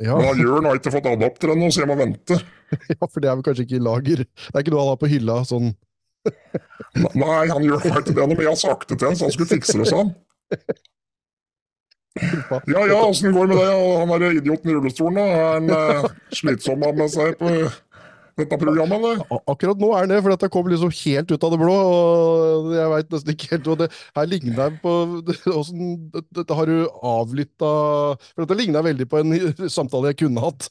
Ja. 0.00 0.16
Men 0.16 0.30
han 0.30 0.40
Jørn 0.40 0.68
har 0.68 0.78
ikke 0.80 0.92
fått 0.94 1.08
adapter 1.10 1.52
ennå, 1.52 1.68
så 1.68 1.82
jeg 1.82 1.90
må 1.90 1.98
vente. 2.00 2.38
ja, 2.94 3.00
for 3.04 3.20
det 3.20 3.28
er 3.28 3.36
vel 3.36 3.44
kanskje 3.44 3.66
ikke 3.66 3.76
i 3.76 3.84
lager. 3.84 4.24
Det 4.24 4.54
er 4.54 4.64
ikke 4.64 4.72
noe 4.72 4.84
han 4.86 4.94
har 4.94 5.00
på 5.00 5.10
hylla 5.12 5.40
sånn 5.48 5.72
Nei, 7.16 7.44
han 7.48 7.64
gjør 7.64 7.86
ikke 7.86 8.02
det 8.10 8.16
ennå, 8.18 8.34
men 8.34 8.42
jeg 8.44 8.50
har 8.50 8.58
sagt 8.60 8.90
det 8.90 8.98
til 9.00 9.08
ham, 9.08 9.14
så 9.16 9.24
han 9.24 9.32
skulle 9.32 9.52
fikse 9.54 9.78
det, 9.80 9.86
sånn. 9.88 10.10
Ja 12.68 12.82
ja, 12.90 12.98
åssen 13.06 13.32
går 13.32 13.46
det 13.46 13.54
med 13.54 13.60
deg 13.62 13.76
Og 13.78 14.00
han 14.02 14.12
er 14.16 14.34
idioten 14.34 14.72
i 14.72 14.74
rullestolen, 14.74 15.20
da. 15.20 15.26
Er 15.30 15.52
han 15.54 15.70
eh, 15.76 16.08
slitsom 16.34 16.82
med 16.82 17.06
seg 17.12 17.38
på 17.38 17.52
dette 18.42 18.58
programmet, 18.60 18.98
eller? 19.04 19.22
Akkurat 19.50 19.80
nå 19.82 19.90
er 19.98 20.08
det, 20.10 20.18
for 20.24 20.34
dette 20.34 20.50
kom 20.52 20.68
liksom 20.72 20.92
helt 21.00 21.30
ut 21.34 21.46
av 21.46 21.54
det 21.54 21.60
blå. 21.62 21.76
og 21.76 22.70
Jeg 22.74 22.90
veit 22.94 23.14
nesten 23.14 23.34
ikke 23.34 23.50
helt 23.54 23.70
hva 23.70 23.76
det 23.84 23.88
Her 24.18 24.28
ligner 24.30 24.60
jeg 24.66 24.78
på 24.82 24.94
åssen 25.54 25.94
Dette 26.36 26.56
har 26.58 26.70
du 26.70 26.76
avlytta 27.14 27.72
For 28.34 28.44
dette 28.44 28.58
ligner 28.60 28.86
veldig 28.86 29.08
på 29.10 29.20
en 29.22 29.36
samtale 29.78 30.12
jeg 30.12 30.20
kunne 30.24 30.44
hatt. 30.44 30.70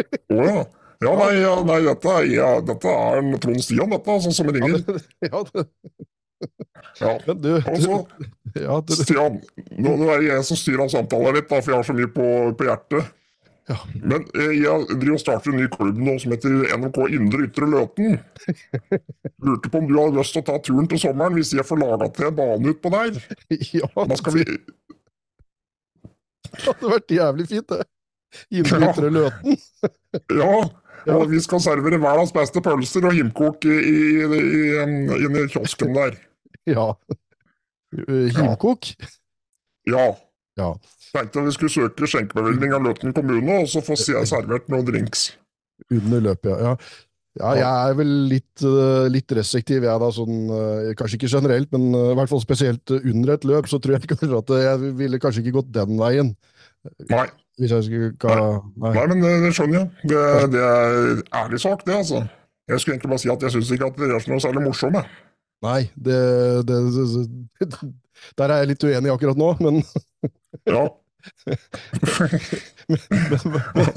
Å 0.00 0.44
ja. 0.44 0.60
Ja, 1.00 1.14
nei, 1.16 1.30
ja, 1.40 1.52
nei 1.64 1.78
dette, 1.86 2.14
ja, 2.28 2.48
dette 2.60 2.90
er 2.92 3.22
en 3.22 3.30
Trond 3.40 3.62
Stian, 3.64 3.88
dette, 3.88 4.16
sånn 4.20 4.34
som 4.36 4.50
ringer. 4.52 4.82
ja, 5.30 5.40
det, 5.48 5.64
Ja. 7.00 7.14
men 7.26 7.40
du, 7.40 7.48
altså, 7.68 8.02
Stian, 8.98 9.38
nå 9.80 9.94
er 10.10 10.20
det 10.20 10.28
jeg 10.30 10.44
som 10.48 10.58
styrer 10.60 10.92
samtalen 10.92 11.36
litt, 11.38 11.48
da, 11.48 11.60
for 11.64 11.72
jeg 11.72 11.78
har 11.80 11.88
så 11.88 11.96
mye 11.96 12.10
på, 12.12 12.26
på 12.56 12.68
hjertet. 12.68 13.08
Ja. 13.70 13.76
Men 13.94 14.24
eh, 14.34 14.56
jeg 14.58 14.86
driver 14.90 15.14
og 15.14 15.22
starter 15.22 15.52
en 15.52 15.60
ny 15.60 15.68
klubb 15.70 15.98
nå 16.02 16.16
som 16.18 16.34
heter 16.34 16.74
NRK 16.74 16.98
Indre 17.14 17.46
Ytre 17.46 17.68
Løten. 17.70 18.18
Lurte 19.46 19.70
på 19.70 19.82
om 19.82 19.86
du 19.86 19.94
hadde 19.94 20.18
lyst 20.18 20.34
til 20.34 20.42
å 20.42 20.48
ta 20.48 20.58
turen 20.66 20.90
til 20.90 21.02
sommeren 21.02 21.38
hvis 21.38 21.54
jeg 21.54 21.66
får 21.68 21.78
laga 21.84 22.10
til 22.16 22.30
en 22.30 22.38
bane 22.40 22.74
utpå 22.74 22.92
der. 22.96 23.20
ja, 23.76 23.90
Da 23.94 24.18
skal 24.18 24.40
vi 24.40 24.46
det 26.50 26.64
hadde 26.66 26.90
vært 26.90 27.12
jævlig 27.14 27.46
fint, 27.46 27.70
det. 27.70 27.84
Indre 28.50 28.78
Ja. 28.80 28.90
Ytre 28.90 29.10
Løten. 29.14 29.58
Ja, 31.06 31.14
og 31.14 31.30
vi 31.30 31.38
skal 31.40 31.62
servere 31.62 31.96
verdens 32.02 32.32
beste 32.34 32.60
pølser 32.60 33.06
og 33.08 33.14
himkok 33.14 33.62
i, 33.64 34.24
inni 34.26 35.44
kiosken 35.48 35.94
der. 35.94 36.16
Ja. 36.68 36.90
Uh, 37.94 38.26
Himkok? 38.34 38.90
Ja. 39.88 40.08
Ja. 40.58 40.72
Tenkte 41.10 41.42
vi 41.46 41.52
skulle 41.56 41.72
søke 41.74 42.06
skjenkebevilgning 42.06 42.74
av 42.76 42.84
Løten 42.86 43.14
kommune, 43.16 43.60
og 43.64 43.70
så 43.70 43.82
få 43.82 43.96
se- 43.98 44.20
servert 44.30 44.68
noen 44.70 44.86
drinks. 44.86 45.30
Under 45.90 46.20
løpet, 46.30 46.50
ja. 46.52 46.74
ja. 46.74 46.76
Ja, 47.38 47.50
jeg 47.54 47.90
er 47.90 47.94
vel 47.94 48.08
litt, 48.26 48.62
eh, 48.66 49.04
litt 49.14 49.30
restriktiv, 49.38 49.84
jeg 49.86 50.00
da. 50.02 50.08
Sånn, 50.12 50.38
eh, 50.50 50.88
kanskje 50.98 51.14
ikke 51.20 51.30
generelt, 51.30 51.68
men 51.72 51.84
eh, 51.94 52.08
i 52.10 52.16
hvert 52.18 52.30
fall 52.32 52.42
spesielt 52.42 52.90
under 52.98 53.36
et 53.36 53.46
løp, 53.46 53.68
så 53.70 53.78
tror 53.78 53.94
jeg 53.96 54.08
kanskje 54.10 54.40
at 54.40 54.50
jeg 54.64 54.90
ville 54.98 55.20
kanskje 55.22 55.44
ikke 55.44 55.54
gått 55.60 55.70
den 55.76 55.94
veien. 56.00 56.32
Nei, 57.12 57.28
Hvis 57.60 57.70
jeg 57.76 57.86
skulle 57.86 58.10
ka, 58.18 58.34
nei. 58.82 58.92
nei 58.96 59.06
men 59.12 59.22
det, 59.22 59.52
skjønner 59.54 59.78
jeg. 59.78 60.10
Det, 60.10 60.24
det 60.56 60.64
er 60.66 61.22
ærlig 61.44 61.60
sak, 61.62 61.86
det, 61.86 61.94
altså. 62.02 62.24
Jeg 62.70 62.82
skulle 62.82 62.96
egentlig 62.98 63.12
bare 63.14 63.22
si 63.22 63.30
at 63.30 63.46
jeg 63.46 63.54
syns 63.56 63.72
ikke 63.76 63.90
at 63.92 63.98
dere 64.02 64.18
er 64.18 64.24
så 64.26 64.30
noe 64.34 64.42
særlig 64.42 64.62
morsomme. 64.66 65.04
Nei, 65.62 65.80
det, 65.94 66.18
det 66.66 66.76
Der 68.40 68.52
er 68.54 68.62
jeg 68.64 68.72
litt 68.74 68.84
uenig 68.88 69.12
akkurat 69.14 69.38
nå, 69.40 69.52
men, 69.64 69.82
Ja. 70.68 70.86
men, 72.88 73.88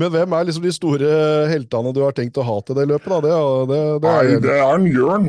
men 0.00 0.12
hvem 0.14 0.34
er 0.36 0.46
liksom 0.48 0.64
de 0.64 0.72
store 0.74 1.10
heltene 1.50 1.92
du 1.96 2.02
har 2.04 2.14
tenkt 2.16 2.38
å 2.40 2.44
ha 2.46 2.56
til 2.64 2.78
det 2.78 2.86
løpet, 2.90 3.10
da? 3.10 3.20
Det, 3.24 3.30
det, 3.70 3.80
det 4.04 4.10
Nei, 4.10 4.20
er, 4.36 4.44
det 4.44 4.54
er 4.56 4.74
en 4.76 4.86
Jørn. 4.90 5.26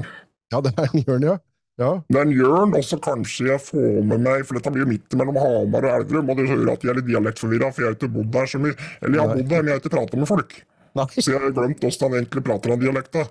ja, 0.54 0.62
det 0.64 0.74
er 0.78 0.88
en 0.88 1.04
Jørn, 1.06 1.28
ja. 1.28 1.36
ja. 1.82 1.92
Det 2.08 2.20
er 2.22 2.26
en 2.28 2.34
Jørn, 2.38 2.76
og 2.80 2.84
så 2.88 3.00
kanskje 3.04 3.50
jeg 3.52 3.64
får 3.68 4.02
med 4.14 4.24
meg 4.28 4.46
For 4.48 4.60
dette 4.60 4.74
blir 4.76 4.86
jo 4.86 4.92
midt 4.94 5.18
mellom 5.20 5.40
Hamar 5.42 5.88
og 5.90 5.96
Elverum, 6.00 6.32
og 6.34 6.40
du 6.42 6.46
hører 6.50 6.74
at 6.76 6.86
jeg 6.88 6.94
er 6.94 7.00
litt 7.02 7.10
dialektforvirra, 7.12 7.72
for 7.76 7.84
jeg 7.86 7.92
har 7.92 8.00
ikke 8.00 8.14
bodd 8.16 8.32
der 8.36 8.52
så 8.54 8.62
mye. 8.64 8.76
Eller 9.02 9.18
jeg 9.18 9.24
har 9.26 9.36
bodd 9.36 9.48
der, 9.52 9.64
men 9.66 9.74
jeg 9.74 9.80
har 9.80 9.84
ikke 9.86 9.96
prata 9.98 10.22
med 10.24 10.32
folk. 10.32 10.52
Nei. 11.00 11.08
Så 11.18 11.28
jeg 11.32 11.40
har 11.40 11.54
glemt 11.56 11.84
hvordan 11.86 12.08
han 12.10 12.20
egentlig 12.20 12.44
prater 12.48 12.74
om 12.76 12.82
dialekta. 12.82 13.28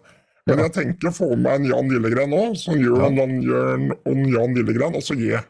Men 0.48 0.62
jeg 0.64 0.72
tenker 0.76 1.10
å 1.10 1.14
få 1.14 1.30
med 1.36 1.52
en 1.52 1.68
Jan 1.68 1.90
Lillegren 1.92 2.32
nå, 2.32 2.42
som 2.58 2.78
gjør 2.80 3.04
ja. 3.04 3.26
Jørn 3.44 3.90
om 4.08 4.20
Jan 4.32 4.56
Lillegren, 4.56 4.96
og 4.96 5.04
så 5.04 5.16
jeg. 5.18 5.42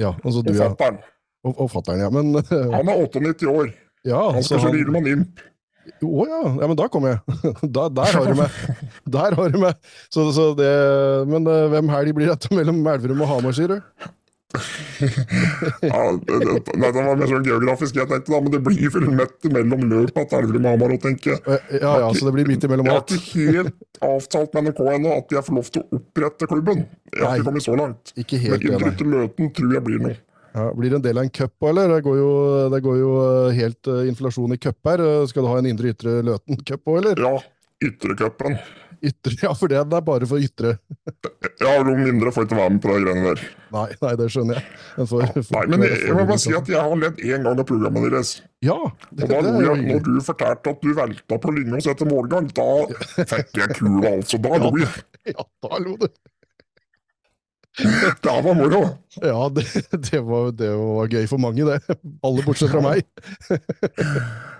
ja 0.00 0.14
altså 0.22 0.42
du, 0.42 0.52
og 0.54 0.60
fatter'n. 0.62 1.00
Og, 1.42 1.56
og 1.56 1.70
fatter'n, 1.72 2.04
ja. 2.04 2.10
Men 2.14 2.36
Han 2.76 2.92
er 2.92 3.02
98 3.04 3.48
år. 3.52 3.72
ja, 4.08 4.22
Han 4.32 4.46
skal 4.46 4.62
kjøre 4.64 4.84
Ilman 4.84 5.10
Imp. 5.10 5.42
Å 5.82 6.24
ja. 6.30 6.40
ja, 6.62 6.66
men 6.70 6.78
da 6.78 6.86
kommer 6.92 7.16
jeg. 7.16 7.42
Da, 7.76 7.88
der 7.90 8.16
har 8.16 8.28
du 8.30 8.38
meg. 8.38 8.58
Der 9.16 9.36
har 9.38 9.52
du 9.52 9.58
meg. 9.62 9.92
Så, 10.14 10.28
så 10.34 10.52
det, 10.58 10.72
men 11.30 11.46
eh, 11.50 11.68
hvem 11.72 11.90
helg 11.92 12.14
blir 12.16 12.30
dette 12.30 12.52
mellom 12.54 12.82
Elverum 12.86 13.24
og 13.24 13.32
Hamar, 13.34 13.56
sier 13.56 13.74
du? 13.74 14.10
Ja, 14.52 16.00
det, 16.12 16.38
det, 16.42 16.74
nei, 16.76 16.90
det 16.92 17.04
var 17.04 17.16
mer 17.18 17.30
sånn 17.30 17.46
geografisk, 17.46 17.96
jeg 17.98 18.08
tenkte 18.10 18.34
da, 18.34 18.40
men 18.44 18.52
det 18.54 18.60
blir 18.64 18.98
midt 19.12 19.48
mellom 19.54 19.84
til 19.88 20.36
Elverum 20.38 20.66
og 20.68 20.74
Hamar, 20.74 20.96
tenker 21.02 21.34
jeg. 21.34 21.60
Ja, 21.80 21.94
ja, 22.04 22.10
så 22.16 22.28
det 22.28 22.34
blir 22.36 22.50
midt 22.50 22.66
imellom 22.68 22.88
Jeg 22.88 22.98
har 22.98 23.06
ikke 23.06 23.46
helt 23.56 24.02
avtalt 24.02 24.56
med 24.56 24.68
NRK 24.68 24.82
ennå 24.96 25.14
at 25.20 25.32
jeg 25.36 25.46
får 25.46 25.58
lov 25.58 25.70
til 25.72 25.84
å 25.84 26.00
opprette 26.00 26.50
klubben. 26.50 26.84
Jeg 27.12 27.22
har 27.22 27.32
Nei. 27.32 27.38
ikke 27.40 27.48
kommet 27.50 27.66
så 27.66 27.78
langt. 27.78 28.12
Ikke 28.18 28.40
helt 28.42 28.68
men 28.68 28.78
nei. 28.82 28.92
Ytre 28.92 29.08
Løten 29.14 29.50
tror 29.56 29.74
jeg 29.76 29.84
blir 29.88 30.04
noe. 30.04 30.18
Ja, 30.52 30.66
blir 30.76 30.92
det 30.92 30.98
en 30.98 31.04
del 31.06 31.16
av 31.16 31.24
en 31.24 31.32
cup, 31.32 31.54
eller? 31.64 31.88
Det 31.96 32.02
går 32.04 32.16
jo, 32.20 32.32
det 32.74 32.80
går 32.84 32.96
jo 33.00 33.12
eh, 33.22 33.54
helt 33.56 33.88
eh, 33.88 34.02
inflasjon 34.10 34.52
i 34.52 34.58
cup 34.60 34.90
her. 34.90 35.00
Eh, 35.00 35.24
Skal 35.30 35.46
du 35.46 35.48
ha 35.48 35.56
en 35.62 35.68
indre-ytre 35.70 36.18
Løten-cup 36.28 36.92
òg, 36.92 36.98
eller? 37.00 37.22
Ja, 37.24 37.38
Ytrecupen. 37.82 38.58
Ytre, 39.02 39.32
ja, 39.42 39.50
for 39.58 39.66
den 39.72 39.94
er 39.96 40.02
bare 40.06 40.26
for 40.30 40.38
ytre. 40.38 40.76
Ja, 41.58 41.72
noen 41.82 42.04
mindre 42.06 42.30
får 42.34 42.44
ikke 42.46 42.58
være 42.60 42.70
med 42.76 42.82
på 42.84 42.92
de 42.92 43.00
greiene 43.02 43.24
der. 43.32 43.40
Nei, 43.74 43.86
nei, 44.04 44.12
det 44.20 44.28
skjønner 44.30 44.60
jeg. 44.60 44.66
Den 44.98 45.08
får- 45.10 45.32
får- 45.48 45.56
Nei, 45.56 45.64
men 45.72 45.82
jeg, 45.88 45.98
jeg 46.06 46.14
må 46.18 46.26
bare 46.28 46.42
si 46.44 46.52
at 46.54 46.70
jeg 46.70 46.78
har 46.86 46.94
ledd 47.00 47.18
én 47.26 47.42
gang 47.48 47.58
av 47.64 47.66
programmet 47.66 48.06
deres. 48.12 48.30
Ja, 48.62 48.76
det, 49.10 49.24
Og 49.26 49.32
da 49.32 49.40
det 49.48 49.64
jeg, 49.66 49.86
når 49.90 50.04
du 50.06 50.20
fortalte 50.22 50.74
at 50.76 50.84
du 50.86 50.92
velta 50.94 51.38
på 51.42 51.54
Lyngås 51.56 51.88
etter 51.90 52.06
målgang, 52.12 52.46
da 52.54 52.68
fikk 53.32 53.58
jeg 53.58 53.74
kula, 53.80 54.14
altså. 54.20 54.38
Da 54.46 54.60
lo 54.62 54.70
jeg. 54.78 54.92
Ja, 55.34 55.44
da 55.66 55.78
lo 55.82 55.96
du. 55.98 56.06
Det 58.22 58.32
var 58.44 58.54
moro. 58.54 58.82
Ja, 59.22 59.48
det, 59.48 59.64
det, 60.10 60.20
var, 60.20 60.50
det 60.52 60.68
var 60.76 61.08
gøy 61.08 61.26
for 61.30 61.40
mange, 61.40 61.64
det. 61.64 61.78
Alle 62.24 62.44
bortsett 62.44 62.72
fra 62.74 62.82
meg. 62.84 63.06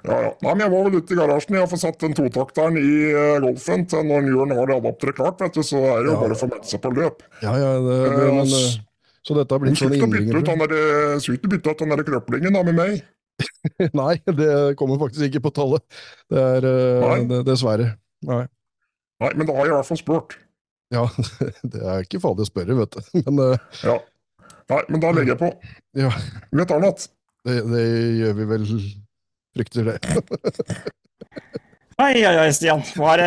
Ja, 0.03 0.16
ja. 0.18 0.31
Nei, 0.42 0.51
men 0.57 0.64
jeg 0.64 0.72
var 0.72 0.87
vel 0.88 0.96
ute 0.98 1.14
i 1.14 1.16
garasjen. 1.20 1.55
Jeg 1.55 1.70
fått 1.70 1.83
satt 1.85 2.01
den 2.03 2.14
totakteren 2.18 2.75
i 2.75 2.87
eh, 3.12 3.37
Golfen 3.44 3.85
til 3.87 4.09
når 4.09 4.25
Jørn 4.33 4.55
har 4.59 4.72
adapteret 4.75 5.14
klart, 5.14 5.38
vet 5.44 5.55
du, 5.55 5.62
så 5.62 5.79
er 5.79 6.01
det 6.03 6.09
jo 6.09 6.16
Ja. 6.16 6.22
bare 6.25 6.35
å 6.35 6.40
få 6.40 6.48
melde 6.51 6.66
seg 6.66 6.83
på 6.83 6.90
løp. 6.96 7.22
Ja, 7.44 7.53
ja, 7.55 7.68
det, 7.85 7.98
det, 8.03 8.25
Eh, 8.25 8.33
men, 8.35 8.51
eh, 8.59 8.72
så 9.22 9.37
dette 9.38 9.55
har 9.55 9.62
blitt 9.62 9.79
sånn 9.79 9.94
innringer? 9.94 10.40
han 10.51 10.64
der, 10.64 10.75
sykt 11.22 11.46
å 11.46 11.53
bytte 11.53 11.70
ut 11.70 11.85
den 11.85 11.94
der 11.94 12.03
krøplingen 12.09 12.59
da 12.59 12.64
med 12.66 12.81
meg. 12.81 13.05
Nei, 14.03 14.16
det 14.27 14.51
kommer 14.81 14.98
faktisk 15.05 15.29
ikke 15.29 15.44
på 15.46 15.55
tallet. 15.55 15.87
Det 16.27 16.42
er 16.59 16.66
uh, 16.66 17.38
dessverre. 17.46 17.92
Nei. 18.27 18.42
Nei, 19.22 19.31
men 19.38 19.46
da 19.46 19.55
har 19.55 19.68
jeg 19.70 19.77
i 19.77 19.77
hvert 19.79 19.90
fall 19.92 20.03
spurt. 20.03 20.35
Ja, 20.93 21.07
det 21.73 21.83
er 21.83 22.05
ikke 22.07 22.21
farlig 22.23 22.47
å 22.47 22.51
spørre, 22.51 22.77
vet 22.83 22.99
du. 22.99 23.03
Men 23.27 23.43
uh, 23.43 23.85
Ja. 23.85 23.99
Nei, 24.71 24.79
men 24.89 25.01
da 25.03 25.09
legger 25.13 25.35
jeg 25.35 25.41
på. 25.41 25.49
ja, 25.99 26.09
Vet 26.55 26.71
natt. 26.81 27.03
det, 27.45 27.57
det 27.69 27.81
gjør 28.21 28.37
vi 28.39 28.45
vel 28.53 28.67
Frykter 29.53 29.89
det. 29.91 29.97
Oi, 32.03 32.23
oi, 32.25 32.37
oi, 32.41 32.47
Stian. 32.57 32.81
Var, 32.97 33.21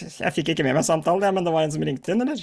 jeg 0.00 0.32
fikk 0.34 0.48
ikke 0.54 0.64
med 0.64 0.74
meg 0.78 0.86
samtalen, 0.86 1.34
men 1.36 1.44
det 1.46 1.52
var 1.52 1.66
en 1.66 1.74
som 1.74 1.82
ringte 1.84 2.14
inn, 2.14 2.22
eller? 2.24 2.40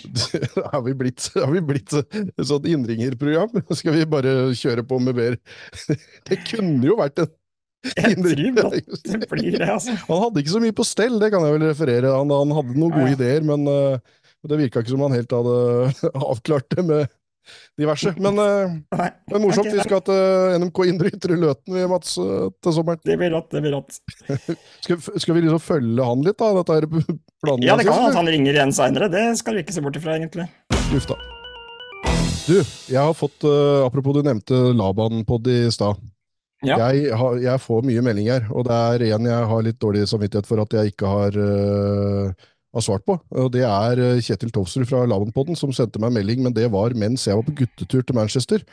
Har 0.69 0.83
vi 0.85 0.93
blitt, 0.95 1.25
har 1.33 1.49
vi 1.51 1.63
blitt 1.65 1.95
et 1.97 2.43
sånt 2.45 2.67
innringerprogram? 2.69 3.57
Skal 3.73 3.97
vi 3.97 4.05
bare 4.07 4.35
kjøre 4.55 4.85
på 4.87 4.99
med 5.03 5.17
mer? 5.17 5.39
Det 6.29 6.37
kunne 6.45 6.85
jo 6.87 6.95
vært 7.01 7.23
en 7.25 7.31
Jeg 7.89 8.15
tror 8.21 9.17
det 9.25 9.31
blir 9.33 9.57
det, 9.57 9.65
altså. 9.73 9.97
Han 10.07 10.21
hadde 10.27 10.43
ikke 10.43 10.53
så 10.53 10.61
mye 10.63 10.77
på 10.77 10.85
stell, 10.87 11.17
det 11.19 11.31
kan 11.33 11.43
jeg 11.43 11.57
vel 11.57 11.65
referere. 11.71 12.13
Han, 12.15 12.29
han 12.31 12.53
hadde 12.59 12.77
noen 12.77 12.93
gode 12.93 13.09
Ja, 13.09 13.15
ja. 13.15 13.17
ideer, 13.17 13.41
men 13.49 13.65
eh, 13.73 13.97
det 14.51 14.59
virka 14.59 14.83
ikke 14.83 14.93
som 14.93 15.03
han 15.05 15.15
helt 15.15 15.35
hadde 15.35 16.13
avklart 16.31 16.69
det 16.73 16.85
med 16.87 17.11
diverse. 17.79 18.13
Men, 18.17 18.39
eh, 18.39 18.75
Nei, 18.95 19.09
men 19.31 19.43
morsomt. 19.43 19.69
Vi 19.73 19.83
skal 19.83 20.01
til 20.07 20.57
NMK 20.63 20.81
Indre 20.87 21.11
Ytre 21.11 21.37
Løten, 21.39 21.77
Mats, 21.91 22.15
eh, 22.21 22.47
til 22.63 22.75
sommeren. 22.77 23.01
Det 23.03 23.17
blir 23.19 23.33
rått, 23.35 23.49
det 23.51 23.63
blir 23.65 23.75
rått. 23.75 23.99
Skal, 24.83 24.99
skal 24.99 25.37
vi 25.37 25.45
liksom 25.45 25.63
følge 25.63 26.07
han 26.07 26.23
litt, 26.25 26.39
da? 26.39 26.51
Dette 26.59 26.79
er 26.81 26.89
planen 26.89 27.63
Ja, 27.63 27.77
det 27.79 27.87
kan 27.87 28.01
hende 28.01 28.19
han 28.19 28.31
ringer 28.31 28.59
igjen 28.59 28.75
seinere. 28.75 29.11
Det 29.11 29.25
skal 29.39 29.57
vi 29.57 29.63
ikke 29.63 29.75
se 29.75 29.83
bort 29.83 29.99
ifra, 29.99 30.17
egentlig. 30.19 30.49
Uff 30.95 31.07
da. 31.07 31.19
Du, 32.43 32.57
jeg 32.91 32.99
har 32.99 33.13
fått, 33.15 33.45
uh, 33.47 33.85
apropos 33.85 34.17
du 34.17 34.25
nevnte 34.25 34.57
Laban-pod 34.75 35.47
i 35.47 35.61
stad. 35.71 36.01
Ja. 36.63 36.77
Jeg, 36.79 37.11
har, 37.19 37.37
jeg 37.43 37.59
får 37.59 37.83
mye 37.87 38.03
meldinger, 38.03 38.45
og 38.55 38.67
det 38.67 38.75
er 38.75 39.05
en 39.17 39.27
jeg 39.27 39.47
har 39.51 39.63
litt 39.65 39.79
dårlig 39.83 40.05
samvittighet 40.07 40.47
for 40.47 40.63
at 40.63 40.75
jeg 40.77 40.93
ikke 40.93 41.09
har, 41.11 41.35
eh, 41.35 42.45
har 42.73 42.85
svart 42.85 43.05
på. 43.05 43.17
Og 43.37 43.51
det 43.53 43.63
er 43.67 44.01
eh, 44.01 44.21
Kjetil 44.23 44.51
Tovsrud 44.53 44.87
fra 44.89 45.03
Laban-podden 45.09 45.57
som 45.59 45.73
sendte 45.75 46.01
meg 46.01 46.13
melding, 46.15 46.43
men 46.45 46.55
det 46.55 46.69
var 46.73 46.95
mens 46.97 47.27
jeg 47.27 47.37
var 47.37 47.47
på 47.47 47.55
guttetur 47.63 48.03
til 48.03 48.17
Manchester. 48.17 48.65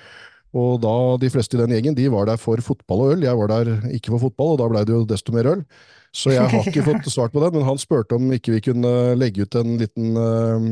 Og 0.57 0.81
da 0.83 0.95
de 1.23 1.31
fleste 1.31 1.55
i 1.55 1.61
den 1.61 1.77
gjengen 1.77 1.95
de 1.95 2.09
var 2.11 2.27
der 2.27 2.41
for 2.41 2.61
fotball 2.65 3.05
og 3.05 3.13
øl. 3.15 3.27
Jeg 3.29 3.39
var 3.39 3.53
der 3.53 3.73
ikke 3.95 4.15
for 4.17 4.27
fotball, 4.27 4.55
og 4.55 4.63
da 4.63 4.71
blei 4.73 4.85
det 4.89 4.97
jo 4.97 5.07
desto 5.09 5.35
mer 5.35 5.51
øl. 5.53 5.65
Så 6.17 6.33
jeg 6.35 6.49
har 6.51 6.67
ikke 6.67 6.87
fått 6.91 7.11
svart 7.13 7.35
på 7.35 7.43
den, 7.45 7.59
men 7.59 7.69
han 7.69 7.79
spurte 7.79 8.19
om 8.19 8.33
ikke 8.35 8.57
vi 8.57 8.65
kunne 8.71 8.95
legge 9.19 9.47
ut 9.47 9.61
en 9.61 9.77
liten, 9.79 10.17
eh, 10.19 10.71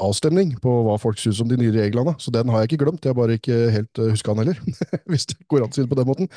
avstemning 0.00 0.54
på 0.64 0.70
hva 0.86 0.94
folk 0.96 1.18
syns 1.20 1.42
om 1.44 1.48
de 1.50 1.58
nye 1.60 1.72
reglene. 1.74 2.14
Så 2.22 2.32
den 2.32 2.48
har 2.48 2.62
jeg 2.62 2.70
ikke 2.72 2.84
glemt. 2.86 3.04
Jeg 3.04 3.12
har 3.12 3.18
bare 3.18 3.36
ikke 3.36 3.58
helt 3.74 4.00
uh, 4.00 4.06
huska 4.14 4.32
den 4.32 4.46
heller, 4.46 4.78
hvis 5.12 5.26
det 5.28 5.36
går 5.52 5.64
an 5.66 5.72
å 5.72 5.76
si 5.76 5.82
det 5.84 5.90
på 5.90 5.98
den 5.98 6.08
måten. 6.08 6.30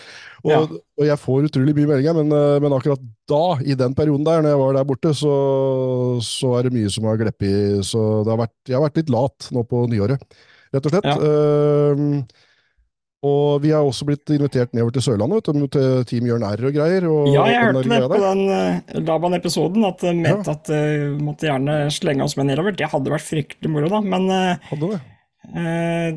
Og, 0.44 0.52
Ja. 0.52 0.60
og 1.00 1.06
jeg 1.08 1.22
får 1.24 1.48
utrolig 1.48 1.76
mye 1.78 1.92
meldinger, 1.94 2.18
men, 2.18 2.34
eh, 2.36 2.58
men 2.64 2.76
akkurat 2.76 3.04
da, 3.30 3.44
i 3.64 3.78
den 3.80 3.96
perioden 3.96 4.26
der, 4.28 4.42
når 4.44 4.52
jeg 4.56 4.62
var 4.64 4.74
der 4.80 4.90
borte, 4.90 5.14
så, 5.16 5.34
så 6.26 6.58
er 6.58 6.68
det 6.68 6.74
mye 6.76 6.92
som 6.92 7.08
har 7.08 7.20
gleppet. 7.22 7.86
Så 7.88 8.04
det 8.26 8.34
har 8.34 8.42
vært, 8.44 8.56
jeg 8.68 8.76
har 8.80 8.86
vært 8.88 9.00
litt 9.02 9.14
lat 9.14 9.50
nå 9.56 9.64
på 9.70 9.86
nyåret, 9.92 10.24
rett 10.76 10.90
og 10.90 10.96
slett. 10.96 11.08
Ja. 11.08 11.16
Ehm, 11.32 12.26
og 13.26 13.62
vi 13.64 13.72
har 13.74 13.82
også 13.82 14.06
blitt 14.06 14.30
invitert 14.36 14.76
nedover 14.78 14.94
til 14.94 15.06
Sørlandet, 15.08 15.48
vet 15.48 15.58
du, 15.58 15.68
til 15.74 16.04
Team 16.10 16.28
Jørn 16.30 16.46
R 16.46 16.68
og 16.70 16.76
greier. 16.76 17.08
Og, 17.10 17.30
Ja, 17.34 17.46
jeg 17.50 17.64
hørte 17.66 17.84
det 17.90 18.02
på 18.12 18.20
den 18.22 18.44
uh, 18.46 18.98
Laban-episoden, 19.08 19.88
at 19.90 20.04
de 20.06 20.14
mente 20.20 20.54
at 20.54 20.70
uh, 20.70 21.18
måtte 21.18 21.50
gjerne 21.50 21.80
slenge 21.94 22.28
oss 22.28 22.38
med 22.38 22.52
nedover. 22.52 22.78
Det 22.78 22.92
hadde 22.92 23.14
vært 23.14 23.26
fryktelig 23.26 23.74
moro, 23.74 23.90
da. 23.90 24.04
Men 24.06 24.30
det. 24.30 25.00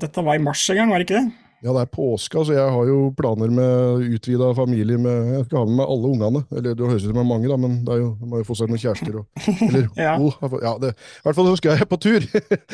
dette 0.03 0.27
var 0.27 0.37
i 0.37 0.43
mars 0.45 0.67
en 0.69 0.83
gang, 0.83 0.93
var 0.93 1.01
det 1.01 1.09
ikke 1.09 1.23
det? 1.23 1.50
Ja, 1.61 1.75
det 1.77 1.81
er 1.83 1.89
påske, 1.93 2.41
så 2.41 2.55
jeg 2.55 2.73
har 2.73 2.87
jo 2.89 3.11
planer 3.17 3.51
med 3.53 4.05
utvida 4.17 4.47
familie 4.57 4.97
med 4.97 5.33
Jeg 5.35 5.43
skal 5.45 5.59
ha 5.61 5.65
med 5.69 5.77
meg 5.83 5.91
alle 5.93 6.13
ungene. 6.15 6.41
Eller 6.57 6.73
det 6.73 6.87
høres 6.89 7.05
ut 7.05 7.11
som 7.11 7.19
det 7.19 7.21
er 7.21 7.29
mange, 7.29 7.51
da, 7.51 7.59
men 7.61 7.75
det 7.85 7.93
er 7.93 8.01
jo, 8.01 8.07
de 8.17 8.29
må 8.31 8.41
jo 8.41 8.47
få 8.49 8.57
seg 8.57 8.71
noen 8.71 8.81
kjærester 8.81 9.19
og 9.21 9.45
Eller 9.69 9.91
Ja. 10.01 10.15
oh, 10.17 10.57
ja, 10.65 10.73
det, 10.81 10.95
I 10.97 11.27
hvert 11.27 11.37
fall 11.37 11.51
så 11.51 11.59
skal 11.61 11.77
jeg 11.77 11.91
på 11.91 11.99
tur 12.01 12.25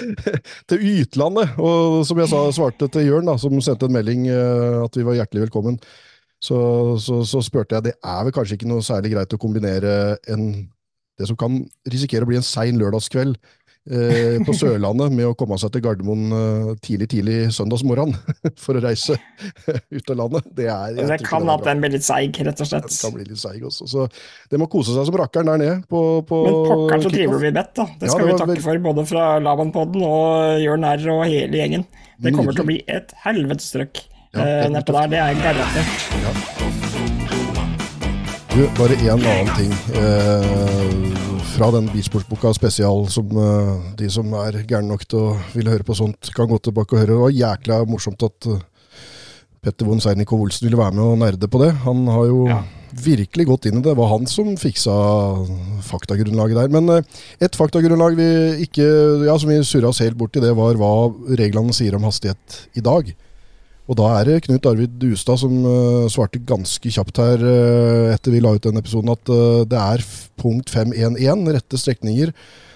til 0.70 0.86
utlandet. 0.92 1.56
Og 1.58 1.98
som 2.06 2.22
jeg 2.22 2.30
sa, 2.30 2.44
svarte 2.54 2.90
til 2.94 3.10
Jørn, 3.10 3.26
da, 3.26 3.34
som 3.42 3.58
sendte 3.58 3.90
en 3.90 3.96
melding 3.98 4.28
eh, 4.30 4.78
at 4.84 5.00
vi 5.00 5.08
var 5.08 5.18
hjertelig 5.18 5.48
velkommen, 5.48 5.80
så, 6.38 6.58
så, 7.02 7.24
så 7.26 7.42
spurte 7.42 7.74
jeg 7.74 7.88
det 7.88 7.96
er 7.98 8.24
vel 8.28 8.34
kanskje 8.38 8.60
ikke 8.60 8.70
noe 8.70 8.86
særlig 8.86 9.16
greit 9.16 9.34
å 9.34 9.40
kombinere 9.40 9.92
en, 10.30 10.50
det 11.18 11.26
som 11.26 11.38
kan 11.40 11.58
risikere 11.90 12.22
å 12.22 12.30
bli 12.30 12.38
en 12.38 12.46
sein 12.46 12.78
lørdagskveld 12.78 13.34
eh, 13.90 14.36
på 14.46 14.54
Sørlandet 14.56 15.14
med 15.14 15.28
å 15.28 15.34
komme 15.38 15.58
seg 15.60 15.72
til 15.74 15.82
Gardermoen 15.84 16.24
eh, 16.36 16.70
tidlig 16.84 17.08
tidlig 17.12 17.36
søndagsmorgen 17.56 18.14
for 18.64 18.78
å 18.78 18.82
reise 18.84 19.18
ut 19.96 20.12
av 20.12 20.20
landet. 20.20 20.48
Det, 20.56 20.68
er, 20.72 20.96
Det 20.98 21.20
kan 21.26 21.46
det 21.46 21.54
at 21.54 21.68
den 21.68 21.84
blir 21.84 21.94
litt 21.96 22.06
seig, 22.06 22.40
rett 22.48 22.62
og 22.62 22.70
slett. 22.70 22.88
Den 22.90 23.02
kan 23.02 23.16
bli 23.16 23.28
litt 23.28 23.42
seig 23.42 23.62
også. 23.66 23.88
Så 23.90 24.08
det 24.50 24.60
må 24.62 24.68
kose 24.72 24.96
seg 24.96 25.08
som 25.08 25.18
rakkeren 25.20 25.52
der 25.52 25.62
nede. 25.62 25.76
På, 25.90 26.02
på 26.26 26.42
Men 26.46 26.58
pokker 26.70 27.06
så 27.06 27.14
driver 27.14 27.44
vi 27.44 27.52
bedt, 27.58 27.72
da. 27.78 27.88
Det 28.00 28.10
Ja, 28.10 28.14
skal 28.14 28.26
var, 28.26 28.32
vi 28.32 28.40
takke 28.42 28.66
for, 28.66 28.82
både 28.90 29.06
fra 29.08 29.28
Laban-podden 29.42 30.06
og 30.06 30.60
Jørn 30.64 30.86
R 30.90 31.08
og 31.14 31.24
hele 31.26 31.62
gjengen. 31.62 31.86
Det 32.22 32.32
kommer 32.36 32.56
til 32.56 32.64
å 32.64 32.70
bli 32.70 32.80
et 32.88 33.12
helvetes 33.26 33.68
trøkk 33.74 34.00
Ja, 34.32 34.40
eh, 34.40 34.62
det 34.64 34.72
nedpå 34.78 34.96
der, 34.96 35.12
det 35.12 35.20
er 35.20 35.40
garantert. 35.44 36.64
Du, 38.56 38.62
bare 38.78 38.96
en 39.04 39.20
annen 39.20 39.50
ting. 39.58 39.72
Eh, 40.00 41.25
fra 41.56 41.70
den 41.72 41.86
Bilsportsboka 41.88 42.50
spesial, 42.56 43.06
som 43.12 43.30
eh, 43.40 43.74
de 43.96 44.08
som 44.12 44.28
er 44.42 44.58
gærne 44.68 44.90
nok 44.92 45.06
til 45.08 45.22
å 45.22 45.34
ville 45.54 45.72
høre 45.72 45.86
på 45.88 45.96
sånt, 45.96 46.28
kan 46.36 46.48
gå 46.50 46.58
tilbake 46.60 46.92
og 46.92 47.00
høre. 47.00 47.14
Det 47.14 47.22
var 47.22 47.36
jækla 47.38 47.78
morsomt 47.88 48.24
at 48.26 48.48
eh, 48.52 48.64
Petter 49.64 49.88
von 49.88 50.02
Seinikov 50.04 50.44
Olsen 50.44 50.68
ville 50.68 50.78
være 50.78 50.94
med 50.94 51.04
og 51.06 51.16
nerde 51.24 51.48
på 51.50 51.58
det. 51.64 51.72
Han 51.86 52.04
har 52.12 52.26
jo 52.28 52.42
Ja. 52.50 52.60
virkelig 52.92 53.46
gått 53.48 53.66
inn 53.66 53.78
i 53.78 53.82
det. 53.82 53.88
Det 53.90 53.96
var 53.98 54.12
han 54.12 54.26
som 54.30 54.52
fiksa 54.56 54.94
faktagrunnlaget 55.88 56.60
der. 56.60 56.68
Men 56.76 56.88
eh, 56.98 57.02
et 57.40 57.56
faktagrunnlag 57.56 58.16
vi 58.20 58.28
ikke, 58.68 58.86
ja, 59.26 59.38
som 59.40 59.50
vi 59.50 59.58
surra 59.64 59.88
oss 59.90 60.02
helt 60.04 60.18
bort 60.20 60.36
i, 60.36 60.44
det 60.44 60.52
var 60.56 60.76
hva 60.76 60.92
reglene 61.40 61.72
sier 61.76 61.96
om 61.96 62.04
hastighet 62.06 62.60
i 62.76 62.84
dag. 62.84 63.14
Og 63.86 63.98
da 64.00 64.06
er 64.18 64.26
det 64.26 64.42
Knut 64.46 64.66
Arvid 64.66 64.96
Dustad 64.98 65.38
som 65.38 65.52
uh, 65.62 66.06
svarte 66.10 66.42
ganske 66.42 66.90
kjapt 66.90 67.20
her 67.22 67.42
uh, 67.42 68.14
etter 68.14 68.34
vi 68.34 68.42
la 68.42 68.56
ut 68.56 68.64
den 68.64 68.80
episoden, 68.80 69.12
at 69.14 69.30
uh, 69.30 69.62
det 69.68 69.78
er 69.78 70.02
punkt 70.40 70.72
511, 70.74 71.52
rette 71.54 71.78
strekninger. 71.78 72.32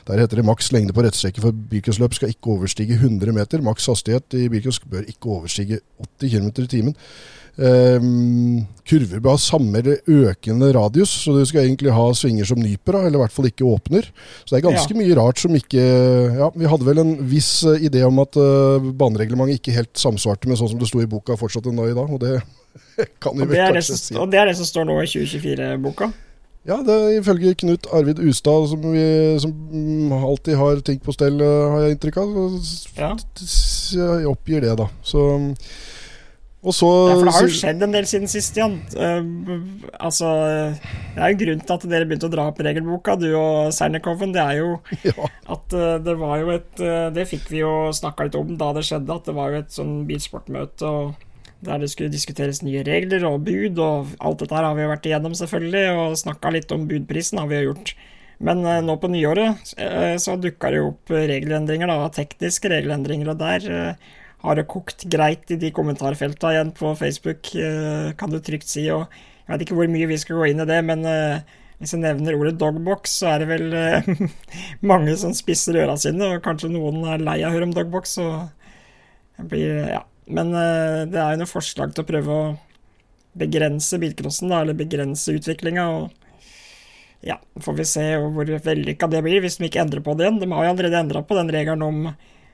Der 0.06 0.22
heter 0.22 0.40
det 0.40 0.46
maks 0.46 0.70
lengde 0.74 0.94
på 0.94 1.02
rettstrekke 1.04 1.42
for 1.42 1.54
bilcrossløp 1.70 2.14
skal 2.16 2.32
ikke 2.32 2.54
overstige 2.54 2.96
100 2.96 3.34
meter. 3.36 3.62
Maks 3.62 3.90
hastighet 3.90 4.38
i 4.38 4.48
bilcross 4.50 4.80
bør 4.86 5.04
ikke 5.06 5.34
overstige 5.34 5.82
80 6.22 6.32
km 6.32 6.48
i 6.64 6.70
timen. 6.78 6.96
Ehm, 7.60 8.62
kurver 8.88 9.20
bør 9.20 9.34
ha 9.36 9.40
samme 9.40 9.82
økende 10.08 10.70
radius, 10.72 11.12
så 11.24 11.34
du 11.36 11.42
skal 11.46 11.66
egentlig 11.66 11.92
ha 11.92 12.06
svinger 12.16 12.48
som 12.48 12.60
nyper, 12.60 12.96
eller 13.02 13.18
i 13.18 13.22
hvert 13.22 13.34
fall 13.34 13.50
ikke 13.50 13.68
åpner. 13.68 14.08
Så 14.44 14.54
det 14.54 14.60
er 14.60 14.66
ganske 14.70 14.96
mye 14.96 15.18
rart 15.18 15.42
som 15.42 15.54
ikke 15.56 15.82
Ja, 16.40 16.48
vi 16.54 16.70
hadde 16.70 16.86
vel 16.86 17.02
en 17.02 17.12
viss 17.28 17.50
eh, 17.68 17.84
idé 17.90 18.02
om 18.06 18.18
at 18.22 18.38
uh, 18.40 18.80
banereglementet 18.80 19.60
ikke 19.60 19.76
helt 19.76 19.92
samsvarte 19.98 20.48
med 20.48 20.58
sånn 20.60 20.72
som 20.72 20.80
det 20.80 20.88
sto 20.88 21.02
i 21.02 21.10
boka 21.10 21.36
fortsatt 21.38 21.68
en 21.68 21.78
dag 21.82 21.92
i 21.92 21.98
dag, 21.98 22.08
og 22.08 22.22
det 22.22 22.40
kan 23.22 23.36
vi 23.36 23.44
vel 23.44 23.54
det, 23.54 23.60
det, 23.60 23.68
kanskje 23.76 23.92
som, 23.92 24.02
si. 24.02 24.18
og 24.18 24.32
det 24.32 24.40
er 24.40 24.50
det 24.50 24.56
som 24.58 24.68
står 24.72 24.88
nå 24.88 24.98
i 25.02 25.12
2024-boka. 25.12 26.10
Ja, 26.68 26.76
det 26.84 26.92
er 26.92 27.14
ifølge 27.16 27.54
Knut 27.62 27.86
Arvid 27.96 28.18
Ustad, 28.20 28.66
som, 28.72 28.82
vi, 28.92 29.04
som 29.40 29.52
mm, 29.52 30.12
alltid 30.12 30.58
har 30.60 30.82
ting 30.84 31.00
på 31.00 31.12
stell, 31.16 31.40
eh, 31.40 31.70
har 31.72 31.86
jeg 31.86 31.96
inntrykk 31.96 32.20
av. 32.20 32.34
så 32.64 32.90
Ja. 33.00 33.14
Oppgir 34.30 34.64
det, 34.64 34.76
da. 34.80 34.90
Så 35.04 35.24
Og 35.30 35.56
så 36.60 36.88
Ja, 37.08 37.14
for 37.16 37.24
det 37.24 37.32
har 37.32 37.46
jo 37.46 37.52
skjedd 37.56 37.84
en 37.86 37.94
del 37.94 38.06
siden 38.08 38.28
sist, 38.28 38.58
Jan. 38.60 38.74
Uh, 38.92 39.88
altså, 39.96 40.28
det 41.14 41.22
er 41.22 41.32
jo 41.32 41.38
grunnen 41.40 41.62
til 41.64 41.76
at 41.78 41.86
dere 41.88 42.08
begynte 42.08 42.28
å 42.28 42.34
dra 42.34 42.44
opp 42.50 42.60
regelboka, 42.60 43.14
du 43.16 43.30
og 43.32 43.72
Sernekoven. 43.72 44.34
Det 44.36 44.42
er 44.44 44.58
jo 44.60 44.74
Ja. 45.08 45.30
at 45.56 45.72
uh, 45.72 45.96
det 46.04 46.18
var 46.20 46.42
jo 46.42 46.52
et 46.52 46.84
uh, 46.84 47.08
Det 47.16 47.24
fikk 47.30 47.48
vi 47.48 47.62
jo 47.62 47.72
snakka 47.96 48.28
litt 48.28 48.36
om 48.36 48.52
da 48.60 48.74
det 48.76 48.84
skjedde, 48.90 49.16
at 49.16 49.30
det 49.30 49.36
var 49.40 49.54
jo 49.54 49.62
et 49.62 49.72
sånn 49.72 49.96
bilsportmøte 50.10 50.92
og 50.92 51.26
der 51.64 51.80
det 51.80 51.90
skulle 51.92 52.12
diskuteres 52.12 52.62
nye 52.64 52.84
regler 52.84 53.24
og 53.28 53.42
bud, 53.44 53.80
og 53.80 54.14
alt 54.24 54.40
dette 54.40 54.56
her 54.56 54.64
har 54.64 54.76
vi 54.76 54.84
jo 54.84 54.92
vært 54.94 55.08
igjennom, 55.08 55.34
selvfølgelig, 55.36 55.82
og 55.92 56.14
snakka 56.16 56.52
litt 56.54 56.72
om 56.72 56.86
budprisen 56.88 57.36
har 57.36 57.50
vi 57.50 57.58
jo 57.58 57.66
gjort. 57.66 57.92
Men 58.40 58.64
nå 58.64 58.94
på 58.96 59.10
nyåret 59.12 59.74
så 60.24 60.38
dukka 60.40 60.70
det 60.72 60.78
jo 60.80 60.86
opp 60.94 61.12
regelendringer, 61.12 61.92
da, 61.92 62.08
tekniske 62.16 62.72
regelendringer, 62.72 63.34
og 63.34 63.44
der 63.44 63.98
har 64.40 64.56
det 64.56 64.68
kokt 64.70 65.04
greit 65.12 65.50
i 65.52 65.58
de 65.60 65.70
kommentarfelta 65.74 66.52
igjen 66.54 66.70
på 66.76 66.94
Facebook, 66.96 67.52
eh, 67.54 68.12
kan 68.16 68.32
du 68.32 68.38
trygt 68.40 68.70
si. 68.70 68.86
Og 68.92 69.04
jeg 69.04 69.52
vet 69.52 69.64
ikke 69.66 69.76
hvor 69.76 69.90
mye 69.92 70.08
vi 70.08 70.20
skal 70.20 70.40
gå 70.40 70.50
inn 70.50 70.62
i 70.64 70.68
det, 70.68 70.78
men 70.86 71.04
eh, 71.08 71.58
hvis 71.80 71.92
jeg 71.96 72.02
nevner 72.04 72.38
ordet 72.38 72.56
dogbox, 72.60 73.18
så 73.20 73.34
er 73.34 73.42
det 73.42 73.50
vel 73.50 73.76
eh, 73.76 74.08
mange 74.92 75.16
som 75.20 75.34
spisser 75.36 75.82
øra 75.82 75.98
sine, 76.00 76.36
og 76.36 76.46
kanskje 76.46 76.72
noen 76.72 77.04
er 77.04 77.24
lei 77.24 77.40
av 77.42 77.50
å 77.50 77.58
høre 77.58 77.68
om 77.68 77.76
dogbox. 77.76 78.16
Så 78.16 78.30
blir, 79.50 79.84
ja. 79.92 80.04
Men 80.30 80.52
det 81.10 81.18
er 81.18 81.32
jo 81.34 81.40
noe 81.40 81.50
forslag 81.50 81.90
til 81.90 82.04
å 82.04 82.06
prøve 82.06 82.34
å 82.34 82.50
begrense 83.40 83.98
bilcrossen, 83.98 84.52
eller 84.54 84.76
begrense 84.78 85.34
utviklinga. 85.34 85.86
Ja, 87.26 87.36
får 87.60 87.76
vi 87.80 87.86
se 87.88 88.04
hvor 88.22 88.52
vellykka 88.64 89.08
det 89.10 89.24
blir, 89.26 89.42
hvis 89.42 89.58
de 89.58 89.66
ikke 89.66 89.82
endrer 89.82 90.04
på 90.04 90.14
det 90.16 90.28
igjen. 90.28 90.38
De 90.40 90.48
har 90.52 90.68
jo 90.68 90.74
allerede 90.74 91.00
endra 91.02 91.24
på 91.26 91.36
den 91.36 91.50
regelen 91.52 91.82
om 91.84 91.98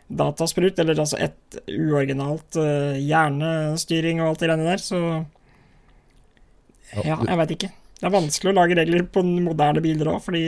datasprut, 0.08 0.78
eller 0.78 1.00
altså 1.02 1.18
et 1.18 1.58
uoriginalt 1.72 2.58
uh, 2.60 2.94
hjernestyring 2.98 4.20
og 4.22 4.32
alt 4.32 4.42
det 4.42 4.50
greiene 4.50 4.68
der, 4.68 4.82
så 4.82 5.00
Ja, 7.02 7.18
jeg 7.18 7.38
veit 7.40 7.56
ikke. 7.56 7.72
Det 7.96 8.06
er 8.06 8.14
vanskelig 8.14 8.52
å 8.52 8.56
lage 8.60 8.76
regler 8.78 9.02
på 9.10 9.24
moderne 9.24 9.82
biler 9.82 10.12
òg, 10.12 10.20
fordi 10.22 10.44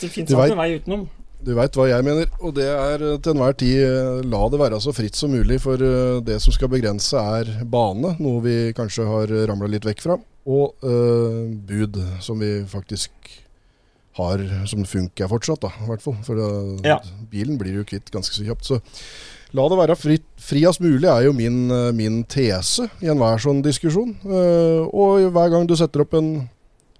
det 0.00 0.10
fins 0.10 0.32
alltid 0.34 0.58
vei 0.58 0.72
utenom. 0.80 1.06
Du 1.38 1.52
veit 1.54 1.76
hva 1.78 1.84
jeg 1.86 2.02
mener, 2.02 2.26
og 2.42 2.56
det 2.56 2.66
er 2.66 3.02
eh, 3.12 3.18
til 3.22 3.36
enhver 3.36 3.54
tid 3.60 3.76
eh, 3.84 4.22
la 4.26 4.40
det 4.50 4.58
være 4.58 4.80
så 4.82 4.90
fritt 4.96 5.14
som 5.14 5.30
mulig, 5.30 5.60
for 5.62 5.78
det 6.26 6.40
som 6.42 6.54
skal 6.54 6.72
begrense 6.72 7.20
er 7.38 7.52
bane, 7.62 8.16
noe 8.18 8.42
vi 8.42 8.56
kanskje 8.74 9.06
har 9.06 9.34
ramla 9.50 9.70
litt 9.70 9.86
vekk 9.86 10.02
fra, 10.02 10.18
og 10.48 10.88
eh, 10.88 11.44
bud, 11.68 12.00
som 12.24 12.42
vi 12.42 12.56
faktisk 12.66 13.12
har 14.18 14.44
som 14.68 14.84
funker 14.88 15.30
fortsatt, 15.30 15.62
da, 15.64 15.70
i 15.82 15.88
hvert 15.88 16.04
fall. 16.04 16.18
For 16.26 16.34
det, 16.38 16.84
Ja. 16.86 16.98
bilen 17.32 17.56
blir 17.58 17.80
jo 17.80 17.84
kvitt 17.88 18.10
ganske 18.14 18.34
så 18.36 18.44
kjapt. 18.44 18.66
Så 18.68 18.80
la 19.56 19.64
det 19.70 19.78
være 19.80 19.96
fritt, 19.96 20.26
friest 20.38 20.80
mulig, 20.84 21.08
er 21.08 21.24
jo 21.24 21.32
min, 21.32 21.70
eh, 21.72 21.90
min 21.96 22.22
tese 22.24 22.90
i 23.00 23.06
enhver 23.08 23.38
sånn 23.40 23.62
diskusjon. 23.64 24.14
Eh, 24.26 24.84
og 24.92 25.30
hver 25.32 25.50
gang 25.54 25.66
du 25.66 25.74
setter 25.78 26.02
opp 26.04 26.12
en 26.18 26.48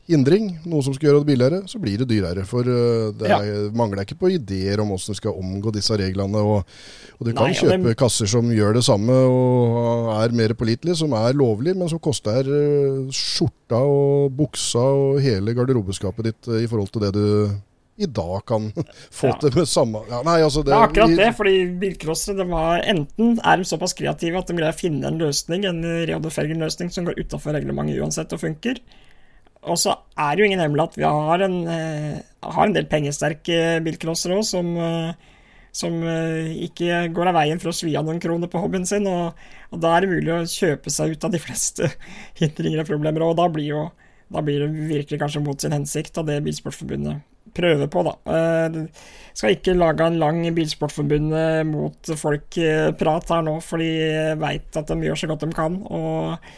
hindring, 0.08 0.46
noe 0.64 0.80
som 0.82 0.94
skal 0.96 1.10
gjøre 1.10 1.20
det 1.22 1.28
billigere, 1.28 1.58
så 1.68 1.78
blir 1.82 1.98
det 2.00 2.08
dyrere. 2.08 2.44
For 2.48 2.64
det 2.64 3.18
det 3.20 3.28
Ja. 3.28 3.38
er, 3.44 3.68
mangler 3.76 4.02
ikke 4.06 4.16
på 4.18 4.30
ideer 4.32 4.80
om 4.80 4.88
hvordan 4.88 5.12
du 5.12 5.18
skal 5.20 5.36
omgå 5.36 5.72
disse 5.74 5.92
reglene. 6.00 6.40
Og, 6.40 6.64
og 7.18 7.26
du 7.26 7.32
kan 7.34 7.44
Nei, 7.50 7.54
kjøpe 7.58 7.76
kjøpe 7.76 7.92
det- 7.92 7.98
kasser 8.00 8.26
som 8.26 8.48
gjør 8.50 8.74
det 8.78 8.84
samme 8.84 9.12
og 9.12 10.08
er 10.24 10.32
mer 10.34 10.54
pålitelige, 10.54 10.96
som 10.96 11.12
er 11.12 11.32
lovlig, 11.36 11.76
men 11.76 11.88
som 11.88 11.98
koster 12.00 12.40
uh, 12.48 13.08
skjorta 13.12 13.80
og 13.84 14.32
buksa 14.38 14.80
og 14.80 15.20
hele 15.20 15.52
garderobeskapet 15.54 16.24
ditt 16.30 16.48
uh, 16.48 16.56
i 16.62 16.66
forhold 16.70 16.90
til 16.92 17.04
det 17.04 17.12
du 17.14 17.50
i 17.98 18.06
dag 18.06 18.44
kan 18.46 18.70
få 19.18 19.26
Ja. 19.32 19.36
til 19.42 19.50
med 19.58 19.66
samme 19.66 20.04
ja, 20.08 20.22
Nei, 20.22 20.36
altså 20.46 20.62
det, 20.62 20.70
Det 20.70 20.76
er 20.78 20.86
akkurat 20.86 21.16
det, 21.18 21.30
fordi 21.36 21.54
bilcrossere 21.82 22.36
de 22.38 22.46
enten 22.94 23.40
er 23.42 23.56
de 23.58 23.64
såpass 23.66 23.92
kreative 23.98 24.38
at 24.38 24.46
de 24.46 24.54
greier 24.54 24.72
å 24.72 24.78
finne 24.78 25.04
en 25.10 25.18
løsning, 25.18 25.64
en 25.66 25.82
Reodor 26.06 26.30
Felgen-løsning 26.30 26.92
som 26.94 27.04
går 27.04 27.18
utafor 27.18 27.52
reglementet 27.58 27.98
uansett 28.00 28.32
og 28.32 28.40
funker. 28.40 28.78
Og 29.68 29.78
så 29.80 29.94
er 30.18 30.34
det 30.34 30.42
jo 30.42 30.48
ingen 30.48 30.62
hemmelighet 30.62 30.96
at 30.96 31.00
vi 31.00 31.06
har 31.06 31.44
en, 31.46 31.58
eh, 31.68 32.20
har 32.42 32.66
en 32.66 32.76
del 32.76 32.88
pengesterke 32.90 33.78
bilcrossere 33.84 34.38
òg, 34.38 34.44
som, 34.46 34.70
eh, 34.76 35.12
som 35.72 36.02
eh, 36.02 36.50
ikke 36.68 37.06
går 37.14 37.30
av 37.30 37.38
veien 37.38 37.60
for 37.62 37.70
å 37.72 37.76
svi 37.76 37.94
av 37.98 38.06
noen 38.06 38.20
kroner 38.22 38.50
på 38.50 38.60
hobbyen 38.62 38.86
sin. 38.88 39.06
Og, 39.06 39.32
og 39.72 39.80
da 39.80 39.94
er 39.96 40.04
det 40.04 40.12
mulig 40.12 40.34
å 40.34 40.42
kjøpe 40.48 40.92
seg 40.92 41.14
ut 41.14 41.24
av 41.28 41.34
de 41.34 41.42
fleste 41.46 41.92
hindringer 42.40 42.84
og 42.84 42.92
problemer, 42.92 43.26
og 43.26 43.36
da 43.40 43.48
blir, 43.52 43.90
da 44.32 44.44
blir 44.44 44.64
det 44.64 44.88
virkelig 44.92 45.20
kanskje 45.24 45.44
mot 45.44 45.60
sin 45.60 45.76
hensikt 45.76 46.18
av 46.18 46.30
det 46.30 46.42
Bilsportforbundet 46.46 47.24
prøve 47.58 47.88
på, 47.90 48.04
da. 48.06 48.14
Eh, 48.34 48.78
skal 49.36 49.54
ikke 49.54 49.76
lage 49.76 50.06
en 50.06 50.18
lang 50.20 50.40
Bilsportforbundet 50.54 51.66
mot 51.68 52.12
folk-prat 52.22 53.34
her 53.34 53.44
nå, 53.46 53.58
for 53.64 53.82
de 53.82 54.34
veit 54.40 54.78
at 54.80 54.90
de 54.90 55.08
gjør 55.08 55.22
så 55.22 55.30
godt 55.30 55.46
de 55.46 55.52
kan. 55.56 55.78
Og 55.86 56.50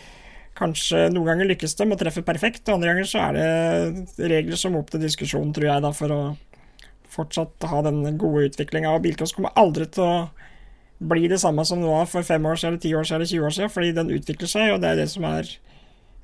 kanskje 0.58 1.06
noen 1.14 1.26
ganger 1.32 1.48
lykkes 1.52 1.76
de 1.78 1.86
og 1.88 1.98
treffer 2.00 2.24
perfekt, 2.26 2.66
og 2.68 2.76
andre 2.78 2.92
ganger 2.92 3.08
så 3.08 3.22
er 3.28 3.38
det 3.38 4.30
regler 4.30 4.58
som 4.60 4.74
må 4.74 4.82
opp 4.82 4.90
til 4.92 5.02
diskusjon, 5.04 5.52
tror 5.56 5.70
jeg, 5.70 5.84
da, 5.86 5.92
for 5.96 6.14
å 6.14 6.20
fortsatt 7.10 7.66
ha 7.70 7.82
den 7.86 8.02
gode 8.20 8.50
utviklinga. 8.50 8.92
Bilcross 9.02 9.34
kommer 9.34 9.54
aldri 9.58 9.88
til 9.90 10.04
å 10.06 10.18
bli 11.00 11.30
det 11.32 11.40
samme 11.40 11.64
som 11.64 11.80
det 11.80 11.88
var 11.88 12.06
for 12.10 12.26
fem 12.26 12.44
år 12.46 12.58
siden, 12.60 12.74
eller 12.76 12.82
ti 12.84 12.92
år 12.94 13.08
siden, 13.08 13.22
eller 13.22 13.30
20 13.32 13.46
år 13.48 13.56
siden, 13.56 13.72
fordi 13.72 13.94
den 13.96 14.12
utvikler 14.18 14.52
seg, 14.52 14.74
og 14.74 14.82
det 14.82 14.90
er 14.92 15.00
det 15.00 15.08
som 15.10 15.24
er 15.26 15.48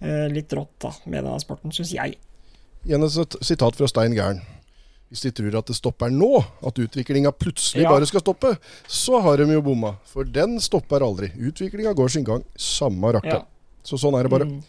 eh, 0.04 0.26
litt 0.32 0.52
rått 0.52 0.74
da, 0.84 0.92
med 1.06 1.22
denne 1.24 1.40
sporten, 1.42 1.72
syns 1.74 1.94
jeg. 1.96 2.18
Igjen 2.86 3.02
et 3.08 3.40
sitat 3.42 3.78
fra 3.78 3.88
Stein 3.90 4.14
Gern. 4.14 4.44
Hvis 5.10 5.22
de 5.22 5.30
tror 5.38 5.54
at 5.58 5.68
det 5.70 5.76
stopper 5.78 6.10
nå, 6.10 6.28
at 6.66 6.78
utviklinga 6.82 7.30
plutselig 7.38 7.84
Ja. 7.84 7.90
bare 7.94 8.06
skal 8.10 8.20
stoppe, 8.24 8.56
så 8.90 9.20
har 9.22 9.38
de 9.38 9.46
jo 9.54 9.62
bomma. 9.62 9.96
For 10.04 10.26
den 10.26 10.58
stopper 10.60 11.00
aldri. 11.06 11.30
Utviklinga 11.38 11.94
går 11.94 12.10
sin 12.10 12.24
gang, 12.26 12.42
samme 12.58 13.14
rakka. 13.14 13.38
Ja. 13.38 13.44
Så 13.86 13.98
sånn 14.00 14.16
er 14.18 14.26
det 14.26 14.32
bare. 14.32 14.48
Mm. 14.50 14.60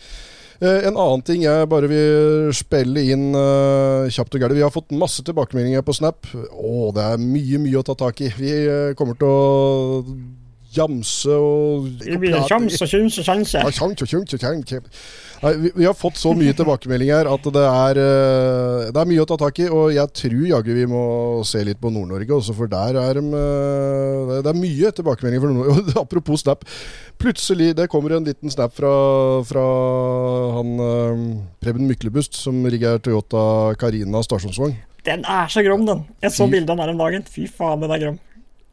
Eh, 0.58 0.88
en 0.90 0.96
annen 0.98 1.22
ting 1.22 1.44
jeg 1.44 1.70
bare 1.70 1.90
vil 1.92 2.50
spille 2.58 3.04
inn 3.14 3.30
uh, 3.38 4.10
kjapt 4.10 4.34
og 4.34 4.42
gærent. 4.42 4.58
Vi 4.58 4.66
har 4.66 4.74
fått 4.74 4.96
masse 4.98 5.22
tilbakemeldinger 5.26 5.86
på 5.86 5.94
Snap. 5.98 6.30
Å, 6.34 6.90
det 6.96 7.06
er 7.06 7.22
mye, 7.22 7.62
mye 7.62 7.78
å 7.78 7.86
ta 7.86 7.98
tak 8.00 8.24
i. 8.26 8.32
Vi 8.40 8.54
uh, 8.66 8.96
kommer 8.98 9.20
til 9.20 9.30
å 9.30 10.02
jamse 10.78 11.34
og 11.34 11.88
Kjamse, 12.04 12.86
kjamse, 12.86 13.24
kjams 14.38 14.74
vi, 15.42 15.70
vi 15.76 15.86
har 15.86 15.94
fått 15.94 16.18
så 16.18 16.32
mye 16.34 16.54
tilbakemeldinger 16.58 17.28
at 17.30 17.44
det 17.54 17.64
er, 17.70 18.00
eh, 18.02 18.88
det 18.90 19.02
er 19.04 19.10
mye 19.10 19.22
å 19.22 19.28
ta 19.30 19.38
tak 19.38 19.60
i. 19.62 19.68
Og 19.70 19.92
jeg 19.94 20.10
tror 20.18 20.46
jaggu 20.50 20.72
vi 20.74 20.88
må 20.90 21.02
se 21.46 21.62
litt 21.68 21.80
på 21.82 21.92
Nord-Norge 21.94 22.34
også, 22.40 22.56
for 22.58 22.72
der 22.72 22.98
er 23.02 23.20
de 23.20 23.24
eh, 23.28 24.34
det- 24.42 24.52
er 24.54 24.58
mye 24.58 24.92
tilbakemeldinger 24.98 25.44
for 25.46 25.54
Nord-Norge. 25.54 25.96
Apropos 26.04 26.42
Snap. 26.42 26.66
Plutselig 27.22 27.76
det 27.78 27.90
kommer 27.90 28.16
en 28.18 28.26
liten 28.26 28.50
snap 28.54 28.74
fra, 28.78 28.92
fra 29.46 29.66
han 30.58 30.74
eh, 30.90 31.26
Preben 31.64 31.88
Myklebust, 31.90 32.34
som 32.38 32.64
rigger 32.66 33.00
Toyota 33.02 33.74
Carina 33.82 34.22
stasjonsvogn. 34.26 34.76
Den 35.08 35.22
er 35.24 35.48
så 35.54 35.62
grom, 35.64 35.86
den. 35.88 36.02
Jeg 36.22 36.34
så 36.36 36.50
bildet 36.52 36.70
av 36.74 36.78
den 36.78 36.84
her 36.86 36.94
om 36.96 37.04
dagen. 37.06 37.24
Fy 37.30 37.46
faen, 37.48 37.80
den 37.86 37.94
er 37.96 38.02
grom. 38.02 38.18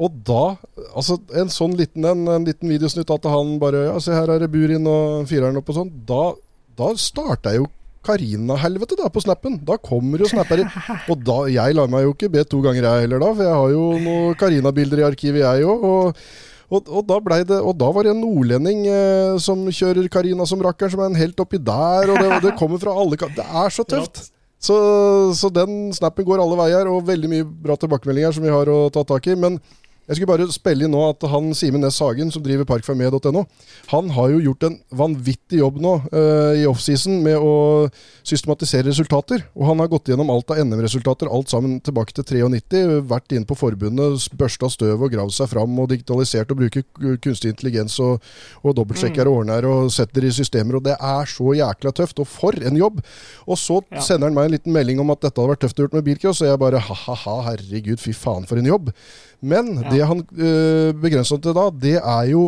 Og 0.03 0.11
da, 0.27 0.57
altså 0.99 1.21
en 1.39 1.53
sånn 1.55 1.77
liten 1.79 2.03
en, 2.11 2.25
en 2.27 2.43
liten 2.49 2.67
videosnutt 2.73 3.13
at 3.15 3.29
han 3.31 3.53
bare 3.63 3.85
Ja, 3.93 3.99
se 4.03 4.11
her 4.11 4.33
er 4.35 4.41
det 4.43 4.49
Burin 4.51 4.89
og 4.91 5.29
fireren 5.31 5.61
opp 5.61 5.71
og 5.71 5.77
sånn. 5.79 5.93
Da, 6.09 6.33
da 6.79 6.93
starta 6.99 7.55
jo 7.57 7.67
Karina-helvete 8.05 8.99
da 9.01 9.09
på 9.09 9.23
snappen. 9.25 9.59
Da 9.65 9.79
kommer 9.81 10.21
jo 10.21 10.29
snappere. 10.29 10.67
Og 11.11 11.23
da, 11.25 11.39
jeg 11.53 11.77
lar 11.77 11.89
meg 11.93 12.05
jo 12.05 12.13
ikke 12.15 12.33
be 12.33 12.43
to 12.45 12.61
ganger 12.65 12.85
jeg 12.85 13.07
heller 13.07 13.23
da, 13.23 13.31
for 13.33 13.47
jeg 13.47 13.61
har 13.61 13.71
jo 13.73 13.85
noen 14.05 14.37
Karina-bilder 14.41 15.01
i 15.01 15.07
arkivet 15.09 15.41
jeg 15.45 15.65
òg. 15.65 15.87
Og, 15.89 16.21
og, 16.75 16.91
og, 16.91 17.01
da 17.09 17.19
ble 17.25 17.41
det, 17.49 17.61
og 17.61 17.77
da 17.81 17.89
var 17.95 18.07
det 18.07 18.13
en 18.15 18.23
nordlending 18.25 18.85
eh, 18.91 19.39
som 19.41 19.65
kjører 19.69 20.11
Karina 20.13 20.47
som 20.49 20.63
rakkeren, 20.65 20.93
som 20.93 21.05
er 21.05 21.13
en 21.13 21.21
helt 21.21 21.41
oppi 21.41 21.61
der. 21.61 22.13
Og 22.13 22.21
det, 22.21 22.41
det 22.45 22.57
kommer 22.61 22.83
fra 22.83 22.97
alle 23.01 23.17
Det 23.25 23.47
er 23.47 23.73
så 23.73 23.87
tøft. 23.89 24.27
Så, 24.65 24.77
så 25.37 25.51
den 25.53 25.93
snappen 25.93 26.25
går 26.25 26.41
alle 26.41 26.61
veier, 26.61 26.89
og 26.89 27.09
veldig 27.09 27.31
mye 27.31 27.49
bra 27.67 27.77
tilbakemeldinger 27.81 28.37
som 28.37 28.45
vi 28.45 28.53
har 28.53 28.69
å 28.73 28.87
ta 28.93 29.05
tak 29.09 29.29
i. 29.33 29.37
Men 29.37 29.59
jeg 30.09 30.17
skulle 30.19 30.29
bare 30.31 30.47
spille 30.53 30.85
inn 30.87 30.93
nå 30.93 31.01
at 31.11 31.25
han 31.33 31.53
Simen 31.57 31.81
Næss 31.85 32.01
Hagen, 32.05 32.31
som 32.35 32.43
driver 32.45 32.67
parkfarmé.no, 32.69 33.45
han 33.91 34.11
har 34.17 34.29
jo 34.35 34.41
gjort 34.51 34.67
en 34.69 34.79
vanvittig 34.93 35.61
jobb 35.63 35.79
nå 35.81 35.95
uh, 36.13 36.53
i 36.59 36.67
offseason 36.69 37.23
med 37.25 37.39
å 37.41 37.55
systematisere 38.27 38.89
resultater. 38.91 39.45
Og 39.57 39.67
han 39.69 39.81
har 39.83 39.91
gått 39.93 40.09
gjennom 40.13 40.31
alt 40.33 40.51
av 40.53 40.61
NM-resultater, 40.65 41.31
alt 41.33 41.53
sammen 41.53 41.79
tilbake 41.85 42.15
til 42.17 42.27
93. 42.45 42.83
Vært 43.11 43.35
inne 43.37 43.49
på 43.49 43.57
forbundet, 43.59 44.29
børsta 44.39 44.69
støv 44.73 45.05
og 45.07 45.13
gravd 45.15 45.35
seg 45.37 45.51
fram 45.53 45.79
og 45.81 45.91
digitalisert 45.93 46.53
og 46.53 46.61
bruker 46.63 46.85
kunstig 47.25 47.53
intelligens 47.55 47.97
og, 48.05 48.23
og 48.63 48.77
dobbeltsjekker 48.79 49.29
og 49.31 49.43
ordner 49.43 49.69
og 49.69 49.93
setter 49.95 50.25
i 50.29 50.33
systemer. 50.35 50.79
Og 50.81 50.87
det 50.89 50.97
er 50.99 51.31
så 51.31 51.55
jækla 51.59 51.95
tøft. 51.97 52.21
Og 52.23 52.29
for 52.31 52.57
en 52.61 52.81
jobb! 52.81 53.01
Og 53.49 53.59
så 53.61 53.81
Ja. 53.93 54.01
sender 54.01 54.29
han 54.31 54.35
meg 54.37 54.47
en 54.47 54.55
liten 54.57 54.73
melding 54.73 55.01
om 55.03 55.11
at 55.13 55.21
dette 55.25 55.41
hadde 55.41 55.51
vært 55.53 55.61
tøft 55.65 55.79
å 55.79 55.85
gjøre 55.85 55.97
med 55.99 56.05
bilcross, 56.07 56.41
og 56.43 56.49
jeg 56.49 56.59
bare 56.63 56.81
ha-ha-ha, 56.81 57.35
herregud, 57.51 58.01
fy 58.01 58.13
faen 58.17 58.47
for 58.49 58.59
en 58.61 58.69
jobb. 58.69 58.91
Men 59.45 59.73
Ja. 59.83 59.91
det 59.93 60.03
han 60.09 60.21
øh, 60.39 60.91
begrenser 61.03 61.41
til 61.45 61.55
da, 61.57 61.69
det 61.71 61.97
er 62.01 62.29
jo 62.31 62.45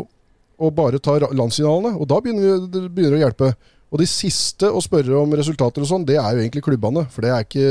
å 0.57 0.71
bare 0.73 0.99
ta 1.05 1.19
landsfinalene, 1.21 1.95
og 2.01 2.09
da 2.09 2.21
begynner 2.25 2.43
vi- 2.47 2.69
det 2.73 2.83
begynner 2.95 3.17
det 3.17 3.21
å 3.21 3.25
hjelpe. 3.27 3.51
Og 3.95 4.01
de 4.03 4.07
siste 4.11 4.67
å 4.67 4.81
spørre 4.83 5.15
om 5.15 5.31
resultater 5.39 5.85
og 5.85 5.87
sånn, 5.87 6.03
det 6.09 6.17
er 6.19 6.35
jo 6.35 6.41
egentlig 6.43 6.63
klubbene. 6.67 7.05
For 7.15 7.23
det 7.23 7.31
er 7.31 7.45
ikke 7.45 7.67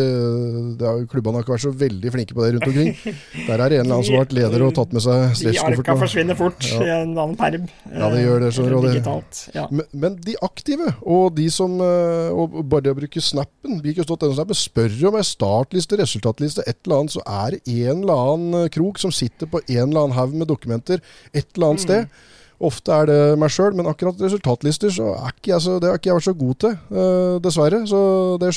det 0.80 0.86
er, 0.88 1.02
Klubbene 1.12 1.36
har 1.36 1.44
ikke 1.44 1.52
vært 1.52 1.64
så 1.66 1.72
veldig 1.76 2.12
flinke 2.14 2.38
på 2.38 2.46
det 2.46 2.52
rundt 2.56 2.68
omkring. 2.70 2.94
Der 3.50 3.64
er 3.66 3.74
det 3.74 3.80
en 3.82 3.84
eller 3.84 3.98
annen 3.98 4.06
som 4.08 4.16
har 4.16 4.24
vært 4.24 4.36
leder 4.38 4.64
og 4.64 4.72
tatt 4.78 4.94
med 4.96 5.04
seg 5.04 5.42
De 5.44 5.54
arka 5.60 5.96
forsvinner 6.00 6.38
fort 6.40 6.64
Ja. 6.70 6.78
i 6.80 6.92
en 7.02 7.12
annen 7.20 7.36
perm. 7.40 7.66
Ja, 7.92 8.08
det 8.14 8.22
gjør 8.24 8.46
det, 8.46 8.52
Eller 8.64 8.78
og 8.78 8.86
det- 8.88 8.94
Digitalt. 8.96 9.42
Ja. 9.58 9.66
Men, 9.76 9.90
men 10.06 10.16
de 10.24 10.38
aktive, 10.48 10.94
og 11.04 11.36
de 11.36 11.50
som 11.52 11.76
øh, 11.84 12.32
og 12.46 12.56
bare 12.72 12.86
det 12.88 12.94
å 12.96 13.00
bruke 13.02 13.22
snappen 13.24 13.82
Bilcross.no-snappen 13.84 14.56
spør 14.62 14.96
om 15.12 15.18
ei 15.20 15.26
startliste, 15.28 16.00
resultatliste, 16.00 16.64
et 16.64 16.80
eller 16.86 17.02
annet, 17.04 17.18
så 17.18 17.26
er 17.28 17.58
det 17.58 17.76
en 17.76 18.06
eller 18.06 18.24
annen 18.32 18.72
krok 18.72 19.04
som 19.04 19.12
sitter 19.12 19.52
på 19.52 19.60
en 19.68 19.84
eller 19.90 20.06
annen 20.06 20.16
haug 20.16 20.40
med 20.40 20.48
dokumenter 20.48 21.04
et 21.36 21.46
eller 21.58 21.74
annet 21.74 21.84
sted. 21.84 22.08
Ofte 22.64 22.94
er 22.96 23.10
det 23.10 23.20
meg 23.40 23.52
sjøl, 23.52 23.74
men 23.76 23.90
akkurat 23.90 24.22
resultatlister 24.24 24.94
så 24.96 25.10
er 25.18 25.34
ikke 25.34 25.52
jeg 25.52 25.64
så, 25.66 25.76
det 25.82 25.90
har 25.90 26.00
ikke 26.00 26.12
jeg 26.12 26.20
vært 26.20 26.28
så 26.30 26.36
god 26.40 26.56
til, 26.64 26.78
øh, 26.96 27.34
dessverre. 27.44 27.82
Så 27.90 28.02
det 28.40 28.54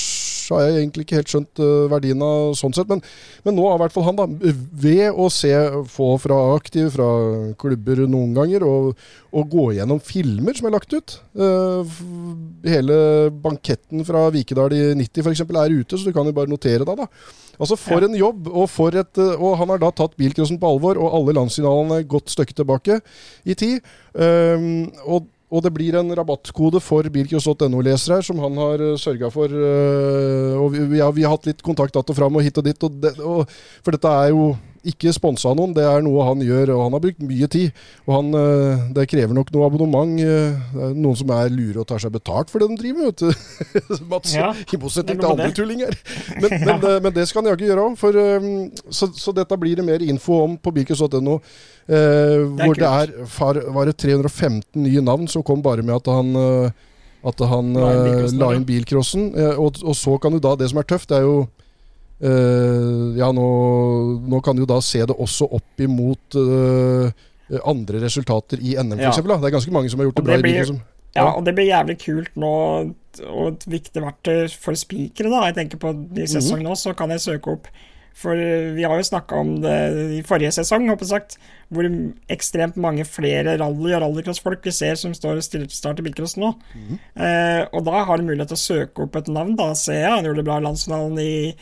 s- 0.49 0.55
har 0.57 0.65
jeg 0.65 0.79
egentlig 0.81 1.05
ikke 1.05 1.19
helt 1.21 1.33
skjønt 1.35 1.61
øh, 1.61 1.85
verdien 1.93 2.25
av 2.25 2.55
sånn 2.57 2.73
sett. 2.77 2.89
Men, 2.89 3.05
men 3.45 3.57
nå 3.61 3.67
har 3.69 3.77
i 3.77 3.83
hvert 3.85 3.95
fall 3.95 4.07
han, 4.09 4.17
da, 4.19 4.25
ved 4.81 5.13
å 5.13 5.29
se, 5.33 5.53
få 5.93 6.15
fra 6.25 6.39
aktive, 6.57 6.89
fra 6.97 7.09
klubber 7.61 8.01
noen 8.09 8.33
ganger, 8.41 8.65
og, 8.65 8.97
og 9.37 9.53
gå 9.53 9.67
gjennom 9.77 10.01
filmer 10.01 10.57
som 10.57 10.71
er 10.71 10.75
lagt 10.79 10.97
ut. 10.97 11.19
uh, 11.37 11.99
hele 12.65 12.97
banketten 13.45 14.05
fra 14.09 14.25
Vikedal 14.35 14.73
i 14.77 14.81
90 14.99 15.23
f.eks. 15.27 15.45
er 15.45 15.77
ute, 15.77 15.99
så 16.01 16.09
du 16.09 16.15
kan 16.17 16.27
jo 16.29 16.35
bare 16.37 16.51
notere 16.51 16.87
deg, 16.89 17.05
da. 17.05 17.07
Altså 17.59 17.75
For 17.79 18.05
en 18.07 18.15
jobb, 18.15 18.47
og, 18.53 18.69
for 18.71 18.95
et, 18.95 19.19
øh, 19.19 19.35
og 19.43 19.57
han 19.59 19.73
har 19.73 19.81
da 19.83 19.91
tatt 19.91 20.15
bilcrossen 20.21 20.61
på 20.63 20.69
alvor, 20.71 21.01
og 21.03 21.17
alle 21.19 21.35
landssignalene 21.35 22.01
er 22.03 22.07
godt 22.11 22.31
stykke 22.31 22.55
tilbake 22.55 23.01
i 23.51 23.57
tid. 23.59 23.83
Um, 24.15 24.87
og, 25.05 25.27
og 25.49 25.63
det 25.65 25.73
blir 25.73 25.97
en 25.97 26.13
rabattkode 26.13 26.81
for 26.85 27.09
bilcross.no-lesere 27.13 28.19
her, 28.19 28.27
som 28.27 28.41
han 28.43 28.59
har 28.61 28.83
sørga 29.01 29.31
for. 29.33 29.49
øh, 29.49 30.61
og 30.61 30.75
vi, 30.75 30.99
ja, 30.99 31.09
vi 31.11 31.25
har 31.25 31.33
hatt 31.37 31.49
litt 31.49 31.63
kontakt 31.63 31.97
att 31.97 32.11
og 32.11 32.17
fram 32.17 32.37
og 32.37 32.43
hit 32.43 32.59
og 32.59 32.65
dit. 32.65 32.83
Og 32.85 32.91
det, 33.01 33.15
og, 33.21 33.49
for 33.83 33.97
dette 33.97 34.09
er 34.09 34.29
jo 34.29 34.51
ikke 34.87 35.13
sponsa 35.17 35.51
noen, 35.57 35.73
det 35.77 35.83
er 35.83 36.03
noe 36.07 36.25
han 36.29 36.43
gjør, 36.45 36.71
og 36.77 36.83
han 36.85 36.95
har 36.97 37.03
brukt 37.03 37.23
mye 37.27 37.49
tid. 37.51 37.73
Og 38.07 38.13
han, 38.15 38.29
øh, 38.39 38.85
det 38.95 39.07
krever 39.11 39.35
nok 39.35 39.51
noe 39.55 39.67
abonnement. 39.67 40.21
er 40.21 40.93
noen 40.95 41.17
som 41.19 41.31
er 41.35 41.51
lure 41.51 41.81
og 41.83 41.87
tar 41.91 41.99
seg 42.03 42.13
betalt 42.15 42.51
for 42.51 42.59
det 42.63 42.69
de 42.71 42.79
driver 42.83 42.99
med, 42.99 43.07
vet 43.11 43.25
du. 43.25 44.05
Mats, 44.13 44.35
Ja, 44.35 44.53
I 44.55 44.81
motsetning 44.81 45.19
til 45.19 45.31
andre 45.31 45.51
tullinger. 45.57 45.99
Men, 46.43 46.51
men, 46.65 46.81
det- 46.81 47.03
men 47.03 47.13
det 47.17 47.27
skal 47.29 47.43
han 47.43 47.51
jaggu 47.53 47.67
gjøre 47.67 47.87
òg. 47.89 48.81
Så, 48.91 49.11
så 49.19 49.33
dette 49.35 49.57
blir 49.59 49.77
det 49.81 49.85
mer 49.87 50.03
info 50.05 50.43
om 50.45 50.57
på 50.61 50.73
bilcross.no. 50.77 51.39
Eh, 51.89 52.45
hvor 52.61 52.77
det 52.77 52.87
er 52.89 53.15
far, 53.27 53.59
var 53.75 53.89
det 53.89 53.97
315 53.99 54.63
nye 54.85 55.01
navn 55.03 55.27
som 55.29 55.43
kom 55.43 55.63
bare 55.65 55.83
med 55.83 55.97
at 55.97 56.11
han 56.13 56.35
eh, 56.37 56.71
at 57.29 57.41
han 57.51 57.73
La 57.75 58.53
inn 58.55 58.63
eh, 58.63 58.67
bilcrossen, 58.69 59.33
ja. 59.35 59.53
Eh, 59.55 59.59
og, 59.59 59.81
og 59.83 59.97
så 59.99 60.15
kan 60.23 60.31
du 60.33 60.39
da 60.39 60.53
Det 60.55 60.69
som 60.71 60.79
er 60.79 60.87
tøft, 60.87 61.09
det 61.11 61.19
er 61.19 61.25
jo 61.27 61.39
eh, 61.43 61.58
Ja, 62.21 63.29
nå, 63.33 63.49
nå 64.29 64.41
kan 64.45 64.57
du 64.59 64.65
da 64.67 64.81
se 64.83 65.05
det 65.07 65.15
også 65.17 65.47
opp 65.59 65.81
imot 65.85 66.35
eh, 66.35 67.59
andre 67.65 68.01
resultater 68.03 68.59
i 68.61 68.75
NM, 68.77 68.99
Ja. 69.01 69.11
f.eks. 69.13 69.23
Det 69.23 69.49
er 69.49 69.55
ganske 69.55 69.73
mange 69.75 69.91
som 69.91 70.01
har 70.01 70.09
gjort 70.11 70.19
Og 70.19 70.25
det 70.25 70.33
bra 70.33 70.41
Blir, 70.43 70.55
i 70.57 70.65
bilen. 70.65 70.81
Ja, 71.15 71.25
Ja. 71.25 71.31
og 71.39 71.45
det 71.47 71.55
blir 71.57 71.71
jævlig 71.71 71.99
kult 72.03 72.35
nå, 72.37 72.51
og 73.27 73.47
et 73.55 73.65
viktig 73.67 74.03
verktøy 74.03 74.49
for 74.53 74.75
spikere, 74.75 75.31
da. 75.31 75.47
Jeg 75.47 75.55
tenker 75.57 75.79
på 75.79 75.95
Mhm. 75.95 76.13
ny 76.15 76.27
sesong 76.27 76.63
nå, 76.63 76.75
så 76.77 76.95
kan 76.97 77.11
jeg 77.11 77.21
søke 77.21 77.53
opp 77.53 77.67
For 78.19 78.35
vi 78.35 78.83
har 78.83 78.97
jo 78.99 79.03
snakka 79.07 79.31
om 79.39 79.61
det 79.61 80.19
i 80.19 80.23
forrige 80.27 80.51
sesong, 80.51 80.89
sagt, 81.07 81.37
hvor 81.71 81.85
ekstremt 82.29 82.75
mange 82.77 83.05
flere 83.07 83.57
rally- 83.57 83.95
og 83.95 84.03
rallycrossfolk 84.03 84.59
vi 84.65 84.73
ser 84.73 84.97
som 84.97 85.13
står 85.15 85.37
og 85.37 85.43
stiller 85.45 85.67
til 85.69 85.77
start 85.77 86.01
i 86.01 86.03
bilcross 86.03 86.37
nå. 86.37 86.53
Mhm. 86.75 86.99
eh, 87.17 87.67
og 87.73 87.85
da 87.85 88.03
har 88.05 88.17
du 88.17 88.25
mulighet 88.25 88.49
til 88.49 88.57
å 88.57 88.87
søke 88.89 89.03
opp 89.05 89.15
et 89.15 89.29
navn, 89.29 89.55
da 89.55 89.73
ser 89.75 90.01
jeg. 90.01 90.11
Han 90.11 90.25
gjorde 90.25 90.37
det 90.37 90.45
bra 90.47 90.57
i 90.59 90.63
landsfinalen 90.67 91.19
i 91.21 91.55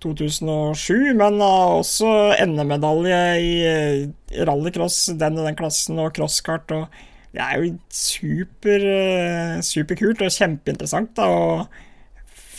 2007, 0.00 1.12
men 1.18 1.38
har 1.42 1.76
også 1.78 2.10
NM-medalje 2.46 3.20
i 3.42 3.52
eh, 3.68 4.42
rallycross, 4.48 5.10
den 5.20 5.38
og 5.38 5.48
den 5.48 5.58
klassen, 5.58 6.00
og 6.00 6.14
crosskart. 6.16 6.72
og 6.72 6.88
Det 7.34 7.44
er 7.44 7.60
jo 7.60 7.74
super, 7.92 8.86
eh, 8.96 9.60
superkult 9.66 10.24
og 10.24 10.34
kjempeinteressant. 10.34 11.14
da, 11.16 11.28
og 11.28 11.66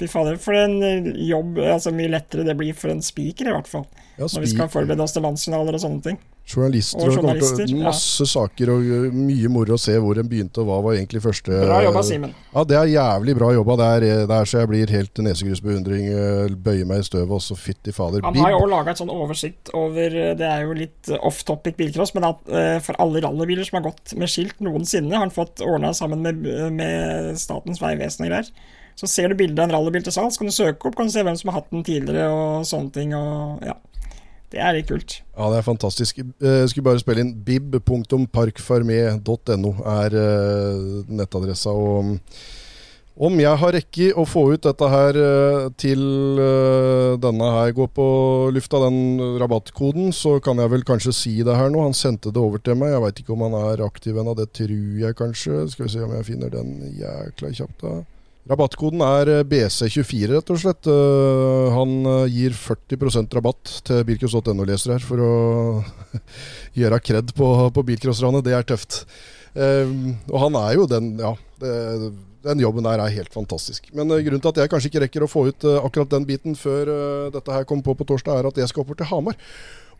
Fy 0.02 0.08
fader, 0.10 0.38
for 0.42 0.58
en 0.58 0.80
eh, 0.82 1.12
jobb 1.30 1.60
altså 1.62 1.92
Mye 1.94 2.10
lettere 2.10 2.46
det 2.48 2.58
blir 2.58 2.78
for 2.78 2.94
en 2.94 3.04
spiker, 3.06 3.50
i 3.50 3.56
hvert 3.56 3.70
fall. 3.70 3.86
Ja, 4.18 4.26
Når 4.26 4.46
vi 4.46 4.54
skal 4.54 4.70
forberede 4.70 5.04
oss 5.04 5.14
til 5.14 5.26
landsfinaler 5.26 5.78
og 5.78 5.84
sånne 5.84 6.06
ting. 6.06 6.22
Journalister 6.56 7.08
Og 7.08 7.16
journalister. 7.16 7.66
til- 7.66 7.82
masse 7.84 8.26
ja. 8.26 8.30
Saker 8.32 8.70
og 8.74 9.14
mye 9.16 9.49
moro 9.49 9.74
å 9.78 9.80
se 9.80 9.95
hvor 9.97 10.18
en 10.20 10.28
begynte 10.30 10.60
og 10.62 10.68
hva 10.68 10.80
var 10.84 10.93
egentlig 10.97 11.22
første 11.24 11.47
Bra 11.66 11.82
jobba, 11.86 12.04
Simen. 12.04 12.34
Ja, 12.54 12.64
det 12.68 12.78
er 12.78 12.91
jævlig 12.91 13.36
bra 13.38 13.52
jobba. 13.56 13.78
Er, 13.95 13.99
det 14.28 14.36
er 14.38 14.45
så 14.52 14.60
jeg 14.60 14.70
blir 14.70 14.89
helt 14.89 15.14
nesegrusbeundring. 15.24 16.10
ø, 16.12 16.49
Bøyer 16.56 16.86
meg 16.86 16.99
i 16.99 17.08
støvet, 17.08 17.32
og 17.32 17.41
så 17.41 17.56
fytti 17.58 17.93
fader. 17.95 18.22
Han 18.24 18.36
har 18.36 18.52
jo 18.52 18.60
òg 18.66 18.70
laga 18.70 18.91
et 18.91 18.97
sånn 19.02 19.10
oversikt 19.14 19.72
over 19.74 20.10
Det 20.12 20.41
er 20.41 20.62
jo 20.68 20.74
litt 20.74 21.10
off 21.22 21.43
topic 21.45 21.78
bilcross, 21.78 22.14
men 22.16 22.24
at 22.26 22.84
for 22.84 22.95
alle 22.99 23.22
rallybiler 23.22 23.66
som 23.66 23.82
har 23.82 23.91
gått 23.91 24.16
med 24.18 24.28
skilt 24.30 24.60
noensinne, 24.60 25.12
har 25.14 25.20
han 25.26 25.32
fått 25.34 25.62
ordna 25.66 25.93
sammen 25.93 26.22
med, 26.22 26.43
med 26.74 27.38
Statens 27.39 27.80
vegvesen 27.82 28.26
og 28.26 28.30
greier. 28.32 28.49
Så 28.99 29.08
ser 29.08 29.30
du 29.32 29.36
bildet 29.39 29.58
av 29.58 29.70
en 29.70 29.76
rallybil 29.78 30.04
til 30.04 30.12
salgs, 30.14 30.38
kan 30.38 30.47
du 30.47 30.54
søke 30.54 30.86
opp, 30.86 30.95
kan 30.97 31.08
du 31.08 31.12
se 31.14 31.24
hvem 31.24 31.38
som 31.39 31.49
har 31.49 31.62
hatt 31.62 31.72
den 31.72 31.82
tidligere 31.88 32.28
og 32.30 32.66
sånne 32.68 32.91
ting. 32.93 33.14
Og 33.16 33.64
ja, 33.66 33.74
det 34.52 34.60
er 34.60 34.74
litt 34.76 34.89
kult. 34.89 35.22
Ja, 35.38 35.45
det 35.52 35.58
er 35.62 35.68
fantastisk. 35.68 36.18
Eh, 36.20 36.58
Jeg 36.62 36.70
skulle 36.74 36.89
bare 36.89 36.99
spille 37.04 37.24
inn 37.24 37.36
bib.parkfarmé.no 37.47 39.72
er 39.88 40.12
eh, 40.20 41.06
nettadressa. 41.08 41.72
Og 41.72 42.04
mm, 42.10 42.18
om 43.22 43.36
jeg 43.39 43.60
har 43.62 43.74
rekke 43.76 44.08
å 44.18 44.24
få 44.26 44.41
ut 44.56 44.64
dette 44.66 44.88
her 44.91 45.14
eh, 45.20 45.66
til 45.80 46.02
eh, 46.41 47.12
denne 47.22 47.47
her 47.58 47.70
går 47.78 47.89
på 47.95 48.06
lufta, 48.56 48.78
den 48.88 48.99
rabattkoden, 49.41 50.06
så 50.16 50.32
kan 50.43 50.60
jeg 50.64 50.72
vel 50.74 50.86
kanskje 50.88 51.14
si 51.16 51.34
det 51.45 51.56
her 51.60 51.70
nå. 51.72 51.80
Han 51.86 51.95
sendte 51.97 52.32
det 52.34 52.41
over 52.41 52.60
til 52.64 52.76
meg. 52.80 52.93
Jeg 52.95 53.04
veit 53.06 53.18
ikke 53.24 53.36
om 53.36 53.45
han 53.47 53.56
er 53.62 53.78
aktiv 53.86 54.14
ennå, 54.20 54.34
det 54.39 54.47
tror 54.58 54.76
jeg 55.06 55.14
kanskje. 55.20 55.54
Skal 55.74 55.86
vi 55.88 55.93
se 55.95 56.02
om 56.08 56.16
jeg 56.18 56.28
finner 56.32 56.49
den 56.54 56.70
jækla 56.99 57.47
kjapt, 57.62 57.80
da. 57.84 57.93
Rabattkoden 58.50 59.04
er 59.06 59.30
eh, 59.30 59.44
BC24, 59.46 60.32
rett 60.34 60.50
og 60.54 60.62
slett. 60.62 60.89
Eh, 60.89 61.68
Han 61.76 61.94
eh, 62.10 62.32
gir 62.34 62.56
40% 62.58 63.38
rabatt 63.38 63.76
til 63.88 64.02
bilcross.no-lesere 64.08 64.98
her, 64.98 65.06
for 65.06 65.22
å 65.22 65.36
gjøre 66.80 67.02
kred 67.06 67.36
på, 67.38 67.52
på 67.76 67.86
bilcrossranet. 67.92 68.46
Det 68.48 68.58
er 68.58 68.68
tøft. 68.68 69.04
Og 69.52 70.36
han 70.39 70.56
er 70.56 70.78
jo 70.78 70.86
den 70.88 71.10
Ja, 71.20 71.34
den 71.60 72.62
jobben 72.64 72.86
der 72.88 73.02
er 73.04 73.12
helt 73.12 73.34
fantastisk. 73.34 73.89
Men 73.92 74.08
grunnen 74.08 74.39
til 74.39 74.54
at 74.54 74.62
jeg 74.62 74.72
kanskje 74.72 74.88
ikke 74.88 75.02
rekker 75.04 75.26
å 75.26 75.30
få 75.30 75.44
ut 75.50 75.66
akkurat 75.74 76.14
den 76.14 76.24
biten 76.30 76.56
før 76.56 76.88
dette 77.36 77.52
her 77.52 77.68
kommer 77.68 77.84
på 77.84 77.98
på 78.00 78.08
torsdag, 78.14 78.39
er 78.39 78.48
at 78.48 78.62
jeg 78.64 78.72
skal 78.72 78.86
oppover 78.86 79.02
til 79.02 79.10
Hamar. 79.12 79.36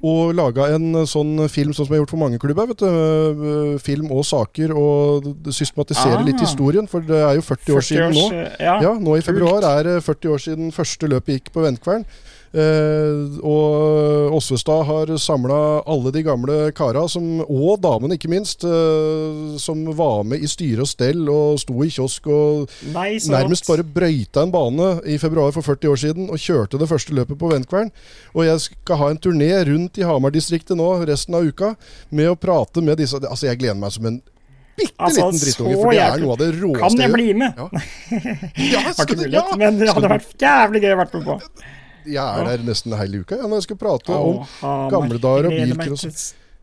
Og 0.04 0.32
laga 0.34 0.66
en 0.74 0.95
eh, 0.95 1.06
sånn 1.06 1.36
film 1.54 1.76
sånn 1.78 1.86
som 1.86 1.93
jeg 1.93 1.99
har 1.99 2.06
gjort 2.06 2.14
for 2.16 2.22
mange 2.24 2.39
klubber. 2.41 2.66
vet 2.72 2.82
du. 2.82 2.88
Eh, 2.89 3.78
Film 3.82 4.10
og 4.12 4.24
saker, 4.26 4.74
og 4.74 5.28
systematisere 5.54 6.18
Ah. 6.20 6.24
litt 6.26 6.39
historien. 6.41 6.88
For 6.89 7.02
det 7.02 7.20
er 7.22 7.36
jo 7.36 7.41
40 7.41 7.76
år 7.78 7.86
siden 7.86 8.10
års, 8.10 8.32
nå. 8.32 8.60
Ja, 8.60 8.80
Ja, 8.82 8.93
nå 8.97 9.18
i 9.18 9.22
februar 9.22 9.62
er 9.64 9.84
det 9.84 10.04
40 10.04 10.30
år 10.34 10.39
siden 10.41 10.72
første 10.74 11.08
løpet 11.08 11.38
gikk 11.38 11.52
på 11.54 11.62
Ventkvern. 11.62 12.06
Eh, 12.52 13.38
og 13.47 14.34
Åsvestad 14.36 14.84
har 14.84 15.12
samla 15.24 15.60
alle 15.88 16.12
de 16.12 16.24
gamle 16.26 16.56
kara, 16.76 17.06
som, 17.08 17.39
og 17.45 17.78
damene 17.84 18.18
ikke 18.18 18.32
minst, 18.32 18.66
eh, 18.68 19.56
som 19.62 19.86
var 19.95 20.26
med 20.28 20.43
i 20.43 20.49
styre 20.52 20.84
og 20.84 20.89
stell 20.91 21.30
og 21.32 21.62
sto 21.64 21.78
i 21.86 21.91
kiosk 21.93 22.28
og 22.28 22.74
Nei, 22.91 23.16
nærmest 23.32 23.70
bare 23.70 23.88
brøyta 23.88 24.43
en 24.43 24.52
bane 24.52 24.89
i 25.08 25.16
februar 25.22 25.56
for 25.56 25.64
40 25.64 25.93
år 25.93 26.02
siden 26.04 26.28
og 26.28 26.43
kjørte 26.43 26.82
det 26.82 26.89
første 26.91 27.16
løpet 27.16 27.39
på 27.39 27.54
Ventkvern. 27.54 27.93
Og 28.36 28.43
jeg 28.49 28.66
skal 28.68 28.99
ha 28.99 29.10
en 29.14 29.22
turné 29.22 29.54
rundt 29.72 30.02
i 30.02 30.06
Hamar-distriktet 30.08 30.76
nå 30.80 30.91
resten 31.08 31.39
av 31.39 31.47
uka 31.47 31.74
med 32.12 32.34
å 32.34 32.38
prate 32.39 32.84
med 32.84 32.99
disse 32.99 33.16
Altså, 33.22 33.47
jeg 33.47 33.60
gleder 33.62 33.80
meg 33.80 33.91
som 33.93 34.08
en 34.08 34.22
bitte 34.76 34.95
Altså, 34.97 35.28
liten 35.28 35.41
drittunge, 35.43 35.76
for 35.80 35.91
det 35.93 36.04
er 36.04 36.24
noe 36.24 36.36
av 36.36 36.39
det 36.41 36.47
råeste 36.58 36.82
Kan 36.84 37.04
jeg 37.04 37.14
bli 37.14 37.28
med? 37.38 37.60
Ja. 37.60 37.68
Ja, 38.72 38.82
Har 38.88 38.95
skal 38.95 39.08
ikke 39.08 39.22
mulighet, 39.22 39.52
ja. 39.54 39.60
men 39.62 39.80
det 39.80 39.93
hadde 39.95 40.12
vært 40.18 40.34
jævlig 40.41 40.82
gøy 40.84 40.95
å 40.95 40.99
vært 41.06 41.16
med 41.20 41.30
på. 41.30 41.38
Jeg 42.10 42.22
er 42.22 42.47
der 42.47 42.64
nesten 42.66 42.95
hele 42.97 43.24
uka 43.24 43.39
når 43.41 43.60
jeg 43.60 43.68
skal 43.70 43.82
prate 43.82 44.14
Å, 44.16 44.22
om 44.22 44.93
gamle 44.93 45.20
dager 45.22 45.49
og 45.49 45.58
bilcross. 45.58 46.22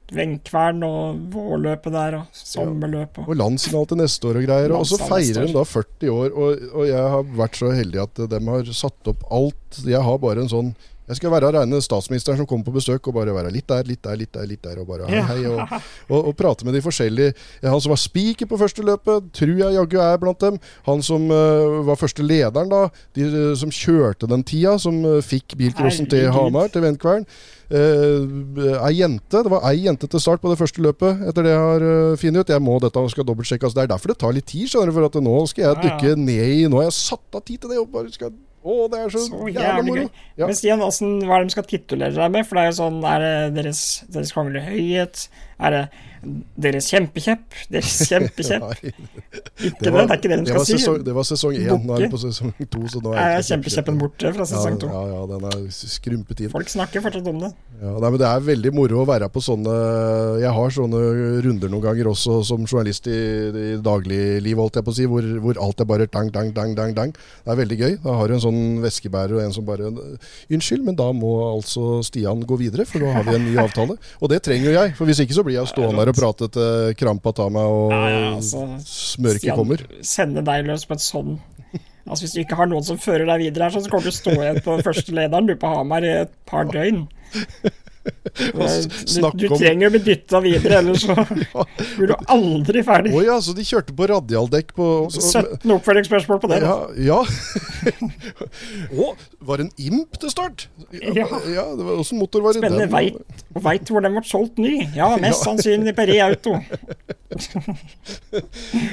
Venkvern 0.09 0.81
og 0.87 1.19
vårløpet 1.35 1.93
der, 1.93 2.15
og 2.23 2.29
sommerløpet. 2.33 3.27
og 3.29 3.37
landsfinal 3.37 3.85
til 3.91 3.99
neste 4.01 4.31
år 4.31 4.39
og 4.41 4.47
greier. 4.47 4.73
Og 4.79 4.87
så 4.89 4.97
feirer 5.03 5.45
de 5.45 5.53
da 5.53 5.65
40 5.69 6.13
år, 6.15 6.31
og, 6.33 6.63
og 6.73 6.87
jeg 6.89 7.11
har 7.15 7.27
vært 7.43 7.59
så 7.61 7.73
heldig 7.77 8.01
at 8.07 8.23
de 8.33 8.41
har 8.47 8.71
satt 8.79 9.11
opp 9.13 9.27
alt. 9.29 9.83
Jeg 9.85 10.01
har 10.07 10.23
bare 10.23 10.47
en 10.47 10.49
sånn 10.55 10.73
Jeg 11.09 11.21
skal 11.21 11.33
være 11.33 11.53
reine 11.57 11.81
statsministeren 11.85 12.39
som 12.41 12.49
kommer 12.49 12.69
på 12.69 12.75
besøk 12.77 13.09
og 13.09 13.17
bare 13.17 13.35
være 13.35 13.53
litt 13.55 13.69
der, 13.71 13.87
litt 13.89 14.03
der, 14.05 14.19
litt 14.21 14.33
der, 14.35 14.47
litt 14.49 14.65
der, 14.65 14.81
og 14.83 14.91
bare 14.91 15.09
hei, 15.09 15.39
og, 15.49 15.63
og, 16.11 16.31
og 16.31 16.35
prate 16.37 16.67
med 16.69 16.77
de 16.77 16.83
forskjellige. 16.85 17.35
Han 17.65 17.81
som 17.81 17.95
var 17.95 18.01
spiker 18.03 18.49
på 18.51 18.59
første 18.61 18.85
løpet, 18.85 19.31
tror 19.37 19.55
jeg 19.63 19.79
jaggu 19.79 20.01
er 20.05 20.19
blant 20.21 20.43
dem. 20.45 20.59
Han 20.89 21.05
som 21.05 21.29
uh, 21.33 21.81
var 21.89 22.01
første 22.01 22.25
lederen, 22.27 22.69
da. 22.73 22.89
De 23.17 23.29
uh, 23.29 23.53
som 23.59 23.73
kjørte 23.73 24.29
den 24.31 24.45
tida, 24.47 24.77
som 24.83 25.01
uh, 25.07 25.21
fikk 25.25 25.57
bilcrossen 25.59 26.11
til 26.11 26.29
Hamar, 26.35 26.69
til 26.73 26.85
Ventkvern. 26.85 27.25
Uh, 27.69 28.85
ei 28.89 28.95
jente, 28.97 29.43
Det 29.45 29.51
var 29.53 29.67
ei 29.69 29.83
jente 29.85 30.09
til 30.09 30.23
start 30.25 30.41
på 30.41 30.49
det 30.49 30.57
første 30.57 30.81
løpet, 30.81 31.25
etter 31.29 31.45
det 31.45 31.53
jeg 31.53 31.65
har 31.67 31.85
uh, 31.85 32.17
funnet 32.17 32.45
ut. 32.45 32.53
Jeg 32.55 32.65
må 32.65 32.79
dette 32.81 33.07
skal 33.13 33.27
dobbeltsjekkes. 33.29 33.77
Det 33.77 33.85
er 33.85 33.91
derfor 33.93 34.13
det 34.13 34.21
tar 34.23 34.37
litt 34.37 34.49
tid, 34.49 34.69
skjønner 34.69 34.93
du. 34.93 34.97
For 34.97 35.09
at 35.09 35.19
nå 35.25 35.39
skal 35.51 35.67
jeg 35.67 35.83
dykke 35.85 36.15
ned 36.21 36.45
i 36.49 36.69
Nå 36.69 36.81
har 36.81 36.89
jeg 36.89 36.97
satt 37.01 37.37
av 37.41 37.45
tid 37.45 37.61
til 37.61 37.75
det. 37.75 37.81
Og 37.83 37.91
bare 37.93 38.13
skal, 38.15 38.33
å, 38.63 38.77
det 38.93 39.01
er 39.05 39.13
så, 39.15 39.25
Så 39.29 39.51
jævla 39.53 39.85
moro. 39.87 40.07
Ja. 40.39 40.47
Men 40.49 40.57
Stian, 40.59 40.81
hva 40.83 40.91
er 40.91 41.45
det 41.45 41.51
de 41.51 41.55
skal 41.57 41.69
titulere 41.69 42.17
deg 42.17 42.33
med? 42.35 42.47
For 42.49 42.59
det 42.59 42.65
er 42.65 42.71
jo 42.73 42.79
sånn 42.81 42.99
Er 43.07 43.25
det 43.25 43.35
deres, 43.59 43.83
deres 44.15 44.35
kongelige 44.35 44.67
høyhet? 44.71 45.29
Er 45.59 45.75
det 45.75 45.83
deres 46.59 46.87
kjempekjepp? 46.91 47.55
Deres 47.71 47.97
kjempekjepp? 48.11 48.65
Ikke 48.79 49.71
det, 49.83 49.91
det 49.91 50.03
er 50.03 50.13
ikke 50.17 50.31
det 50.31 50.39
de 50.41 50.51
skal 50.51 50.67
si. 50.67 50.77
sesong, 50.79 50.99
det 51.07 51.15
var 51.15 51.27
sesong 51.27 51.57
én. 51.59 51.71
Nå 51.87 51.97
er 51.97 52.05
vi 52.05 52.11
på 52.13 52.21
sesong 52.23 52.53
to. 52.71 52.83
Så 52.91 53.03
nå 53.03 53.15
er 53.15 53.39
Er 53.39 53.47
kjempekjeppen 53.47 53.99
borte 54.01 54.33
fra 54.35 54.47
sesong 54.47 54.79
to? 54.83 54.91
Ja, 54.91 55.03
ja, 55.13 55.21
den 55.31 55.47
er 55.51 55.65
skrumpet 55.75 56.43
inn. 56.45 56.53
Folk 56.55 56.71
snakker 56.71 57.03
fortsatt 57.05 57.31
om 57.31 57.41
det. 57.43 57.51
Ja, 57.79 57.95
nei, 57.95 58.11
men 58.11 58.19
Det 58.19 58.27
er 58.29 58.47
veldig 58.49 58.73
moro 58.75 59.03
å 59.03 59.07
være 59.07 59.29
på 59.31 59.39
sånne 59.45 59.75
Jeg 60.43 60.51
har 60.57 60.73
sånne 60.75 61.03
runder 61.47 61.71
noen 61.71 61.85
ganger 61.85 62.11
også 62.11 62.41
som 62.47 62.65
journalist 62.67 63.07
i, 63.07 63.15
i 63.15 63.69
dagliglivet, 63.83 64.59
holdt 64.59 64.81
jeg 64.81 64.87
på 64.89 64.95
å 64.95 64.99
si, 64.99 65.07
hvor, 65.11 65.27
hvor 65.45 65.61
alt 65.63 65.83
er 65.83 65.91
bare 65.91 66.09
dang, 66.11 66.33
dang, 66.35 66.51
dang, 66.57 66.75
dang, 66.79 66.95
dang. 66.99 67.15
Det 67.15 67.55
er 67.55 67.61
veldig 67.63 67.79
gøy. 67.83 67.99
Da 68.03 68.17
har 68.19 68.31
du 68.31 68.37
en 68.39 68.45
sånn 68.47 68.63
veskebærer 68.83 69.39
og 69.39 69.45
en 69.47 69.55
som 69.55 69.67
bare 69.67 69.91
Unnskyld, 70.51 70.83
men 70.87 70.99
da 70.99 71.11
må 71.15 71.33
altså 71.53 72.01
Stian 72.07 72.43
gå 72.47 72.59
videre, 72.61 72.87
for 72.89 73.03
da 73.03 73.15
har 73.19 73.27
vi 73.27 73.37
en 73.39 73.47
ny 73.47 73.55
avtale. 73.63 73.99
Og 74.23 74.31
det 74.33 74.43
trenger 74.47 74.71
jo 74.73 74.77
jeg, 74.81 74.95
for 74.99 75.09
hvis 75.11 75.23
ikke 75.23 75.39
så 75.39 75.47
blir 75.49 75.59
jeg 75.59 75.73
stående 75.73 76.03
her 76.05 76.13
og 76.13 76.19
prate 76.19 76.49
til 76.55 76.97
krampa 77.01 77.33
tar 77.41 77.53
meg 77.55 77.75
og 77.75 77.95
Ja, 77.95 78.03
ja, 78.13 78.25
altså, 78.37 78.65
smørket 78.85 79.57
kommer. 79.57 79.85
Sende 80.07 80.45
deg 80.47 80.69
løs 80.69 80.87
på 80.89 80.99
et 80.99 81.05
sånn 81.05 81.39
Altså 82.09 82.25
Hvis 82.25 82.35
du 82.37 82.41
ikke 82.41 82.57
har 82.57 82.69
noen 82.71 82.87
som 82.87 82.97
fører 83.01 83.29
deg 83.29 83.43
videre 83.43 83.67
her, 83.69 83.75
så 83.75 83.91
kommer 83.93 84.09
du 84.09 84.17
stå 84.17 84.33
igjen 84.33 84.63
på 84.65 84.79
førstelederen 84.81 85.51
du 85.51 85.53
på 85.61 85.69
Hamar 85.69 86.07
i 86.07 86.15
et 86.23 86.31
par 86.49 86.65
døgn. 86.73 87.03
Du, 88.39 88.63
snakk 89.09 89.35
du 89.41 89.47
om- 89.49 89.59
trenger 89.59 89.89
å 89.89 89.93
bli 89.93 90.01
dytta 90.05 90.39
videre, 90.45 90.79
ellers 90.83 91.03
så 91.05 91.15
blir 91.97 92.13
du 92.13 92.15
aldri 92.31 92.83
ferdig. 92.87 93.13
Å 93.17 93.23
ja, 93.25 93.37
så 93.43 93.53
de 93.57 93.65
kjørte 93.67 93.95
på 93.99 94.07
radialdekk 94.11 94.71
på 94.77 94.87
så- 95.13 95.43
17 95.43 95.73
oppfølgingsspørsmål 95.79 96.41
på 96.45 96.51
det. 96.53 96.61
Ja. 96.63 96.77
ja. 97.09 97.19
Å, 99.03 99.11
var 99.49 99.61
det 99.61 99.69
en 99.69 99.73
imp 99.91 100.19
til 100.23 100.33
start? 100.33 100.69
Ja. 100.93 101.27
ja 101.51 101.67
det 101.77 101.85
var, 101.89 101.95
også 102.01 102.17
motor 102.21 102.45
var 102.47 102.57
Spennende. 102.57 102.89
Veit, 102.93 103.19
og 103.55 103.63
veit 103.67 103.91
hvor 103.93 104.05
den 104.05 104.17
ble 104.17 104.25
solgt 104.29 104.61
ny? 104.63 104.77
Ja, 104.97 105.11
mest 105.21 105.45
sannsynlig 105.45 105.97
på 105.99 106.07
Re 106.09 106.21
Auto. 106.31 106.57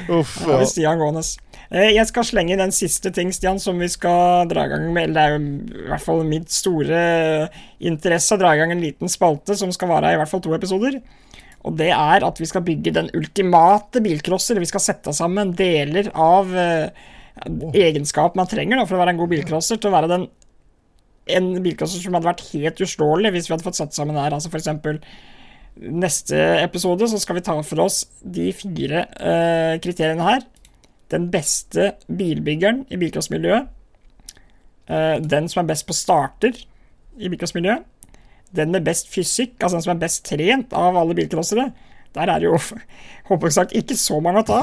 Uff, 0.09 0.35
ja. 0.47 0.57
vi 0.59 0.65
Stian 0.69 0.99
gående. 0.99 1.23
Eh, 1.71 1.91
Jeg 1.95 2.07
skal 2.09 2.25
slenge 2.27 2.55
inn 2.55 2.63
en 2.63 2.73
siste 2.75 3.11
ting, 3.15 3.31
Stian, 3.35 3.59
som 3.61 3.79
vi 3.81 3.87
skal 3.91 4.47
dra 4.51 4.65
i 4.67 4.73
gang 4.73 4.89
med. 4.95 5.09
Eller 5.09 5.15
det 5.15 5.23
er 5.23 5.35
jo 5.35 5.39
i 5.85 5.87
hvert 5.91 6.05
fall 6.05 6.23
mitt 6.27 6.51
store 6.53 7.01
interesse 7.80 8.36
å 8.36 8.39
dra 8.39 8.53
i 8.55 8.61
gang 8.61 8.73
en 8.73 8.84
liten 8.84 9.11
spalte 9.11 9.57
som 9.59 9.71
skal 9.76 9.91
vare 9.91 10.13
i 10.13 10.19
hvert 10.19 10.32
fall 10.32 10.43
to 10.43 10.55
episoder. 10.55 10.99
Og 11.65 11.76
det 11.80 11.91
er 11.91 12.26
at 12.26 12.39
vi 12.39 12.47
skal 12.49 12.63
bygge 12.65 12.93
den 12.93 13.09
ultimate 13.17 14.01
bilcrosser. 14.05 14.59
Vi 14.61 14.69
skal 14.69 14.84
sette 14.84 15.13
sammen 15.17 15.53
deler 15.57 16.11
av 16.13 16.51
eh, 16.53 17.05
egenskap 17.73 18.38
man 18.38 18.49
trenger 18.49 18.80
da, 18.80 18.88
for 18.88 18.97
å 18.97 19.01
være 19.01 19.15
en 19.15 19.21
god 19.21 19.34
bilcrosser, 19.34 19.80
til 19.82 19.91
å 19.91 19.95
være 19.95 20.11
den 20.13 20.28
en 21.36 21.47
bilcrosser 21.65 22.03
som 22.03 22.13
hadde 22.13 22.30
vært 22.30 22.43
helt 22.51 22.82
uslåelig 22.86 23.32
hvis 23.34 23.47
vi 23.49 23.55
hadde 23.55 23.65
fått 23.65 23.80
satt 23.80 23.97
sammen 23.97 24.19
her. 24.19 24.36
Altså 24.36 24.51
eksempel 24.53 24.99
neste 25.76 26.38
episode 26.61 27.09
så 27.11 27.19
skal 27.19 27.39
vi 27.39 27.45
ta 27.47 27.55
for 27.65 27.82
oss 27.84 28.03
de 28.21 28.51
fire 28.55 29.07
eh, 29.17 29.73
kriteriene 29.84 30.28
her. 30.28 30.45
Den 31.11 31.28
beste 31.34 31.95
bilbyggeren 32.05 32.86
i 32.93 32.99
bilcrossmiljøet. 33.01 33.73
Eh, 34.86 35.17
den 35.26 35.49
som 35.49 35.63
er 35.63 35.71
best 35.73 35.88
på 35.89 35.97
starter 35.97 36.61
i 37.18 37.32
bilcrossmiljøet. 37.32 37.86
Den 38.55 38.72
med 38.72 38.86
best 38.86 39.09
fysikk, 39.11 39.57
altså 39.59 39.78
den 39.78 39.86
som 39.86 39.95
er 39.95 40.03
best 40.05 40.24
trent 40.28 40.74
av 40.78 40.97
alle 40.99 41.16
bilcrossere. 41.18 41.70
Der 42.16 42.32
er 42.32 42.39
det 42.39 42.47
jo 42.47 43.49
sagt 43.57 43.76
ikke 43.76 43.97
så 43.99 44.22
mange 44.24 44.43
å 44.43 44.47
ta. 44.47 44.61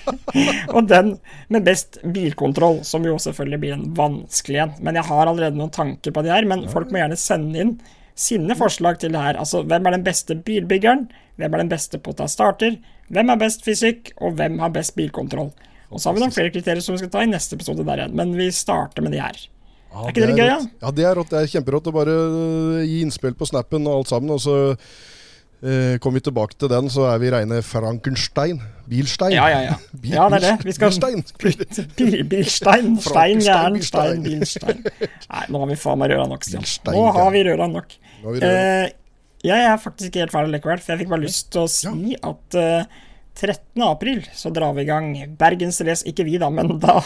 og 0.74 0.88
den 0.88 1.16
med 1.52 1.66
best 1.66 2.00
bilkontroll, 2.14 2.80
som 2.88 3.04
jo 3.04 3.18
selvfølgelig 3.20 3.60
blir 3.60 3.76
en 3.76 3.88
vanskelig 3.96 4.62
en. 4.64 4.76
Men 4.80 4.96
jeg 4.96 5.08
har 5.10 5.26
allerede 5.26 5.58
noen 5.58 5.74
tanker 5.74 6.14
på 6.14 6.24
det 6.24 6.32
her, 6.32 6.48
men 6.48 6.68
folk 6.72 6.92
må 6.92 7.02
gjerne 7.02 7.20
sende 7.20 7.64
inn 7.64 7.74
sine 8.20 8.56
forslag 8.56 9.00
til 9.00 9.12
det 9.14 9.20
her. 9.20 9.40
Altså, 9.40 9.62
hvem 9.66 9.86
er 9.86 9.96
den 9.96 10.06
beste 10.06 10.36
bilbyggeren? 10.36 11.08
Hvem 11.40 11.54
er 11.54 11.64
den 11.64 11.72
beste 11.72 12.00
på 12.00 12.12
å 12.12 12.18
ta 12.20 12.28
starter? 12.28 12.78
Hvem 13.10 13.32
er 13.32 13.40
best 13.40 13.64
fysikk? 13.66 14.14
Og 14.20 14.36
hvem 14.38 14.60
har 14.62 14.72
best 14.74 14.96
bilkontroll? 14.96 15.52
Og 15.90 15.98
så 15.98 16.08
har 16.08 16.16
vi 16.16 16.22
noen 16.22 16.34
flere 16.34 16.52
kriterier 16.54 16.84
som 16.84 16.94
vi 16.94 17.02
skal 17.02 17.12
ta 17.12 17.24
i 17.24 17.30
neste 17.30 17.56
episode 17.58 17.84
der 17.86 18.04
igjen, 18.04 18.14
men 18.18 18.36
vi 18.38 18.50
starter 18.54 19.02
med 19.02 19.16
de 19.16 19.22
her. 19.24 19.40
Ja, 19.90 20.02
Er 20.04 20.10
ikke 20.12 20.20
det 20.22 20.28
litt 20.30 20.38
gøy, 20.38 20.50
da? 20.50 20.58
Ja, 20.84 20.90
det 20.94 21.04
er 21.10 21.16
rått. 21.18 21.30
Det 21.32 21.38
er 21.42 21.48
kjemperått 21.50 21.88
å 21.90 21.94
bare 21.94 22.12
øh, 22.14 22.82
gi 22.86 23.00
innspill 23.02 23.34
på 23.34 23.48
snappen 23.50 23.86
og 23.90 24.00
alt 24.02 24.12
sammen. 24.14 24.30
Og 24.36 24.40
så 24.44 24.58
Eh, 25.60 25.98
Kommer 26.00 26.16
vi 26.16 26.22
tilbake 26.24 26.56
til 26.56 26.70
den, 26.72 26.86
så 26.88 27.02
er 27.12 27.18
vi 27.20 27.28
reine 27.34 27.58
Frankenstein. 27.60 28.62
Bilstein. 28.88 29.34
Ja, 29.34 29.44
ja, 29.52 29.58
ja. 29.66 29.74
Bil- 30.00 30.14
Ja, 30.14 30.28
det 30.32 30.38
er 30.38 30.44
det. 30.46 30.64
Vi 30.64 30.72
skal 30.72 30.88
Bilstein. 30.88 31.90
Bil, 31.98 32.16
bilstein. 32.30 32.94
Stein, 33.04 33.42
jern, 33.44 33.76
stein, 33.84 34.22
bilstein. 34.24 34.80
Nei, 34.88 35.42
nå 35.52 35.60
har 35.60 35.68
vi 35.68 35.76
faen 35.82 36.00
meg 36.00 36.14
røra 36.14 36.24
nok, 36.32 36.46
Stian. 36.48 36.64
Bilstein, 36.64 36.96
Nå 36.96 37.04
har 37.12 37.28
vi 37.36 37.42
røra 37.50 37.68
nok. 37.74 37.92
Vi 38.22 38.40
røra. 38.40 38.48
Eh, 38.48 38.96
jeg 39.50 39.68
er 39.68 39.76
faktisk 39.84 40.08
ikke 40.14 40.24
helt 40.24 40.32
ferdig 40.38 40.54
likevel, 40.56 40.80
for 40.80 40.94
jeg 40.94 41.02
fikk 41.04 41.12
bare 41.12 41.26
lyst 41.28 41.52
til 41.52 41.66
å 41.66 41.68
si 41.76 42.16
at 42.32 42.56
eh, 42.64 42.98
13. 43.36 43.84
april 43.90 44.24
så 44.40 44.54
drar 44.56 44.72
vi 44.80 44.86
i 44.86 44.88
gang 44.88 45.12
Bergensrace. 45.44 46.08
Ikke 46.08 46.24
vi, 46.24 46.38
da, 46.40 46.48
men 46.48 46.78
da, 46.80 47.02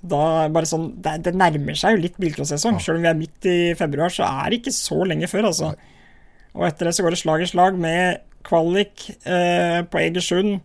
da 0.00 0.48
bare 0.48 0.68
sånn 0.68 0.86
det, 1.04 1.18
det 1.26 1.34
nærmer 1.36 1.76
seg 1.76 1.96
jo 1.96 2.04
litt 2.06 2.18
bilcrossesong. 2.20 2.80
Selv 2.80 3.00
om 3.00 3.04
vi 3.04 3.10
er 3.10 3.18
midt 3.18 3.48
i 3.48 3.58
februar, 3.78 4.12
så 4.12 4.24
er 4.28 4.50
det 4.50 4.62
ikke 4.62 4.76
så 4.76 5.02
lenge 5.04 5.28
før, 5.30 5.50
altså. 5.50 5.74
Og 6.56 6.66
etter 6.66 6.88
det 6.88 6.96
så 6.96 7.04
går 7.04 7.14
det 7.14 7.20
slag 7.20 7.44
i 7.44 7.48
slag 7.50 7.78
med 7.78 8.22
kvalik 8.46 9.10
eh, 9.28 9.80
på 9.86 10.00
Egersund. 10.00 10.60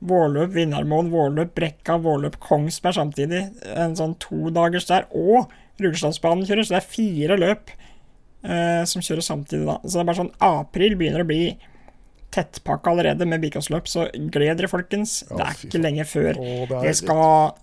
Vårløp, 0.00 0.54
Vinnermoen, 0.56 1.10
Vårløp, 1.12 1.52
Brekka, 1.56 1.98
Vårløp, 2.00 2.38
Kongsberg 2.42 2.96
samtidig. 2.96 3.44
En 3.76 3.96
sånn 3.98 4.16
todagers 4.22 4.88
der. 4.88 5.06
Og 5.12 5.50
Rugeslandsbanen 5.80 6.46
kjører, 6.48 6.66
så 6.66 6.76
det 6.76 6.80
er 6.80 6.92
fire 6.92 7.38
løp 7.40 7.72
eh, 7.72 8.82
som 8.88 9.04
kjører 9.04 9.24
samtidig 9.24 9.66
da. 9.68 9.78
Så 9.84 9.98
det 9.98 10.02
er 10.02 10.08
bare 10.10 10.20
sånn 10.22 10.34
April 10.50 10.96
begynner 11.00 11.24
å 11.24 11.28
bli 11.28 11.42
tettpakka 12.34 12.92
allerede 12.92 13.26
med 13.26 13.42
bilcrossløp, 13.42 13.88
så 13.90 14.06
gled 14.14 14.60
dere, 14.60 14.70
folkens. 14.70 15.20
det 15.30 15.42
er 15.44 15.64
ikke 15.66 15.82
lenge 15.82 16.06
før. 16.06 16.38
Å, 16.38 16.50
det 16.70 16.76
er 16.78 16.86
det 16.86 16.96
skal 17.00 17.56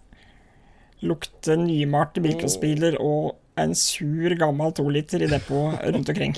lukte 1.06 1.58
nymalte 1.60 2.24
bilcrossbiler 2.24 2.98
og 3.04 3.36
en 3.58 3.74
sur, 3.78 4.34
gammel 4.38 4.74
toliter 4.78 5.24
i 5.26 5.30
depot 5.30 5.78
rundt 5.82 6.10
omkring. 6.10 6.36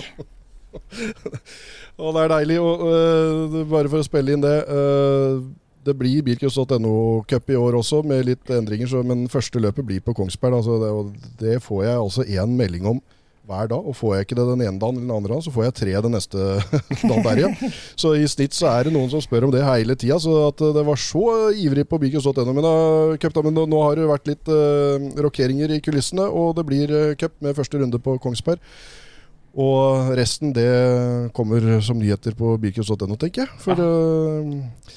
Og 1.99 2.13
det 2.15 2.21
er 2.23 2.31
deilig. 2.31 2.59
Og, 2.63 2.83
uh, 2.85 3.57
bare 3.69 3.91
for 3.91 3.99
å 3.99 4.07
spille 4.07 4.35
inn 4.35 4.43
det. 4.43 4.57
Uh, 4.69 5.41
det 5.87 5.95
blir 5.97 6.23
bilcross.no-cup 6.27 7.53
i 7.53 7.57
år 7.57 7.77
også, 7.79 8.01
med 8.07 8.27
litt 8.27 8.51
endringer. 8.53 8.89
Så, 8.91 9.03
men 9.03 9.27
første 9.31 9.61
løpet 9.63 9.87
blir 9.87 10.03
på 10.03 10.15
Kongsberg. 10.15 10.59
Altså 10.59 10.79
det, 10.83 10.91
og 10.91 11.39
det 11.39 11.57
får 11.65 11.85
jeg 11.87 12.03
altså 12.03 12.27
én 12.27 12.55
melding 12.59 12.87
om 12.93 13.01
hver 13.49 13.71
dag. 13.71 13.81
Og 13.89 13.97
får 13.97 14.13
jeg 14.15 14.27
ikke 14.27 14.37
det 14.39 14.45
den 14.51 14.63
ene 14.67 14.79
dagen 14.81 14.99
eller 14.99 15.07
den 15.07 15.15
andre 15.17 15.33
dagen, 15.33 15.45
så 15.47 15.53
får 15.55 15.67
jeg 15.67 15.75
tre 15.81 15.95
den 16.05 16.15
neste 16.15 16.45
dagen 17.09 17.25
der 17.25 17.41
igjen. 17.43 17.73
Så 17.99 18.13
i 18.19 18.29
snitt 18.29 18.55
så 18.57 18.69
er 18.71 18.87
det 18.87 18.95
noen 18.95 19.09
som 19.11 19.23
spør 19.25 19.49
om 19.49 19.53
det 19.55 19.65
hele 19.65 19.97
tida. 19.99 20.19
Så 20.21 20.35
at 20.47 20.61
det 20.77 20.85
var 20.87 21.01
så 21.01 21.25
ivrig 21.57 21.87
på 21.89 21.99
bilcross.no. 22.01 22.47
Men, 22.53 22.63
da, 22.65 22.75
cup, 23.21 23.41
men 23.45 23.57
nå- 23.59 23.83
har 23.83 23.97
det 23.99 24.07
vært 24.09 24.29
litt 24.29 24.53
uh, 24.53 25.09
rokeringer 25.25 25.75
i 25.75 25.81
kulissene, 25.83 26.25
og 26.29 26.55
det 26.59 26.65
blir 26.69 26.91
øh, 26.93 27.13
cup 27.19 27.35
med 27.43 27.57
første 27.57 27.79
runde 27.81 27.99
på 28.03 28.17
Kongsberg. 28.21 28.61
Og 29.57 30.11
resten 30.17 30.51
det 30.53 30.69
kommer 31.33 31.63
som 31.81 31.97
nyheter 31.97 32.35
på 32.37 32.53
bilcross.no, 32.61 33.15
tenker 33.17 33.47
jeg. 33.47 33.61
For 33.63 33.81
øh, 33.81 34.51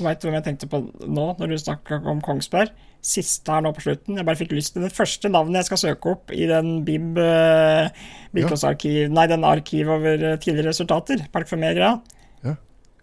Veit 0.05 0.21
du 0.21 0.29
hvem 0.29 0.37
jeg 0.37 0.47
tenkte 0.51 0.69
på 0.69 0.83
nå, 1.09 1.27
når 1.39 1.55
du 1.55 1.61
snakka 1.61 2.03
om 2.11 2.21
Kongsberg? 2.25 2.75
Siste 3.03 3.51
her 3.51 3.65
nå 3.65 3.73
på 3.75 3.83
slutten. 3.83 4.19
Jeg 4.21 4.27
bare 4.29 4.39
fikk 4.39 4.53
lyst 4.55 4.77
til 4.77 4.85
det 4.85 4.93
første 4.95 5.31
navnet 5.33 5.63
jeg 5.63 5.71
skal 5.71 5.81
søke 5.81 6.13
opp 6.13 6.35
i 6.37 6.45
den 6.51 6.85
BIB 6.87 7.19
eh, 7.19 8.05
bilcrossarkiv 8.37 9.11
Nei, 9.11 9.25
den 9.31 9.47
arkiv 9.49 9.91
over 9.97 10.21
eh, 10.21 10.39
tidligere 10.43 10.71
resultater. 10.71 11.25
Park 11.33 11.49
for 11.51 11.61
mer, 11.63 11.81
ja. 11.81 11.97
Ja. 12.45 12.55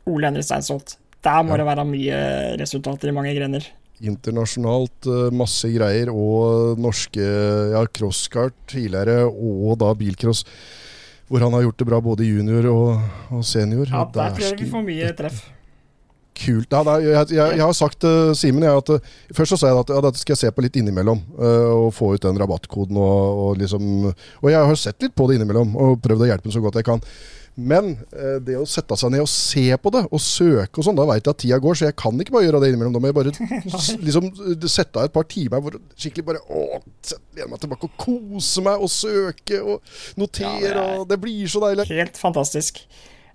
Ole 0.07 0.29
Henri 0.29 0.45
Steinsholt. 0.45 0.99
Der 1.25 1.41
må 1.43 1.57
det 1.59 1.65
være 1.67 1.83
mye 1.83 2.19
resultater 2.61 3.09
i 3.09 3.15
mange 3.15 3.33
grener. 3.35 3.65
internasjonalt 3.99 5.09
masse 5.35 5.67
greier, 5.73 6.07
og 6.07 6.79
norske 6.79 7.25
ja, 7.73 7.81
crosskart 7.91 8.55
tidligere, 8.71 9.25
og 9.27 9.73
da 9.81 9.89
bilcross. 9.99 10.45
Hvor 11.29 11.45
han 11.45 11.53
har 11.53 11.67
gjort 11.67 11.79
det 11.79 11.87
bra 11.87 12.01
både 12.01 12.25
junior 12.25 12.65
og, 12.71 13.07
og 13.29 13.45
senior. 13.45 13.87
Ja, 13.89 14.03
Der 14.13 14.35
tror 14.35 14.45
jeg 14.47 14.59
vi 14.59 14.69
får 14.69 14.85
mye 14.85 15.13
treff. 15.17 15.43
Kult. 16.39 16.71
Ja, 16.71 16.95
jeg, 17.03 17.25
jeg, 17.35 17.57
jeg 17.57 17.65
har 17.65 17.75
sagt 17.75 17.99
til 17.99 18.31
Simen 18.37 18.63
at 18.63 18.89
uh, 18.93 19.09
Først 19.35 19.53
så 19.53 19.57
sa 19.59 19.71
jeg 19.73 19.81
at 19.81 19.89
ja, 19.91 19.99
dette 20.05 20.21
skal 20.21 20.33
jeg 20.35 20.41
se 20.45 20.51
på 20.55 20.63
litt 20.63 20.77
innimellom. 20.79 21.19
Uh, 21.35 21.87
og 21.87 21.89
få 21.95 22.13
ut 22.15 22.23
den 22.23 22.39
rabattkoden 22.39 22.97
og, 22.97 23.41
og 23.43 23.59
liksom 23.59 24.07
Og 24.07 24.47
jeg 24.47 24.71
har 24.71 24.79
sett 24.79 25.03
litt 25.03 25.15
på 25.17 25.27
det 25.29 25.39
innimellom 25.39 25.75
og 25.75 25.99
prøvd 26.05 26.25
å 26.25 26.31
hjelpe 26.31 26.47
den 26.47 26.55
så 26.55 26.63
godt 26.63 26.79
jeg 26.79 26.87
kan. 26.87 27.03
Men 27.59 27.91
eh, 28.15 28.37
det 28.45 28.55
å 28.59 28.65
sette 28.69 28.95
seg 28.99 29.11
ned 29.13 29.23
og 29.23 29.29
se 29.31 29.65
på 29.81 29.91
det, 29.93 30.05
og 30.07 30.21
søke 30.23 30.79
og 30.79 30.85
sånn, 30.87 30.97
da 30.97 31.05
veit 31.09 31.25
jeg 31.25 31.33
at 31.33 31.41
tida 31.43 31.59
går, 31.61 31.75
så 31.75 31.89
jeg 31.89 31.97
kan 31.99 32.21
ikke 32.21 32.35
bare 32.35 32.45
gjøre 32.47 32.61
det 32.63 32.71
innimellom. 32.71 32.95
Da 32.95 33.01
må 33.03 33.11
jeg 33.11 33.17
bare 33.17 33.33
liksom 34.07 34.29
eh, 34.31 34.67
sette 34.71 35.01
av 35.01 35.09
et 35.09 35.15
par 35.15 35.27
timer 35.29 35.63
hvor 35.63 35.77
skikkelig 35.95 36.27
bare 36.31 36.43
å, 36.47 36.79
lene 37.35 37.51
meg 37.51 37.63
tilbake 37.63 37.89
og 37.89 37.99
kose 37.99 38.63
meg 38.65 38.85
og 38.85 38.93
søke 38.93 39.61
og 39.61 39.93
notere. 40.19 40.69
Ja, 40.69 40.73
det 40.79 40.87
og 41.01 41.05
Det 41.11 41.19
blir 41.21 41.51
så 41.51 41.63
deilig. 41.65 41.89
Helt 41.91 42.19
fantastisk. 42.21 42.81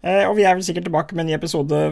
Eh, 0.04 0.24
og 0.28 0.36
vi 0.38 0.48
er 0.48 0.56
vel 0.56 0.64
sikkert 0.66 0.88
tilbake 0.88 1.16
med 1.16 1.26
en 1.26 1.32
ny 1.32 1.38
episode 1.38 1.84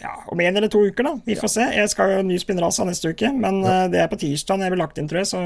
ja, 0.00 0.12
om 0.32 0.40
en 0.40 0.56
eller 0.56 0.70
to 0.72 0.82
uker, 0.86 1.06
da. 1.06 1.14
Vi 1.26 1.36
får 1.38 1.52
se. 1.52 1.66
Jeg 1.76 1.90
skal 1.92 2.14
jo 2.16 2.22
ny 2.26 2.38
spinnrasa 2.42 2.86
neste 2.88 3.12
uke, 3.14 3.30
men 3.34 3.62
eh, 3.64 3.84
det 3.92 4.02
er 4.02 4.10
på 4.12 4.18
tirsdag 4.20 4.64
jeg 4.64 4.74
blir 4.74 4.82
lagt 4.82 4.98
inn, 5.00 5.08
tror 5.10 5.22
jeg, 5.22 5.30
så 5.30 5.42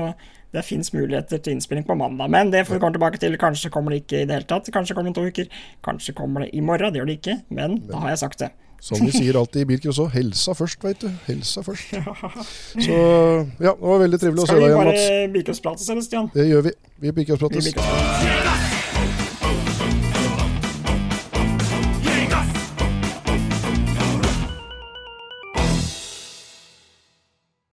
det 0.54 0.64
fins 0.66 0.90
muligheter 0.94 1.38
til 1.38 1.54
innspilling 1.56 1.86
på 1.86 1.94
mandag. 1.98 2.32
Men 2.32 2.50
det 2.50 2.64
får 2.66 2.76
vi 2.76 2.82
komme 2.82 2.96
tilbake 2.96 3.20
til. 3.22 3.36
Kanskje 3.40 3.70
kommer 3.74 3.94
det 3.94 4.02
ikke 4.04 4.24
i 4.24 4.26
det 4.26 4.40
hele 4.40 4.48
tatt. 4.50 4.72
Kanskje 4.74 4.96
kommer 4.96 5.10
det 5.10 5.14
om 5.14 5.20
to 5.20 5.28
uker. 5.30 5.62
Kanskje 5.86 6.16
kommer 6.16 6.46
det 6.46 6.50
i 6.56 6.64
morgen. 6.64 6.90
Det 6.90 7.02
gjør 7.02 7.12
det 7.12 7.20
ikke, 7.20 7.38
men 7.54 7.78
da 7.86 8.02
har 8.02 8.16
jeg 8.16 8.24
sagt 8.24 8.42
det. 8.42 8.50
Som 8.80 9.02
vi 9.04 9.12
sier 9.12 9.36
alltid 9.36 9.66
i 9.66 9.66
Bilcross 9.68 9.98
òg, 10.00 10.08
helsa 10.14 10.54
først, 10.56 10.80
veit 10.86 11.02
du. 11.04 11.10
Helsa 11.26 11.60
først. 11.66 11.92
Så 12.86 12.96
ja, 13.60 13.74
det 13.74 13.90
var 13.92 14.00
veldig 14.06 14.22
trivelig 14.22 14.46
å 14.46 14.48
se 14.48 14.56
deg 14.56 14.70
igjen, 14.70 14.88
Mats. 14.88 15.02
Skal 15.04 15.34
vi 15.34 15.42
bare 15.44 15.58
prate, 15.66 16.06
Stian? 16.08 16.30
Det 16.32 16.48
gjør 16.48 16.70
vi. 16.70 16.78
Vi 17.04 17.18
bikker 17.20 18.48